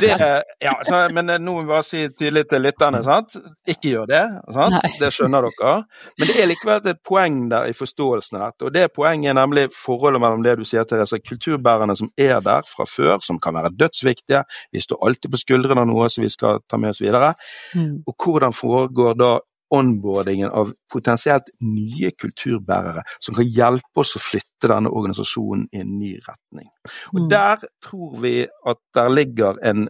Det, 0.00 0.42
ja, 0.58 0.74
så, 0.84 1.08
men 1.14 1.30
nå 1.30 1.52
må 1.52 1.60
vi 1.62 1.68
bare 1.70 1.86
si 1.86 2.02
tydelig 2.08 2.44
til 2.50 2.64
lytterne, 2.64 3.02
sant? 3.06 3.36
ikke 3.70 3.92
gjør 3.94 4.08
det. 4.10 4.22
Sant? 4.56 4.86
Det 5.00 5.10
skjønner 5.14 5.46
dere. 5.46 5.74
Men 6.18 6.30
det 6.30 6.36
er 6.40 6.50
likevel 6.50 6.90
et 6.92 7.02
poeng 7.06 7.38
der 7.52 7.70
i 7.70 7.76
forståelsen 7.76 8.40
av 8.40 8.48
dette. 8.48 8.66
Og 8.68 8.74
det 8.74 8.86
poenget 8.96 9.32
er 9.32 9.38
nemlig 9.38 9.68
forholdet 9.76 10.22
mellom 10.22 10.42
det 10.46 10.56
du 10.60 10.64
sier 10.68 10.86
disse 10.90 11.20
kulturbærerne 11.22 11.96
som 11.98 12.10
er 12.18 12.40
der 12.44 12.66
fra 12.68 12.88
før, 12.88 13.18
som 13.24 13.38
kan 13.42 13.56
være 13.58 13.72
dødsviktige. 13.78 14.42
Vi 14.72 14.82
står 14.84 15.06
alltid 15.06 15.30
på 15.30 15.42
skuldrene 15.44 15.84
av 15.84 15.90
noe 15.90 16.10
som 16.12 16.26
vi 16.26 16.32
skal 16.32 16.64
ta 16.68 16.80
med 16.80 16.94
oss 16.94 17.02
videre. 17.04 17.34
Mm. 17.78 18.02
Og 18.06 18.26
hvordan 18.26 18.56
foregår 18.56 19.18
da 19.20 19.36
onboardingen 19.70 20.50
av 20.50 20.72
potensielt 20.92 21.50
nye 21.62 22.10
kulturbærere 22.18 23.04
som 23.22 23.36
kan 23.36 23.48
hjelpe 23.48 24.02
oss 24.02 24.16
å 24.18 24.22
flytte 24.22 24.70
denne 24.70 24.90
organisasjonen 24.90 25.68
i 25.72 25.82
en 25.84 25.96
ny 25.98 26.12
retning. 26.26 26.68
Og 27.14 27.24
mm. 27.24 27.28
Der 27.30 27.66
tror 27.84 28.20
vi 28.22 28.34
at 28.46 28.80
der 28.96 29.10
ligger 29.14 29.60
en, 29.66 29.88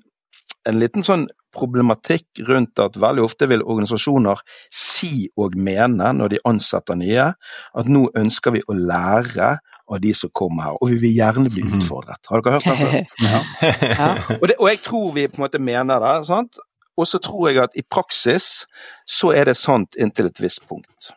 en 0.68 0.80
liten 0.80 1.06
sånn 1.06 1.26
problematikk 1.56 2.42
rundt 2.46 2.78
at 2.78 2.98
veldig 3.00 3.24
ofte 3.24 3.48
vil 3.50 3.64
organisasjoner 3.64 4.42
si 4.74 5.26
og 5.40 5.56
mene 5.58 6.12
når 6.14 6.36
de 6.36 6.44
ansetter 6.46 6.98
nye, 6.98 7.32
at 7.74 7.90
nå 7.90 8.06
ønsker 8.20 8.54
vi 8.54 8.62
å 8.68 8.76
lære 8.78 9.56
av 9.90 9.98
de 9.98 10.12
som 10.14 10.30
kommer 10.30 10.68
her, 10.68 10.78
og 10.78 10.92
vi 10.92 11.00
vil 11.02 11.16
gjerne 11.18 11.50
bli 11.50 11.64
mm. 11.66 11.72
utfordret. 11.80 12.22
Har 12.30 12.44
dere 12.44 12.58
hørt 12.58 12.68
det 12.68 12.76
før? 12.78 12.92
Ja. 13.30 14.10
og, 14.36 14.44
det, 14.46 14.56
og, 14.58 14.68
jeg 14.70 14.82
tror 14.84 15.08
vi 15.16 15.26
på 15.26 15.40
en 15.40 15.46
måte 15.46 15.62
mener 15.62 16.02
det. 16.04 16.12
Sant? 16.28 16.60
Og 17.00 17.08
så 17.08 17.20
tror 17.22 17.48
jeg 17.48 17.62
at 17.64 17.78
i 17.80 17.86
praksis 17.86 18.66
så 19.08 19.32
er 19.32 19.48
det 19.48 19.56
sant 19.56 19.96
inntil 19.96 20.28
et 20.28 20.42
visst 20.42 20.66
punkt. 20.68 21.14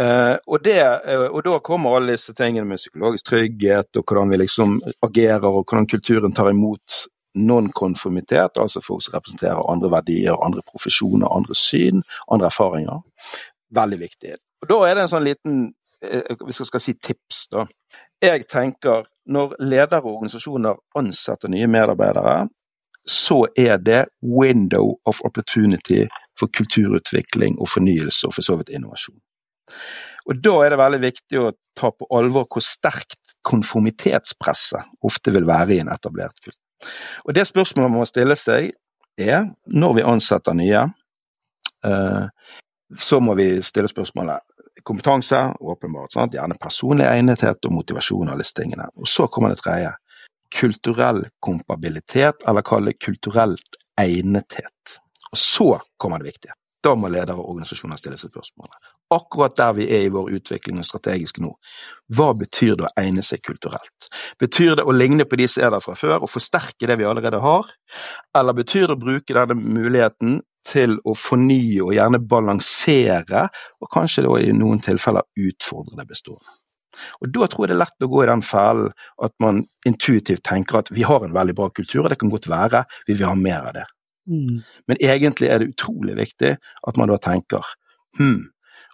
Uh, 0.00 0.34
og, 0.50 0.58
det, 0.64 0.80
uh, 0.82 1.28
og, 1.28 1.40
da 1.46 1.58
kommer 1.62 1.94
alle 1.96 2.16
disse 2.16 2.32
tingene 2.34 2.66
med 2.66 2.80
psykologisk 2.82 3.28
trygghet, 3.28 3.92
og 3.94 4.02
hvordan 4.02 4.32
vi 4.32 4.40
liksom 4.42 4.80
agerer, 5.06 5.46
og 5.46 5.62
hvordan 5.62 5.86
kulturen 5.86 6.34
tar 6.34 6.50
imot 6.50 7.04
nonkonformitet, 7.38 8.58
altså 8.58 8.82
folk 8.82 9.04
som 9.06 9.14
representerer 9.14 9.70
andre 9.70 9.90
verdier, 9.94 10.34
andre 10.42 10.64
profesjoner, 10.66 11.30
andre 11.30 11.54
syn, 11.58 12.02
andre 12.26 12.50
erfaringer. 12.50 13.00
Veldig 13.74 14.00
viktig. 14.00 14.34
Og 14.62 14.68
Da 14.70 14.80
er 14.88 14.94
det 14.94 15.06
en 15.06 15.14
sånn 15.14 15.28
liten 15.28 15.62
uh, 15.70 16.42
hvis 16.42 16.64
jeg 16.64 16.72
skal 16.72 16.82
si 16.82 16.98
tips, 16.98 17.46
da. 17.54 17.68
Jeg 18.22 18.48
tenker 18.50 19.06
når 19.30 19.56
ledere 19.62 20.02
og 20.02 20.18
organisasjoner 20.18 20.78
ansetter 20.98 21.50
nye 21.52 21.70
medarbeidere, 21.70 22.48
så 23.06 23.44
er 23.56 23.78
det 23.78 24.04
window 24.20 24.94
of 25.04 25.20
opportunity 25.24 26.06
for 26.38 26.50
kulturutvikling 26.56 27.58
og 27.60 27.68
fornyelse, 27.68 28.26
og 28.26 28.34
for 28.34 28.42
så 28.42 28.56
vidt 28.56 28.72
innovasjon. 28.74 29.20
Og 30.26 30.40
Da 30.40 30.54
er 30.64 30.70
det 30.70 30.80
veldig 30.80 31.00
viktig 31.00 31.40
å 31.40 31.52
ta 31.76 31.90
på 31.92 32.08
alvor 32.16 32.46
hvor 32.48 32.64
sterkt 32.64 33.36
konformitetspresset 33.44 35.04
ofte 35.04 35.32
vil 35.34 35.46
være 35.46 35.76
i 35.76 35.80
en 35.82 35.92
etablert 35.92 36.36
kultur. 36.40 36.60
Og 37.24 37.34
Det 37.34 37.46
spørsmålet 37.46 37.90
man 37.90 38.00
må 38.00 38.08
stille 38.08 38.36
seg 38.36 38.72
er, 39.18 39.50
når 39.66 39.94
vi 39.94 40.02
ansetter 40.02 40.54
nye, 40.54 40.86
eh, 41.84 42.24
så 42.96 43.20
må 43.20 43.34
vi 43.34 43.62
stille 43.62 43.88
spørsmålet 43.88 44.40
kompetanse, 44.84 45.54
åpenbart. 45.60 46.12
Sant? 46.12 46.34
Gjerne 46.34 46.58
personlig 46.60 47.06
egnethet 47.06 47.66
og 47.66 47.72
motivasjon 47.72 48.32
av 48.32 48.38
disse 48.38 48.56
tingene. 48.56 48.88
Og 48.96 49.08
så 49.08 49.28
kommer 49.28 49.54
det 49.54 49.62
tredje 49.62 49.94
kulturell 50.54 51.24
kompabilitet, 51.42 52.44
eller 52.48 52.62
kall 52.66 52.90
det 52.90 52.98
kulturelt 53.02 53.80
egnethet. 54.00 54.98
Og 55.32 55.38
så 55.38 55.70
kommer 55.98 56.22
det 56.22 56.34
viktige. 56.34 56.54
Da 56.84 56.92
må 56.94 57.08
ledere 57.08 57.40
og 57.40 57.48
organisasjoner 57.54 57.96
stille 57.96 58.18
seg 58.20 58.30
spørsmålet. 58.30 58.90
Akkurat 59.14 59.54
der 59.56 59.72
vi 59.76 59.86
er 59.88 60.04
i 60.04 60.10
vår 60.12 60.34
utvikling 60.36 60.80
og 60.80 60.86
strategisk 60.88 61.38
nå, 61.40 61.52
hva 62.16 62.32
betyr 62.36 62.74
det 62.76 62.86
å 62.86 62.92
egne 63.00 63.24
seg 63.24 63.40
kulturelt? 63.44 64.08
Betyr 64.40 64.78
det 64.78 64.84
å 64.84 64.94
ligne 64.96 65.24
på 65.28 65.38
de 65.40 65.48
som 65.48 65.64
er 65.64 65.72
der 65.72 65.84
fra 65.84 65.96
før, 65.96 66.18
og 66.24 66.32
forsterke 66.32 66.88
det 66.90 66.98
vi 67.00 67.06
allerede 67.08 67.40
har? 67.40 67.70
Eller 68.36 68.56
betyr 68.56 68.88
det 68.88 68.98
å 68.98 69.00
bruke 69.00 69.36
denne 69.36 69.56
muligheten 69.56 70.42
til 70.64 70.98
å 71.04 71.16
fornye 71.16 71.84
og 71.84 71.94
gjerne 71.96 72.20
balansere, 72.28 73.46
og 73.80 73.92
kanskje 73.92 74.26
da 74.26 74.36
i 74.40 74.52
noen 74.56 74.80
tilfeller 74.84 75.24
utfordre 75.48 76.00
det 76.00 76.08
bestående? 76.10 76.58
Og 77.20 77.30
Da 77.34 77.48
tror 77.50 77.64
jeg 77.64 77.72
det 77.72 77.76
er 77.76 77.84
lett 77.84 78.06
å 78.06 78.10
gå 78.12 78.22
i 78.24 78.30
den 78.30 78.44
fellen 78.44 78.92
at 79.26 79.34
man 79.42 79.64
intuitivt 79.88 80.44
tenker 80.46 80.80
at 80.80 80.90
vi 80.94 81.06
har 81.06 81.24
en 81.24 81.36
veldig 81.36 81.56
bra 81.58 81.70
kultur, 81.70 82.04
og 82.04 82.10
det 82.12 82.20
kan 82.20 82.32
godt 82.32 82.48
være 82.50 82.84
vi 83.06 83.16
vil 83.16 83.28
ha 83.28 83.34
mer 83.38 83.70
av 83.70 83.76
det. 83.78 83.86
Mm. 84.30 84.62
Men 84.88 85.00
egentlig 85.00 85.50
er 85.52 85.60
det 85.60 85.74
utrolig 85.74 86.16
viktig 86.16 86.54
at 86.56 87.00
man 87.00 87.10
da 87.12 87.18
tenker 87.20 87.66
hm, 88.18 88.46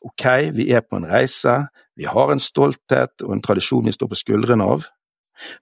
ok, 0.06 0.24
vi 0.56 0.70
er 0.74 0.82
på 0.82 0.98
en 0.98 1.06
reise, 1.10 1.60
vi 1.96 2.08
har 2.08 2.32
en 2.32 2.42
stolthet 2.42 3.22
og 3.26 3.36
en 3.36 3.44
tradisjon 3.44 3.86
vi 3.86 3.94
står 3.94 4.10
på 4.10 4.18
skuldrene 4.18 4.66
av, 4.66 4.88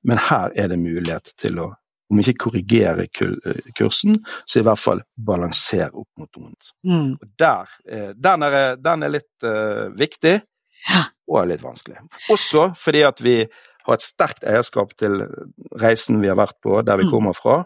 men 0.07 0.21
her 0.31 0.55
er 0.57 0.73
det 0.73 0.81
mulighet 0.81 1.35
til 1.39 1.61
å 1.63 1.73
om 2.09 2.21
ikke 2.23 2.39
korrigere 2.47 3.05
kursen, 3.13 4.19
så 4.49 4.61
i 4.61 4.65
hvert 4.67 4.81
fall 4.81 5.03
balansere 5.29 5.91
opp 5.93 6.09
mot 6.17 6.39
noe. 6.41 6.55
Mm. 6.89 7.11
Der, 7.41 7.75
eh, 7.85 8.11
den, 8.17 8.47
er, 8.47 8.79
den, 8.81 9.05
er, 9.05 9.13
litt 9.13 9.45
uh, 9.45 9.89
viktig, 9.93 10.39
og 11.29 11.41
er 11.43 11.51
litt 11.53 11.65
vanskelig. 11.65 12.03
Også 12.33 12.71
fordi 12.79 13.05
at 13.07 13.23
vi 13.25 13.39
har 13.89 13.97
et 13.97 14.05
sterkt 14.05 14.45
eierskap 14.45 14.93
til 15.01 15.23
reisen 15.81 16.21
vi 16.23 16.31
har 16.31 16.39
vært 16.39 16.59
på, 16.65 16.81
der 16.85 17.01
vi 17.01 17.09
mm. 17.09 17.13
kommer 17.13 17.37
fra. 17.37 17.63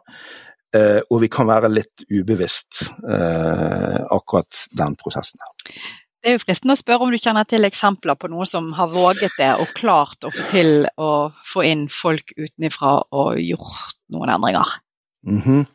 Eh, 0.72 1.00
og 1.10 1.20
vi 1.20 1.28
kan 1.32 1.50
være 1.50 1.68
litt 1.72 2.04
ubevisst 2.08 2.86
eh, 3.04 3.98
akkurat 4.08 4.64
den 4.78 4.96
prosessen. 5.00 5.42
Det 6.22 6.30
er 6.30 6.36
jo 6.36 6.42
fristende 6.44 6.76
å 6.76 6.78
spørre 6.78 7.04
om 7.04 7.12
du 7.12 7.18
kjenner 7.18 7.44
til 7.50 7.66
eksempler 7.66 8.16
på 8.16 8.30
noen 8.30 8.46
som 8.46 8.70
har 8.78 8.92
våget 8.92 9.34
det 9.40 9.50
og 9.58 9.72
klart 9.74 10.22
å 10.24 10.30
få 10.30 10.46
til 10.52 10.86
å 10.94 11.10
få 11.50 11.64
inn 11.66 11.88
folk 11.90 12.30
utenfra 12.38 12.94
og 13.10 13.40
gjort 13.42 13.98
noen 14.14 14.30
endringer? 14.36 14.78
Mm 15.26 15.40
-hmm. 15.42 15.66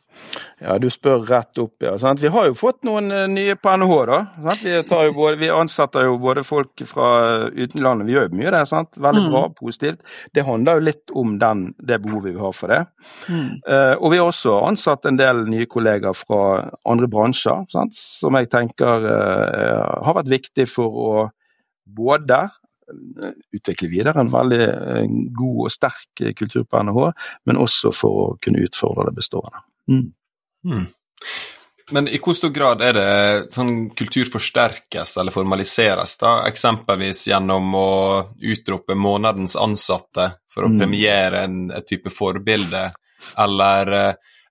Ja, 0.57 0.78
du 0.82 0.88
spør 0.89 1.22
rett 1.30 1.59
opp, 1.61 1.76
ja. 1.86 1.93
Sant? 2.01 2.22
Vi 2.24 2.32
har 2.34 2.47
jo 2.49 2.55
fått 2.57 2.82
noen 2.88 3.11
uh, 3.13 3.26
nye 3.30 3.53
på 3.61 3.76
NHH, 3.78 3.97
da. 4.09 4.20
Vi, 4.63 4.74
både, 5.13 5.36
vi, 5.38 5.49
ansetter 5.53 6.07
jo 6.07 6.18
både 6.22 6.41
folk 6.47 6.82
fra 6.89 7.09
utenlandet, 7.53 8.07
vi 8.07 8.15
gjør 8.15 8.30
jo 8.30 8.39
mye 8.39 8.53
der. 8.55 8.65
Sant? 8.70 8.97
Veldig 8.97 9.28
mm. 9.28 9.30
bra, 9.36 9.43
positivt. 9.59 10.01
Det 10.34 10.45
handler 10.47 10.80
jo 10.80 10.86
litt 10.89 11.15
om 11.24 11.38
den, 11.41 11.63
det 11.78 12.01
behovet 12.05 12.34
vi 12.34 12.41
har 12.41 12.57
for 12.57 12.74
det. 12.74 12.82
Mm. 13.30 13.49
Uh, 13.70 13.93
og 13.99 14.13
vi 14.13 14.22
har 14.22 14.32
også 14.32 14.57
ansatt 14.65 15.05
en 15.09 15.22
del 15.22 15.45
nye 15.51 15.70
kollegaer 15.70 16.18
fra 16.18 16.43
andre 16.89 17.11
bransjer, 17.11 17.68
sant? 17.74 17.97
som 17.97 18.38
jeg 18.39 18.49
tenker 18.53 19.05
uh, 19.05 20.05
har 20.07 20.18
vært 20.18 20.34
viktig 20.34 20.65
for 20.72 21.03
å 21.07 21.11
både 21.86 22.47
utvikle 23.55 23.89
videre 23.91 24.22
en 24.24 24.32
veldig 24.32 24.68
god 25.36 25.63
og 25.65 25.72
sterk 25.74 26.22
kultur 26.39 26.63
på 26.63 26.84
NHH, 26.88 27.09
men 27.49 27.59
også 27.59 27.91
for 27.95 28.22
å 28.22 28.28
kunne 28.43 28.63
utfordre 28.63 29.09
det 29.09 29.18
bestående. 29.18 29.59
Mm. 29.92 30.12
Mm. 30.66 30.86
Men 31.92 32.08
i 32.08 32.20
hvor 32.20 32.36
stor 32.36 32.52
grad 32.52 32.82
er 32.84 32.98
det 32.98 33.12
sånn 33.56 33.90
kultur 33.96 34.28
forsterkes 34.28 35.16
eller 35.18 35.32
formaliseres, 35.32 36.18
da? 36.20 36.42
eksempelvis 36.50 37.28
gjennom 37.30 37.76
å 37.80 37.92
utrope 38.44 38.96
månedens 38.96 39.56
ansatte 39.56 40.34
for 40.52 40.68
å 40.68 40.72
mm. 40.74 40.82
premiere 40.82 41.46
en, 41.48 41.62
et 41.72 41.88
type 41.88 42.12
forbilde, 42.12 42.90
eller, 43.40 43.94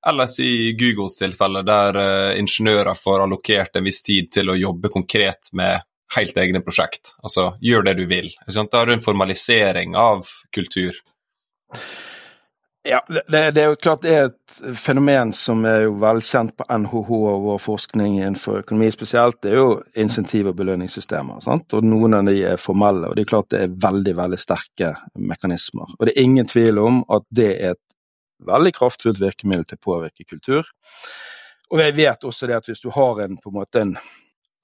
ellers 0.09 0.39
i 0.41 0.73
Googles 0.81 1.19
tilfelle, 1.21 1.61
der 1.67 2.01
uh, 2.01 2.39
ingeniører 2.41 2.97
får 2.97 3.27
allokert 3.27 3.77
en 3.77 3.85
viss 3.85 4.01
tid 4.07 4.33
til 4.33 4.51
å 4.51 4.57
jobbe 4.57 4.89
konkret 4.95 5.53
med 5.53 5.85
helt 6.17 6.41
egne 6.41 6.63
prosjekt. 6.65 7.17
Altså 7.21 7.51
gjør 7.61 7.85
det 7.91 7.99
du 8.01 8.07
vil. 8.09 8.31
Da 8.47 8.65
har 8.79 8.89
du 8.89 8.97
en 8.97 9.05
formalisering 9.05 9.97
av 9.99 10.25
kultur. 10.55 10.97
Ja, 12.89 13.01
det, 13.09 13.51
det, 13.51 13.61
er 13.61 13.73
jo 13.73 13.77
klart 13.83 14.05
det 14.05 14.13
er 14.15 14.29
et 14.29 14.77
fenomen 14.79 15.33
som 15.35 15.65
er 15.67 15.89
jo 15.89 15.97
velkjent 15.99 16.53
på 16.55 16.67
NHH 16.71 17.09
og 17.17 17.47
vår 17.47 17.59
forskning 17.65 18.21
innenfor 18.21 18.61
økonomi 18.61 18.93
spesielt. 18.95 19.41
Det 19.43 19.51
er 19.51 19.59
jo 19.59 19.71
insentiv- 19.99 20.53
og 20.53 20.55
belønningssystemer. 20.61 21.41
Sant? 21.43 21.75
og 21.75 21.87
Noen 21.87 22.15
av 22.15 22.31
de 22.31 22.37
er 22.53 22.61
formelle, 22.63 23.09
og 23.09 23.19
det 23.19 23.25
er 23.25 23.31
klart 23.33 23.51
det 23.51 23.65
er 23.65 23.75
veldig 23.87 24.15
veldig 24.21 24.39
sterke 24.39 24.93
mekanismer. 25.19 25.97
Og 25.99 26.07
Det 26.07 26.15
er 26.15 26.23
ingen 26.23 26.47
tvil 26.47 26.79
om 26.79 27.03
at 27.17 27.27
det 27.35 27.51
er 27.57 27.75
et 27.75 27.83
veldig 28.47 28.75
kraftfullt 28.77 29.19
virkemiddel 29.25 29.67
til 29.67 29.81
å 29.81 29.87
påvirke 29.89 30.29
kultur. 30.29 30.71
Og 31.75 31.83
jeg 31.83 31.97
vet 31.97 32.29
også 32.29 32.47
det 32.47 32.61
at 32.61 32.71
hvis 32.71 32.85
du 32.85 32.93
har 32.95 33.25
en, 33.25 33.35
på 33.43 33.51
en 33.51 33.59
måte 33.59 33.83
en 33.83 33.97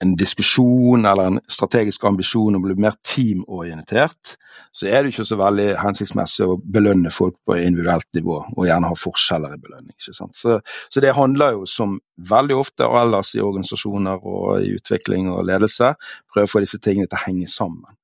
en 0.02 0.14
diskusjon 0.18 1.06
eller 1.06 1.30
en 1.30 1.40
strategisk 1.50 2.04
ambisjon 2.08 2.56
om 2.56 2.64
å 2.64 2.66
bli 2.66 2.78
mer 2.82 2.96
teamorientert, 3.06 4.34
så 4.74 4.88
er 4.88 5.02
det 5.02 5.12
ikke 5.12 5.26
så 5.28 5.38
veldig 5.38 5.68
hensiktsmessig 5.80 6.48
å 6.48 6.58
belønne 6.74 7.12
folk 7.14 7.36
på 7.46 7.56
individuelt 7.60 8.08
nivå, 8.16 8.38
og 8.56 8.66
gjerne 8.66 8.90
ha 8.90 8.98
forskjeller 8.98 9.54
i 9.54 9.60
belønning. 9.62 9.94
Så, 10.02 10.26
så, 10.34 11.04
det 11.04 11.14
handler 11.16 11.58
jo 11.58 11.66
som 11.70 11.98
veldig 12.32 12.58
ofte 12.58 12.88
og 12.88 12.98
ellers 13.02 13.34
i 13.36 13.44
organisasjoner 13.44 14.26
og 14.26 14.64
i 14.64 14.74
utvikling 14.76 15.30
og 15.32 15.46
ledelse, 15.48 15.94
prøve 16.32 16.50
å 16.50 16.54
få 16.54 16.64
disse 16.64 16.82
tingene 16.82 17.10
til 17.10 17.20
å 17.20 17.24
henge 17.26 17.50
sammen. 17.52 17.98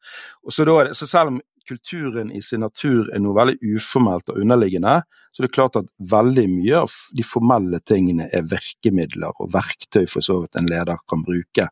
Så, 0.49 0.69
da, 0.69 0.81
så 0.95 1.09
selv 1.09 1.35
om 1.35 1.41
kulturen 1.69 2.31
i 2.33 2.41
sin 2.45 2.63
natur 2.65 3.11
er 3.13 3.21
noe 3.21 3.37
veldig 3.37 3.75
uformelt 3.77 4.31
og 4.33 4.41
underliggende, 4.41 5.01
så 5.33 5.43
det 5.43 5.49
er 5.49 5.55
klart 5.55 5.79
at 5.81 5.89
veldig 6.11 6.47
mye 6.51 6.83
av 6.85 6.95
de 7.17 7.25
formelle 7.27 7.81
tingene 7.87 8.29
er 8.35 8.47
virkemidler 8.49 9.37
og 9.39 9.53
verktøy 9.55 10.07
for 10.11 10.25
så 10.25 10.41
vidt 10.43 10.59
en 10.59 10.71
leder 10.71 11.01
kan 11.11 11.25
bruke 11.27 11.69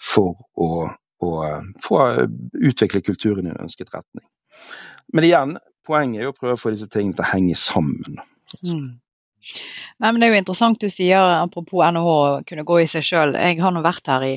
for 0.00 0.36
å, 0.54 0.86
å 1.20 1.30
få 1.82 2.00
utvikle 2.60 3.04
kulturen 3.06 3.48
i 3.48 3.54
en 3.54 3.64
ønsket 3.66 3.92
retning. 3.94 4.26
Men 5.12 5.26
igjen, 5.26 5.56
poenget 5.86 6.20
er 6.20 6.28
jo 6.28 6.34
å 6.34 6.38
prøve 6.38 6.58
å 6.58 6.60
få 6.60 6.74
disse 6.74 6.90
tingene 6.90 7.16
til 7.18 7.26
å 7.26 7.32
henge 7.32 7.56
sammen. 7.58 8.20
Mm. 8.64 9.00
Nei, 10.00 10.10
men 10.10 10.20
Det 10.20 10.26
er 10.26 10.34
jo 10.34 10.40
interessant 10.42 10.80
du 10.80 10.88
sier, 10.92 11.20
apropos 11.40 11.84
NHH 11.86 12.44
kunne 12.48 12.66
gå 12.68 12.80
i 12.82 12.88
seg 12.90 13.06
sjøl. 13.06 13.34
Jeg 13.40 13.60
har 13.62 13.72
nå 13.72 13.82
vært 13.84 14.10
her 14.12 14.26
i 14.26 14.34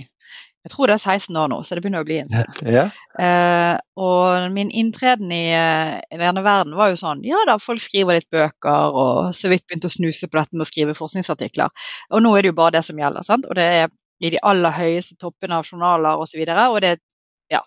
jeg 0.63 0.71
tror 0.71 0.87
det 0.87 0.95
er 0.95 1.01
16 1.17 1.37
år 1.41 1.49
nå, 1.51 1.57
så 1.63 1.75
det 1.75 1.81
begynner 1.83 2.05
å 2.05 2.07
bli 2.07 2.17
en 2.21 2.29
stund. 2.31 2.59
Ja. 2.71 2.85
Eh, 3.19 3.73
og 3.99 4.45
min 4.55 4.69
inntreden 4.71 5.31
i, 5.35 5.49
eh, 5.51 5.97
i, 6.07 6.19
denne 6.21 6.43
verden 6.45 6.77
var 6.79 6.93
jo 6.93 6.99
sånn 6.99 7.23
Ja 7.27 7.41
da, 7.49 7.57
folk 7.61 7.83
skriver 7.83 8.17
litt 8.17 8.29
bøker 8.31 8.95
og 8.95 9.35
så 9.35 9.51
vidt 9.51 9.65
begynte 9.67 9.91
å 9.91 9.93
snuse 9.93 10.29
på 10.29 10.39
dette 10.39 10.55
med 10.55 10.63
å 10.63 10.69
skrive 10.71 10.95
forskningsartikler. 10.95 11.73
Og 12.15 12.23
nå 12.23 12.31
er 12.37 12.45
det 12.45 12.53
jo 12.53 12.59
bare 12.61 12.77
det 12.77 12.85
som 12.87 12.99
gjelder. 12.99 13.27
sant? 13.27 13.49
Og 13.49 13.59
det 13.59 13.67
er 13.81 13.91
i 14.23 14.31
de 14.31 14.39
aller 14.39 14.71
høyeste 14.71 15.19
toppene 15.19 15.59
av 15.59 15.67
journaler 15.67 16.15
osv. 16.15 16.23
Og, 16.23 16.31
så 16.31 16.39
videre, 16.39 16.69
og 16.71 16.79
det 16.79 16.93
er 16.93 17.03
ja, 17.51 17.59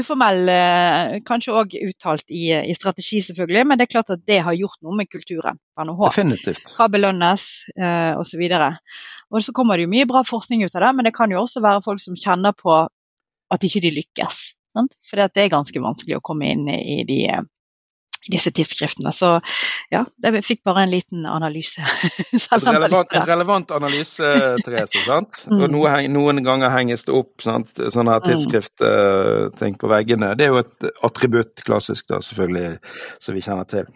uformell, 0.00 0.48
kanskje 1.28 1.52
òg 1.54 1.74
uttalt 1.84 2.32
i, 2.32 2.48
i, 2.56 2.72
strategi, 2.74 3.20
selvfølgelig, 3.22 3.66
men 3.68 3.78
det 3.78 3.84
er 3.84 3.92
klart 3.92 4.10
at 4.16 4.24
det 4.26 4.40
har 4.42 4.56
gjort 4.56 4.80
noe 4.82 4.96
med 4.96 5.10
kulturen. 5.12 5.60
Definitivt. 5.76 6.72
Hva 6.72 6.88
belønnes, 6.90 7.44
eh, 7.76 8.16
osv. 8.16 8.40
Og 8.48 8.48
så 8.48 8.80
kommer 9.54 9.78
det 9.78 9.86
jo 9.86 9.92
mye 9.92 10.08
bra 10.10 10.22
forskning 10.26 10.64
ut 10.64 10.74
av 10.74 10.82
det, 10.84 10.92
men 10.96 11.06
det 11.06 11.14
kan 11.16 11.30
jo 11.30 11.42
også 11.42 11.62
være 11.62 11.84
folk 11.84 12.02
som 12.02 12.18
kjenner 12.18 12.56
på 12.56 12.74
at 13.50 13.66
ikke 13.66 13.82
de 13.84 13.94
lykkes. 13.94 14.42
For 15.08 15.18
det 15.18 15.42
er 15.42 15.52
ganske 15.52 15.82
vanskelig 15.82 16.18
å 16.18 16.24
komme 16.24 16.50
inn 16.50 16.68
i 16.70 17.02
de 17.06 17.20
eh, 17.30 17.46
disse 18.28 18.50
tidsskriftene. 18.52 19.12
Så 19.14 19.32
ja, 19.92 20.04
jeg 20.24 20.44
fikk 20.44 20.62
bare 20.66 20.84
en 20.84 20.92
liten 20.92 21.26
analyse. 21.28 21.80
relevant, 22.66 23.12
en 23.16 23.26
relevant 23.28 23.72
analyse, 23.76 24.32
Therese. 24.64 25.04
sant? 25.06 25.40
Mm. 25.48 25.62
Og 25.64 25.74
noe, 25.76 25.94
noen 26.12 26.42
ganger 26.44 26.74
henges 26.74 27.06
det 27.08 27.14
opp 27.16 27.44
sant? 27.44 27.72
sånne 27.80 28.16
her 28.16 28.24
tidsskriftting 28.26 29.78
på 29.80 29.90
veggene. 29.90 30.34
Det 30.38 30.46
er 30.46 30.54
jo 30.54 30.60
et 30.62 30.90
attributt, 31.06 31.64
klassisk 31.66 32.10
da, 32.12 32.20
selvfølgelig, 32.24 32.76
som 33.22 33.36
vi 33.36 33.44
kjenner 33.44 33.68
til. 33.70 33.88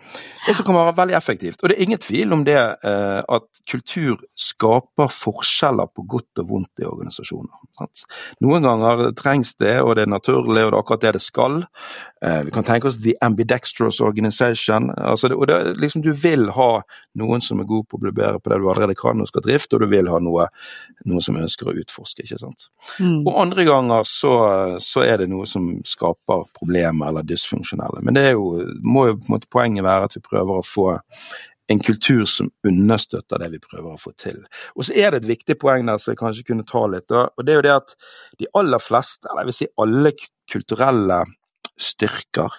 Og 0.49 0.57
som 0.57 0.69
kan 0.69 0.79
være 0.79 0.97
veldig 1.03 1.19
effektivt. 1.19 1.61
Og 1.63 1.71
det 1.71 1.77
er 1.77 1.87
ingen 1.87 2.03
tvil 2.03 2.35
om 2.37 2.45
det 2.47 2.59
eh, 2.59 3.21
at 3.21 3.65
kultur 3.71 4.25
skaper 4.39 5.13
forskjeller 5.13 5.91
på 5.93 6.07
godt 6.17 6.43
og 6.43 6.51
vondt 6.51 6.83
i 6.83 6.89
organisasjoner. 6.89 7.65
Sant? 7.79 8.05
Noen 8.45 8.67
ganger 8.67 9.11
trengs 9.19 9.55
det, 9.61 9.77
og 9.83 9.97
det 9.99 10.07
er 10.07 10.15
naturlig, 10.15 10.65
og 10.65 10.73
det 10.73 10.77
er 10.77 10.81
akkurat 10.81 11.07
det 11.07 11.15
det 11.19 11.25
skal. 11.25 11.63
Eh, 12.25 12.43
vi 12.43 12.51
kan 12.51 12.65
tenke 12.65 12.89
oss 12.89 13.03
the 13.03 13.15
ambidextrous 13.21 14.01
organization. 14.01 14.91
Altså 14.91 15.29
det, 15.29 15.37
det, 15.47 15.75
liksom, 15.81 16.03
du 16.03 16.13
vil 16.13 16.49
ha 16.57 16.69
noen 17.21 17.43
som 17.45 17.61
er 17.61 17.69
god 17.69 17.89
på 17.89 17.99
å 17.99 18.05
bli 18.05 18.13
bedre 18.17 18.41
på 18.41 18.53
det 18.53 18.61
du 18.63 18.69
allerede 18.71 18.97
kan 18.97 19.21
og 19.21 19.29
skal 19.29 19.45
drifte, 19.45 19.77
og 19.77 19.85
du 19.85 19.91
vil 19.93 20.09
ha 20.09 20.21
noe, 20.25 20.47
noen 21.05 21.25
som 21.25 21.37
ønsker 21.37 21.69
å 21.69 21.77
utforske. 21.83 22.25
ikke 22.25 22.41
sant? 22.41 22.69
Mm. 22.97 23.27
Og 23.27 23.41
andre 23.43 23.67
ganger 23.69 24.09
så, 24.09 24.35
så, 24.81 25.05
er 25.05 25.21
det 25.21 25.29
noe 25.35 25.49
som 25.51 25.69
skaper 25.85 26.49
problemer 26.57 27.13
eller 27.13 27.29
dysfunksjonelle. 27.29 28.01
Men 28.01 28.17
det 28.17 28.29
er 28.31 28.39
jo, 28.39 28.63
må 28.81 29.11
jo 29.11 29.19
på 29.19 29.29
en 29.29 29.37
måte 29.37 29.53
poenget 29.53 29.85
være 29.85 30.09
at 30.09 30.17
vi 30.17 30.25
prøver 30.25 30.63
å 30.63 30.65
få 30.65 30.89
en 31.73 31.81
kultur 31.81 32.25
som 32.29 32.51
understøtter 32.67 33.41
det 33.41 33.53
vi 33.53 33.61
prøver 33.61 33.93
å 33.93 34.01
få 34.01 34.17
til. 34.21 34.43
Og 34.77 34.89
så 34.89 34.97
er 34.97 35.13
det 35.13 35.23
et 35.23 35.33
viktig 35.35 35.61
poeng 35.61 35.85
der 35.89 36.01
som 36.01 36.13
jeg 36.13 36.25
kanskje 36.25 36.49
kunne 36.49 36.65
ta 36.69 36.87
litt, 36.89 37.13
og 37.13 37.41
det 37.45 37.53
er 37.53 37.61
jo 37.61 37.69
det 37.69 37.79
at 37.79 37.97
de 38.41 38.53
aller 38.61 38.81
fleste, 38.81 39.29
eller 39.29 39.45
jeg 39.45 39.51
vil 39.51 39.61
si 39.61 39.73
alle 39.85 40.13
kulturelle 40.53 41.25
styrker 41.81 42.53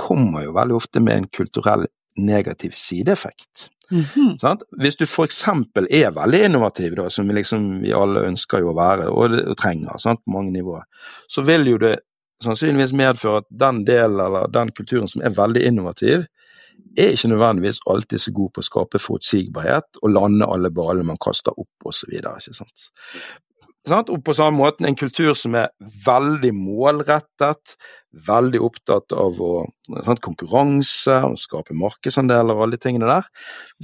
kommer 0.00 0.46
jo 0.46 0.54
veldig 0.56 0.76
ofte 0.78 1.02
med 1.04 1.16
en 1.16 1.28
kulturell 1.28 1.86
negativ 2.16 2.70
sideeffekt. 2.70 3.68
Mm 3.90 4.04
-hmm. 4.04 4.58
Hvis 4.80 4.96
du 4.96 5.04
f.eks. 5.04 5.42
er 5.90 6.10
veldig 6.10 6.44
innovativ, 6.44 6.96
da, 6.96 7.10
som 7.10 7.28
vi, 7.28 7.34
liksom, 7.34 7.80
vi 7.82 7.92
alle 7.92 8.20
ønsker 8.20 8.58
jo 8.58 8.70
å 8.70 8.76
være 8.76 9.08
og, 9.08 9.48
og 9.48 9.56
trenger 9.56 9.98
sant, 9.98 10.20
på 10.24 10.30
mange 10.30 10.52
nivåer, 10.52 10.82
så 11.28 11.42
vil 11.42 11.68
jo 11.68 11.78
det 11.78 11.98
sannsynligvis 12.44 12.92
medføre 12.92 13.36
at 13.36 13.44
den 13.50 13.84
delen 13.86 14.20
eller 14.20 14.46
den 14.46 14.70
kulturen 14.72 15.08
som 15.08 15.22
er 15.22 15.34
veldig 15.36 15.66
innovativ, 15.66 16.24
er 16.98 17.12
ikke 17.14 17.28
nødvendigvis 17.28 17.80
alltid 17.86 18.18
så 18.18 18.32
god 18.32 18.50
på 18.54 18.60
å 18.60 18.62
skape 18.62 18.98
forutsigbarhet 18.98 20.00
og 20.02 20.10
lande 20.10 20.46
alle 20.46 20.70
ballene 20.70 21.06
man 21.12 21.20
kaster 21.20 21.52
opp 21.58 21.90
osv. 21.90 22.12
Og 23.90 24.22
på 24.24 24.34
samme 24.36 24.58
måte 24.58 24.86
en 24.86 24.96
kultur 24.98 25.34
som 25.38 25.56
er 25.58 25.70
veldig 26.06 26.52
målrettet, 26.56 27.76
veldig 28.26 28.60
opptatt 28.66 29.14
av 29.16 29.38
å, 29.42 29.52
sant, 30.06 30.22
konkurranse 30.24 31.20
å 31.26 31.36
skape 31.38 31.76
markedsandeler 31.78 32.56
og 32.56 32.64
alle 32.64 32.78
de 32.78 32.84
tingene 32.86 33.10
der, 33.10 33.28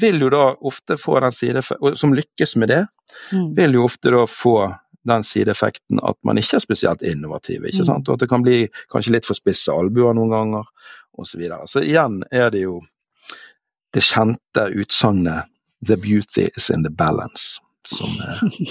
vil 0.00 0.20
jo 0.24 0.32
da 0.34 0.48
ofte 0.66 0.98
få 1.00 1.20
den 1.24 1.36
sideeffekten, 1.36 1.98
som 1.98 2.16
lykkes 2.16 2.57
med 2.62 2.72
det, 2.72 2.82
mm. 3.32 3.52
vil 3.59 3.78
jo 3.78 3.86
ofte 3.86 4.14
da 4.14 4.24
få 4.30 4.57
den 5.07 5.22
sideeffekten 5.26 6.00
at 6.02 6.18
man 6.26 6.40
ikke 6.40 6.59
er 6.59 6.64
spesielt 6.64 7.04
innovativ, 7.07 7.62
ikke 7.62 7.84
mm. 7.84 7.90
sant? 7.90 8.09
og 8.09 8.16
at 8.16 8.24
det 8.24 8.30
kan 8.32 8.42
bli 8.42 8.64
kanskje 8.92 9.14
litt 9.14 9.28
for 9.28 9.38
spisse 9.38 9.74
albuer 9.74 10.16
noen 10.16 10.34
ganger, 10.34 10.72
osv. 11.16 11.30
Så, 11.30 11.38
videre. 11.40 11.66
så 11.70 11.80
igjen 11.80 12.20
er 12.30 12.50
det 12.52 12.66
jo 12.66 12.80
det 13.94 14.02
kjente 14.04 14.66
utsagnet 14.76 15.48
'the 15.80 15.96
beauty 15.96 16.48
is 16.57 16.70
in 16.70 16.82
the 16.82 16.90
balance' 16.90 17.61
som 17.89 18.11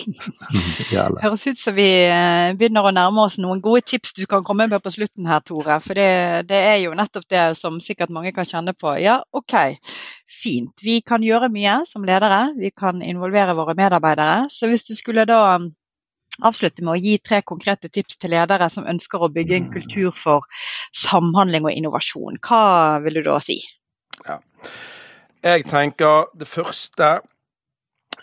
gjelder. 0.93 1.21
Høres 1.23 1.45
ut 1.47 1.59
som 1.59 1.75
vi 1.77 1.87
eh, 2.05 2.51
begynner 2.57 2.87
å 2.87 2.93
nærme 2.95 3.25
oss 3.25 3.37
noen 3.41 3.61
gode 3.63 3.85
tips 3.87 4.15
du 4.17 4.25
kan 4.29 4.43
komme 4.47 4.67
med 4.71 4.83
på 4.83 4.93
slutten 4.93 5.27
her, 5.29 5.43
Tore. 5.45 5.79
For 5.83 5.97
det, 5.97 6.09
det, 6.49 6.59
er 6.73 6.79
jo 6.83 6.95
nettopp 6.97 7.27
det 7.31 7.45
som 7.59 7.79
sikkert 7.83 8.13
mange 8.15 8.33
kan 8.35 8.47
kjenne 8.47 8.75
på. 8.77 8.95
Ja, 9.01 9.19
OK, 9.35 9.55
fint. 10.29 10.83
Vi 10.83 10.99
kan 11.05 11.25
gjøre 11.25 11.51
mye 11.53 11.81
som 11.89 12.05
ledere. 12.07 12.49
Vi 12.59 12.71
kan 12.75 13.01
involvere 13.05 13.57
våre 13.57 13.77
medarbeidere. 13.77 14.49
Så 14.53 14.69
hvis 14.71 14.87
du 14.87 14.95
skulle 14.97 15.27
da 15.29 15.41
um, 15.59 15.69
avslutte 16.43 16.83
med 16.83 16.95
å 16.95 16.99
gi 16.99 17.15
tre 17.23 17.41
konkrete 17.47 17.89
tips 17.89 18.19
til 18.19 18.35
ledere 18.35 18.67
som 18.71 18.87
ønsker 18.89 19.23
å 19.23 19.31
bygge 19.31 19.59
en 19.59 19.71
kultur 19.71 20.11
for 20.15 20.47
samhandling 20.95 21.67
og 21.67 21.75
innovasjon, 21.75 22.41
hva 22.43 22.99
vil 23.05 23.21
du 23.21 23.25
da 23.29 23.39
si? 23.43 23.61
Ja. 24.25 24.41
Jeg 25.45 25.67
tenker 25.69 26.31
det 26.33 26.47
første 26.49 27.19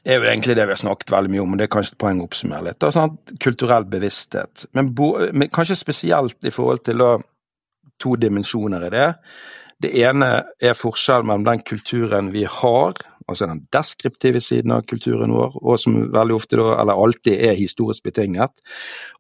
er 0.05 0.19
jo 0.19 0.27
egentlig 0.27 0.57
det 0.59 0.67
vi 0.67 0.75
har 0.75 0.81
snakket 0.81 1.13
veldig 1.15 1.33
mye 1.33 1.43
om, 1.45 1.55
og 1.55 1.61
det 1.61 1.67
er 1.67 1.73
kanskje 1.73 1.95
et 1.95 2.03
poeng 2.03 2.21
å 2.23 2.27
oppsummere 2.27 2.67
litt. 2.69 2.87
Sånn 2.95 3.17
kulturell 3.43 3.87
bevissthet, 3.91 4.67
men, 4.77 4.91
bo, 4.99 5.15
men, 5.31 5.51
kanskje 5.53 5.79
spesielt 5.79 6.49
i 6.49 6.55
forhold 6.55 6.85
til 6.87 7.03
da, 7.03 7.15
to 8.03 8.17
dimensjoner 8.19 8.89
i 8.89 8.93
det. 8.93 9.09
Det 9.83 9.91
ene 10.03 10.31
er 10.63 10.79
forskjellen 10.79 11.29
mellom 11.29 11.47
den 11.47 11.63
kulturen 11.67 12.31
vi 12.35 12.45
har, 12.49 12.99
altså 13.29 13.49
den 13.51 13.65
deskriptive 13.75 14.43
siden 14.43 14.75
av 14.75 14.87
kulturen 14.91 15.35
vår, 15.35 15.59
og 15.63 15.79
som 15.83 15.99
veldig 16.15 16.39
ofte 16.39 16.59
da, 16.59 16.73
eller 16.83 17.03
alltid 17.03 17.39
er 17.51 17.59
historisk 17.59 18.07
betinget, 18.11 18.63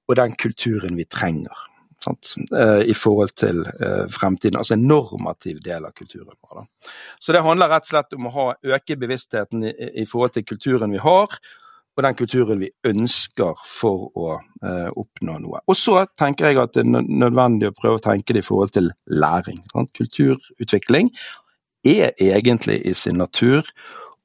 og 0.08 0.18
den 0.18 0.34
kulturen 0.38 0.98
vi 0.98 1.06
trenger. 1.06 1.68
Eh, 2.06 2.82
i 2.90 2.94
forhold 2.94 3.30
til 3.38 3.62
eh, 3.62 4.06
fremtiden. 4.10 4.58
Altså 4.58 4.74
en 4.74 4.86
normativ 4.90 5.60
del 5.62 5.84
av 5.86 5.94
kulturen 5.94 6.34
vår. 6.34 6.64
Så 7.22 7.34
det 7.34 7.42
handler 7.46 7.70
rett 7.70 7.86
og 7.86 7.92
slett 7.92 8.16
om 8.16 8.26
å 8.26 8.32
ha, 8.34 8.46
øke 8.74 8.96
bevisstheten 8.98 9.62
i, 9.68 9.72
i, 10.02 10.06
forhold 10.08 10.34
til 10.34 10.46
kulturen 10.48 10.90
vi 10.90 11.02
har, 11.02 11.36
og 11.92 12.02
den 12.02 12.16
kulturen 12.18 12.62
vi 12.62 12.72
ønsker 12.88 13.60
for 13.68 14.08
å 14.18 14.28
eh, 14.34 14.88
oppnå 14.98 15.36
noe. 15.44 15.62
Og 15.68 15.78
så 15.78 16.00
tenker 16.18 16.50
jeg 16.50 16.62
at 16.62 16.74
det 16.74 16.82
er 16.82 17.06
nødvendig 17.06 17.70
å 17.70 17.76
prøve 17.76 18.00
å 18.00 18.04
tenke 18.08 18.34
det 18.34 18.42
i 18.42 18.48
forhold 18.48 18.74
til 18.74 18.90
læring. 19.06 19.60
Sant? 19.70 19.92
Kulturutvikling 19.98 21.12
er 21.86 22.16
egentlig 22.18 22.80
i 22.88 22.96
sin 22.98 23.20
natur 23.22 23.68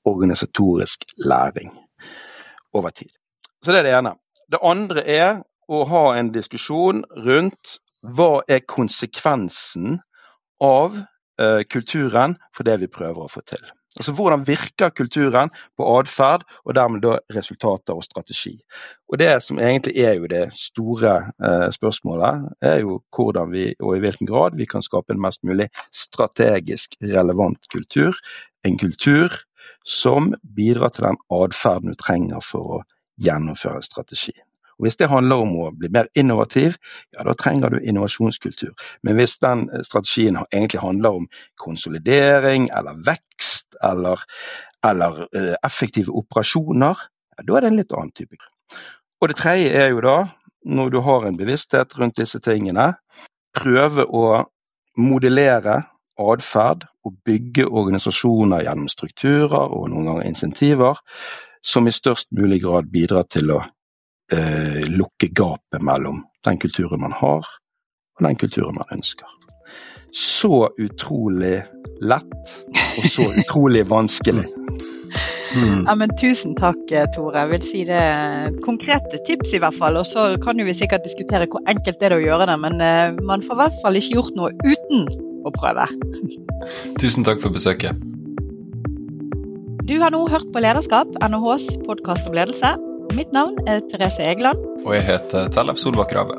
organisatorisk 0.08 1.06
læring 1.20 1.70
over 2.74 2.90
tid. 2.90 3.12
Så 3.62 3.74
det 3.74 3.84
er 3.84 3.90
det 3.90 3.96
ene. 4.00 4.16
Det 4.50 4.64
andre 4.64 5.04
er 5.04 5.44
å 5.68 5.84
ha 5.92 6.06
en 6.18 6.32
diskusjon 6.36 7.04
rundt 7.26 7.78
hva 8.02 8.42
er 8.48 8.66
konsekvensen 8.68 10.00
av 10.64 11.02
eh, 11.42 11.64
kulturen 11.70 12.38
for 12.56 12.68
det 12.68 12.80
vi 12.84 12.92
prøver 12.92 13.26
å 13.26 13.32
få 13.32 13.44
til. 13.48 13.64
Altså 13.98 14.14
Hvordan 14.14 14.44
virker 14.46 14.90
kulturen 14.94 15.50
på 15.78 15.86
atferd, 15.98 16.44
og 16.66 16.76
dermed 16.78 17.02
da 17.02 17.18
resultater 17.34 17.98
og 17.98 18.06
strategi. 18.06 18.54
Og 19.10 19.18
Det 19.18 19.44
som 19.44 19.60
egentlig 19.60 19.98
er 19.98 20.14
jo 20.14 20.30
det 20.30 20.46
store 20.54 21.16
eh, 21.42 21.70
spørsmålet, 21.74 22.46
er 22.62 22.80
jo 22.84 23.02
hvordan 23.16 23.52
vi, 23.52 23.74
og 23.80 23.98
i 23.98 24.00
hvilken 24.00 24.28
grad, 24.28 24.58
vi 24.58 24.66
kan 24.66 24.86
skape 24.86 25.14
en 25.14 25.22
mest 25.22 25.44
mulig 25.44 25.70
strategisk 25.92 26.96
relevant 27.02 27.70
kultur. 27.74 28.14
En 28.64 28.78
kultur 28.78 29.34
som 29.84 30.34
bidrar 30.56 30.90
til 30.90 31.10
den 31.10 31.18
atferden 31.32 31.90
du 31.90 31.98
trenger 31.98 32.44
for 32.44 32.78
å 32.78 32.84
gjennomføre 33.18 33.82
en 33.82 33.90
strategi. 33.90 34.36
Og 34.78 34.86
Hvis 34.86 34.98
det 34.98 35.10
handler 35.10 35.42
om 35.42 35.56
å 35.58 35.72
bli 35.74 35.90
mer 35.90 36.10
innovativ, 36.16 36.78
ja 37.16 37.26
da 37.26 37.34
trenger 37.34 37.74
du 37.74 37.80
innovasjonskultur. 37.82 38.74
Men 39.04 39.18
hvis 39.18 39.38
den 39.42 39.68
eh, 39.74 39.84
strategien 39.84 40.38
egentlig 40.52 40.82
handler 40.84 41.22
om 41.22 41.28
konsolidering 41.58 42.70
eller 42.78 43.00
vekst 43.06 43.78
eller, 43.84 44.22
eller 44.86 45.26
uh, 45.36 45.56
effektive 45.66 46.14
operasjoner, 46.14 47.02
ja, 47.38 47.44
da 47.46 47.58
er 47.58 47.66
det 47.66 47.72
en 47.72 47.82
litt 47.82 47.94
annen 47.94 48.14
type. 48.16 48.38
Og 49.22 49.32
det 49.32 49.38
tredje 49.40 49.74
er 49.74 49.92
jo 49.92 50.02
da, 50.06 50.18
når 50.66 50.94
du 50.94 51.00
har 51.06 51.26
en 51.26 51.38
bevissthet 51.38 51.94
rundt 51.98 52.18
disse 52.18 52.40
tingene, 52.44 52.94
prøve 53.58 54.06
å 54.06 54.46
modellere 54.98 55.82
atferd 56.18 56.88
og 57.06 57.18
bygge 57.26 57.68
organisasjoner 57.68 58.66
gjennom 58.66 58.90
strukturer 58.92 59.74
og 59.74 59.90
noen 59.92 60.10
ganger 60.10 60.30
insentiver 60.30 61.02
som 61.66 61.88
i 61.88 61.94
størst 61.94 62.32
mulig 62.36 62.62
grad 62.64 62.90
bidrar 62.92 63.28
til 63.30 63.54
å 63.54 63.62
eh, 64.34 64.84
lukke 64.92 65.32
gapet 65.36 65.84
mellom 65.84 66.24
den 66.46 66.60
kulturen 66.62 67.02
man 67.04 67.16
har 67.16 67.46
og 68.18 68.26
den 68.26 68.38
kulturen 68.40 68.78
man 68.78 68.90
ønsker. 68.92 69.28
Så 70.14 70.70
utrolig 70.80 71.62
lett 72.02 72.54
og 72.98 73.10
så 73.12 73.28
utrolig 73.42 73.84
vanskelig. 73.90 74.48
Mm. 75.56 75.86
Ja, 75.88 75.96
men 75.96 76.12
Tusen 76.20 76.56
takk, 76.60 76.80
Tore. 77.16 77.46
Jeg 77.46 77.52
vil 77.54 77.64
si 77.66 77.84
det 77.88 78.02
konkrete 78.66 79.22
tips, 79.28 79.54
i 79.56 79.62
hvert 79.64 79.78
fall. 79.78 80.00
Og 80.00 80.06
så 80.06 80.30
kan 80.44 80.60
vi 80.60 80.76
sikkert 80.76 81.06
diskutere 81.08 81.48
hvor 81.52 81.64
enkelt 81.70 82.02
det 82.02 82.10
er 82.10 82.18
å 82.18 82.24
gjøre 82.24 82.50
det, 82.50 82.58
men 82.66 82.82
uh, 82.84 83.16
man 83.26 83.46
får 83.46 83.56
i 83.56 83.62
hvert 83.64 83.80
fall 83.84 84.00
ikke 84.00 84.20
gjort 84.20 84.38
noe 84.40 84.52
uten 84.66 85.08
å 85.48 85.54
prøve. 85.56 85.88
Tusen 87.02 87.28
takk 87.28 87.42
for 87.44 87.56
besøket. 87.56 87.96
Du 89.88 89.96
har 90.02 90.12
nå 90.12 90.26
hørt 90.28 90.50
på 90.52 90.60
Lederskap, 90.60 91.16
NHHs 91.24 91.78
podkast 91.88 92.28
om 92.28 92.36
ledelse. 92.36 92.76
Mitt 93.18 93.32
navn 93.34 93.56
er 93.66 93.80
Therese 93.90 94.22
Egeland. 94.22 94.60
Og 94.86 94.92
jeg 94.94 95.02
heter 95.08 95.48
Tellef 95.50 95.80
Solbakk 95.82 96.12
Rave. 96.14 96.36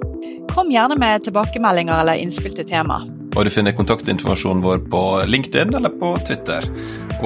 Kom 0.53 0.68
gjerne 0.70 0.95
med 1.01 1.24
tilbakemeldinger 1.26 2.05
eller 2.05 2.20
innspill 2.22 2.53
til 2.55 2.68
tema. 2.68 3.01
Og 3.35 3.49
du 3.49 3.51
finner 3.51 3.74
kontaktinformasjonen 3.74 4.62
vår 4.62 4.85
på 4.93 5.01
LinkedIn 5.26 5.74
eller 5.74 5.91
på 5.99 6.12
Twitter. 6.29 6.68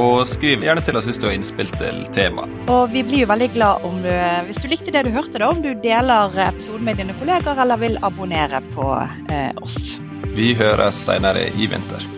Og 0.00 0.24
skriv 0.30 0.64
gjerne 0.64 0.80
til 0.86 0.96
oss 0.96 1.09
hvis 1.11 1.20
du 1.20 1.26
har 1.28 1.36
innspill 1.36 1.68
til 1.76 2.00
tema. 2.16 2.46
Og 2.72 2.94
vi 2.94 3.05
blir 3.05 3.26
jo 3.26 3.28
veldig 3.28 3.50
glad 3.53 3.84
om 3.84 4.00
du, 4.00 4.09
hvis 4.48 4.62
du 4.64 4.70
likte 4.72 4.94
det 4.94 5.05
du 5.05 5.12
hørte, 5.12 5.36
da, 5.36 5.50
om 5.53 5.61
du 5.61 5.74
deler 5.84 6.40
episoden 6.46 6.88
med 6.88 7.03
dine 7.03 7.16
kolleger 7.20 7.61
eller 7.66 7.82
vil 7.84 8.00
abonnere 8.00 8.62
på 8.72 8.88
eh, 9.28 9.53
oss. 9.61 9.98
Vi 10.32 10.55
høres 10.57 11.05
senere 11.11 11.44
i 11.61 11.68
vinter. 11.68 12.09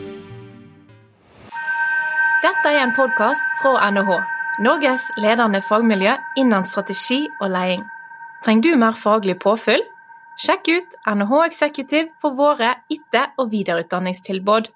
Dette 2.47 2.71
er 2.71 2.85
en 2.85 2.95
podkast 2.95 3.59
fra 3.59 3.91
NHH, 3.91 4.23
Norges 4.63 5.09
ledende 5.19 5.59
fagmiljø 5.67 6.13
innen 6.39 6.67
strategi 6.71 7.25
og 7.43 7.49
leding. 7.51 7.81
Trenger 8.45 8.63
du 8.63 8.79
mer 8.79 8.95
faglig 8.95 9.35
påfyll? 9.43 9.83
Sjekk 10.39 10.69
ut 10.71 10.95
NHH 11.11 11.41
Executive 11.49 12.13
for 12.23 12.37
våre 12.39 12.71
etter- 12.93 13.33
og 13.39 13.51
videreutdanningstilbud. 13.51 14.71